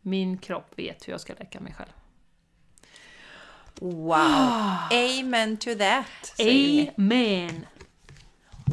Min 0.00 0.38
kropp 0.38 0.78
vet 0.78 1.08
hur 1.08 1.12
jag 1.12 1.20
ska 1.20 1.34
läka 1.34 1.60
mig 1.60 1.72
själv. 1.74 1.99
Wow! 3.80 4.76
Amen 4.90 5.56
to 5.56 5.70
that! 5.74 6.34
Amen! 6.38 7.66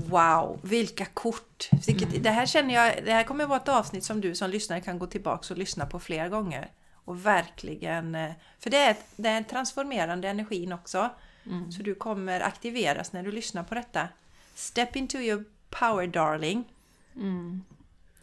Wow, 0.09 0.59
vilka 0.63 1.05
kort! 1.05 1.69
Vilket, 1.87 2.09
Mm. 2.09 2.23
Det 2.23 2.29
här 2.29 2.45
känner 2.45 2.73
jag, 2.73 3.05
det 3.05 3.11
här 3.11 3.23
kommer 3.23 3.43
att 3.43 3.49
vara 3.49 3.59
ett 3.59 3.67
avsnitt 3.67 4.03
som 4.03 4.21
du 4.21 4.35
som 4.35 4.49
lyssnare 4.49 4.81
kan 4.81 4.99
gå 4.99 5.07
tillbaka 5.07 5.53
och 5.53 5.57
lyssna 5.57 5.85
på 5.85 5.99
flera 5.99 6.29
gånger. 6.29 6.71
Och 6.93 7.25
verkligen, 7.25 8.15
eh, 8.15 8.31
för 8.59 8.69
det 8.69 8.77
är, 8.77 8.95
det 9.15 9.29
är 9.29 9.43
transformerande 9.43 10.29
energin 10.29 10.73
också. 10.73 11.09
Mm. 11.45 11.71
Så 11.71 11.83
du 11.83 11.95
kommer 11.95 12.41
aktiveras 12.41 13.13
när 13.13 13.23
du 13.23 13.31
lyssnar 13.31 13.63
på 13.63 13.75
detta. 13.75 14.07
Step 14.55 14.95
into 14.95 15.17
your 15.17 15.43
power 15.69 16.07
darling. 16.07 16.63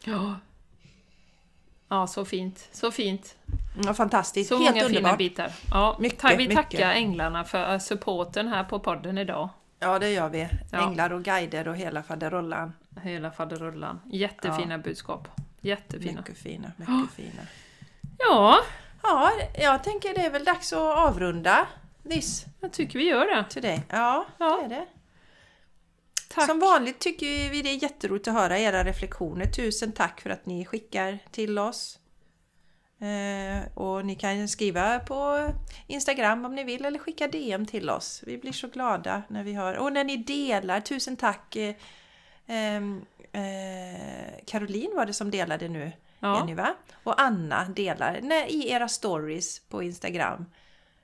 Ja. 0.05 0.37
Ja, 1.95 2.07
så 2.07 2.24
fint. 2.24 2.68
Så 2.72 2.90
fint. 2.90 3.34
Ja, 3.84 3.95
fantastiskt, 3.95 4.49
Så 4.49 4.55
helt 4.59 4.70
många 4.70 4.84
fina 4.88 4.99
underbart. 4.99 5.18
bitar. 5.18 5.53
Ja, 5.70 5.97
Mycket, 6.01 6.32
vi 6.32 6.36
mycket. 6.36 6.55
tackar 6.57 6.90
änglarna 6.90 7.45
för 7.45 7.78
supporten 7.78 8.49
här 8.49 8.64
på 8.64 8.78
podden 8.78 9.18
idag. 9.18 9.49
Ja, 9.80 9.99
det 9.99 10.11
gör 10.11 10.28
vi. 10.28 10.49
Ja. 10.72 10.88
Änglar 10.88 11.12
och 11.12 11.22
guider 11.22 11.68
och 11.68 11.76
hela 11.76 12.03
faderullan. 12.03 12.72
Hela 13.03 13.30
faderullan. 13.30 14.01
Jättefina 14.12 14.78
budskap. 14.78 15.28
Jättefina. 15.61 16.20
Mycket 16.20 16.38
fina, 16.38 16.72
mycket 16.76 17.14
fina. 17.16 17.42
Ja, 18.18 18.59
Ja, 19.03 19.30
jag 19.59 19.84
tänker 19.84 20.14
det 20.14 20.20
är 20.26 20.30
väl 20.30 20.45
dags 20.45 20.72
att 20.72 20.78
avrunda 20.99 21.66
this 22.11 22.45
Jag 22.61 22.72
tycker 22.72 22.99
vi 22.99 23.05
gör 23.09 23.36
det. 23.36 23.45
today. 23.51 23.82
Ja, 23.88 24.26
Ja. 24.38 24.59
det 24.68 24.74
är 24.74 24.80
det. 24.80 24.86
Tack. 26.35 26.47
Som 26.47 26.59
vanligt 26.59 26.99
tycker 26.99 27.51
vi 27.51 27.62
det 27.62 27.70
är 27.70 27.82
jätteroligt 27.82 28.28
att 28.28 28.35
höra 28.35 28.59
era 28.59 28.85
reflektioner. 28.85 29.47
Tusen 29.47 29.93
tack 29.93 30.20
för 30.20 30.30
att 30.30 30.47
ni 30.47 30.64
skickar 30.64 31.18
till 31.30 31.59
oss. 31.59 31.99
Eh, 32.99 33.78
och 33.78 34.07
ni 34.07 34.14
kan 34.14 34.49
skriva 34.49 34.99
på 34.99 35.51
Instagram 35.87 36.45
om 36.45 36.55
ni 36.55 36.64
vill 36.64 36.85
eller 36.85 36.99
skicka 36.99 37.28
DM 37.28 37.66
till 37.66 37.91
oss. 37.91 38.22
Vi 38.26 38.39
blir 38.39 38.53
så 38.53 38.68
glada 38.68 39.22
när 39.28 39.45
vi 39.45 39.53
hör. 39.53 39.76
Och 39.76 39.93
när 39.93 40.05
ni 40.05 40.16
delar, 40.16 40.80
tusen 40.80 41.16
tack! 41.16 41.57
Eh, 41.57 41.74
ehm, 42.47 43.05
eh, 43.32 44.45
Caroline 44.47 44.97
var 44.97 45.07
det 45.07 45.12
som 45.12 45.30
delade 45.30 45.68
nu, 45.68 45.93
Ja. 46.18 46.39
Jenny 46.39 46.55
va? 46.55 46.74
Och 47.03 47.20
Anna 47.20 47.64
delar 47.64 48.20
när, 48.22 48.47
i 48.47 48.70
era 48.70 48.89
stories 48.89 49.61
på 49.61 49.82
Instagram 49.82 50.47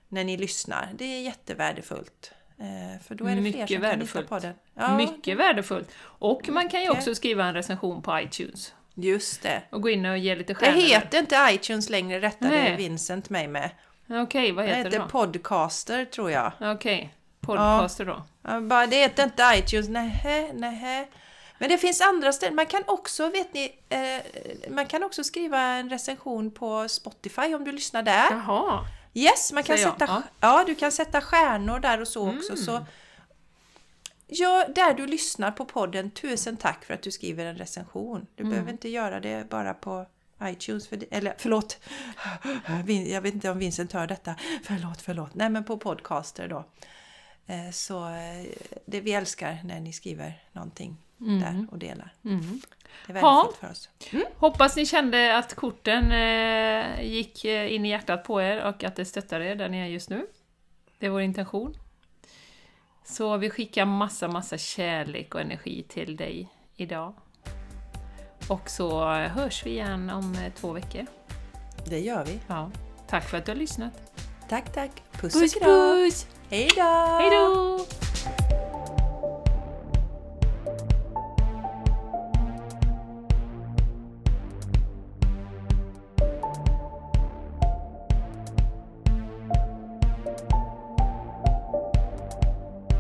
när 0.09 0.24
ni 0.24 0.37
lyssnar. 0.37 0.91
Det 0.95 1.05
är 1.05 1.22
jättevärdefullt. 1.22 2.33
Eh, 2.61 3.02
för 3.08 3.14
då 3.14 3.24
är 3.24 3.28
det 3.28 3.34
fler 3.34 3.42
Mycket 3.42 3.68
som 3.68 3.74
kan 3.76 3.80
värdefullt. 3.82 4.24
hitta 4.24 4.34
på 4.34 4.38
den. 4.46 4.54
Ja, 4.74 4.96
Mycket 4.96 5.38
värdefullt. 5.38 5.90
Och 6.02 6.48
man 6.48 6.68
kan 6.68 6.82
ju 6.82 6.90
också 6.90 7.14
skriva 7.14 7.44
en 7.44 7.54
recension 7.54 8.02
på 8.02 8.20
iTunes. 8.20 8.74
Just 8.94 9.42
det. 9.42 9.62
Och 9.70 9.82
gå 9.82 9.88
in 9.90 10.06
och 10.06 10.18
ge 10.18 10.36
lite 10.36 10.52
Det 10.52 10.54
stjärnor. 10.58 10.80
heter 10.80 11.18
inte 11.18 11.48
iTunes 11.50 11.88
längre, 11.90 12.20
rättade 12.20 12.50
Nej. 12.50 12.76
Vincent 12.76 13.30
mig 13.30 13.48
med. 13.48 13.70
Okej, 14.11 14.52
vad 14.52 14.64
Det 14.64 14.68
heter 14.68 14.84
det 14.84 14.96
heter 14.96 14.98
då? 14.98 15.08
Podcaster 15.08 16.04
tror 16.04 16.30
jag. 16.30 16.52
Okej, 16.61 17.14
podcaster 17.40 18.04
då. 18.04 18.22
Jag 18.42 18.62
bara, 18.64 18.86
det 18.86 18.96
heter 18.96 19.22
inte 19.24 19.52
iTunes, 19.56 19.88
nähä, 19.88 20.52
nähä. 20.52 21.06
Men 21.58 21.68
det 21.68 21.78
finns 21.78 22.00
andra 22.00 22.32
ställen. 22.32 22.54
Man 22.54 22.66
kan 22.66 22.82
också, 22.86 23.28
vet 23.30 23.54
ni, 23.54 23.72
eh, 23.88 24.70
man 24.70 24.86
kan 24.86 25.02
också 25.02 25.24
skriva 25.24 25.61
en 25.61 25.90
recension 25.90 26.50
på 26.50 26.88
Spotify 26.88 27.54
om 27.54 27.64
du 27.64 27.72
lyssnar 27.72 28.02
där. 28.02 28.26
Jaha. 28.30 28.80
Yes, 29.14 29.52
man 29.52 29.62
kan 29.62 29.76
Säger 29.76 29.90
sätta, 29.90 30.04
ja. 30.06 30.22
ja. 30.40 30.64
du 30.66 30.74
kan 30.74 30.92
sätta 30.92 31.20
stjärnor 31.20 31.78
där 31.80 32.00
och 32.00 32.08
så 32.08 32.28
också. 32.36 32.52
Mm. 32.52 32.64
Så, 32.64 32.86
ja, 34.26 34.66
där 34.74 34.94
du 34.94 35.06
lyssnar 35.06 35.50
på 35.50 35.64
podden, 35.64 36.11
tusen 36.11 36.56
tack 36.56 36.84
för 36.84 36.94
att 36.94 37.02
du 37.02 37.11
skriver 37.11 37.46
en 37.46 37.56
recension. 37.56 38.26
Du 38.34 38.42
Mm. 38.42 38.50
behöver 38.50 38.72
inte 38.72 38.88
göra 38.88 39.20
det 39.20 39.48
bara 39.50 39.74
på 39.74 40.06
iTunes, 40.42 40.88
för 40.88 41.04
eller 41.11 41.34
förlåt, 41.38 41.78
jag 43.11 43.20
vet 43.20 43.34
inte 43.34 43.50
om 43.50 43.58
Vincent 43.58 43.92
hör 43.92 44.06
detta. 44.06 44.34
Förlåt, 44.64 45.02
förlåt. 45.02 45.34
Nej, 45.34 45.50
men 45.50 45.64
på 45.64 45.78
podcaster 45.78 46.48
då. 46.48 46.64
Eh, 47.46 47.70
Så 47.72 48.08
eh, 48.08 48.46
det 48.86 49.00
vi 49.00 49.12
älskar 49.12 49.58
när 49.64 49.80
ni 49.80 49.92
skriver 49.92 50.42
någonting 50.52 50.96
där 51.21 51.66
och 51.71 51.79
delar. 51.79 52.12
Mm. 52.25 52.61
Det 53.07 53.12
är 53.12 53.14
värdefullt 53.14 53.57
för 53.57 53.71
oss. 53.71 53.89
Hoppas 54.37 54.77
ni 54.77 54.87
kände 54.87 55.37
att 55.37 55.55
korten 55.55 56.12
eh, 56.12 57.03
gick 57.03 57.45
eh, 57.45 57.75
in 57.75 57.87
i 57.87 57.89
hjärtat 57.89 58.25
på 58.25 58.43
er 58.43 58.64
och 58.64 58.85
att 58.85 58.97
det 58.97 59.05
stöttar 59.05 59.41
er 59.41 59.55
där 59.55 59.68
ni 59.68 59.79
är 59.79 59.87
just 59.87 60.11
nu. 60.11 60.27
Det 60.99 61.07
är 61.07 61.11
vår 61.11 61.21
intention. 61.21 61.75
Så 63.05 63.37
vi 63.37 63.51
skickar 63.51 63.85
massa, 63.85 64.29
massa 64.29 64.59
kärlek 64.59 65.35
och 65.35 65.41
energi 65.41 65.83
till 65.89 66.16
dig 66.16 66.49
idag. 66.77 67.14
Och 68.49 68.71
så 68.71 69.05
hörs 69.14 69.66
vi 69.66 69.71
igen 69.71 70.11
om 70.11 70.35
eh, 70.35 70.53
två 70.53 70.73
veckor. 70.73 71.07
Det 71.87 71.99
gör 71.99 72.25
vi. 72.25 72.41
Ja. 72.47 72.71
Tack 73.09 73.29
för 73.29 73.39
att 73.39 73.45
du 73.47 73.53
har 73.53 73.57
lyssnat. 73.57 73.93
Tack, 74.49 74.73
tack. 74.73 75.03
Puss, 75.12 75.33
Puss 75.33 75.57
och 75.57 75.62
kram. 75.62 75.71
puss! 75.71 76.27
Hej 76.51 76.68
då! 76.77 76.83
Hej 77.21 77.31
då! 77.31 78.09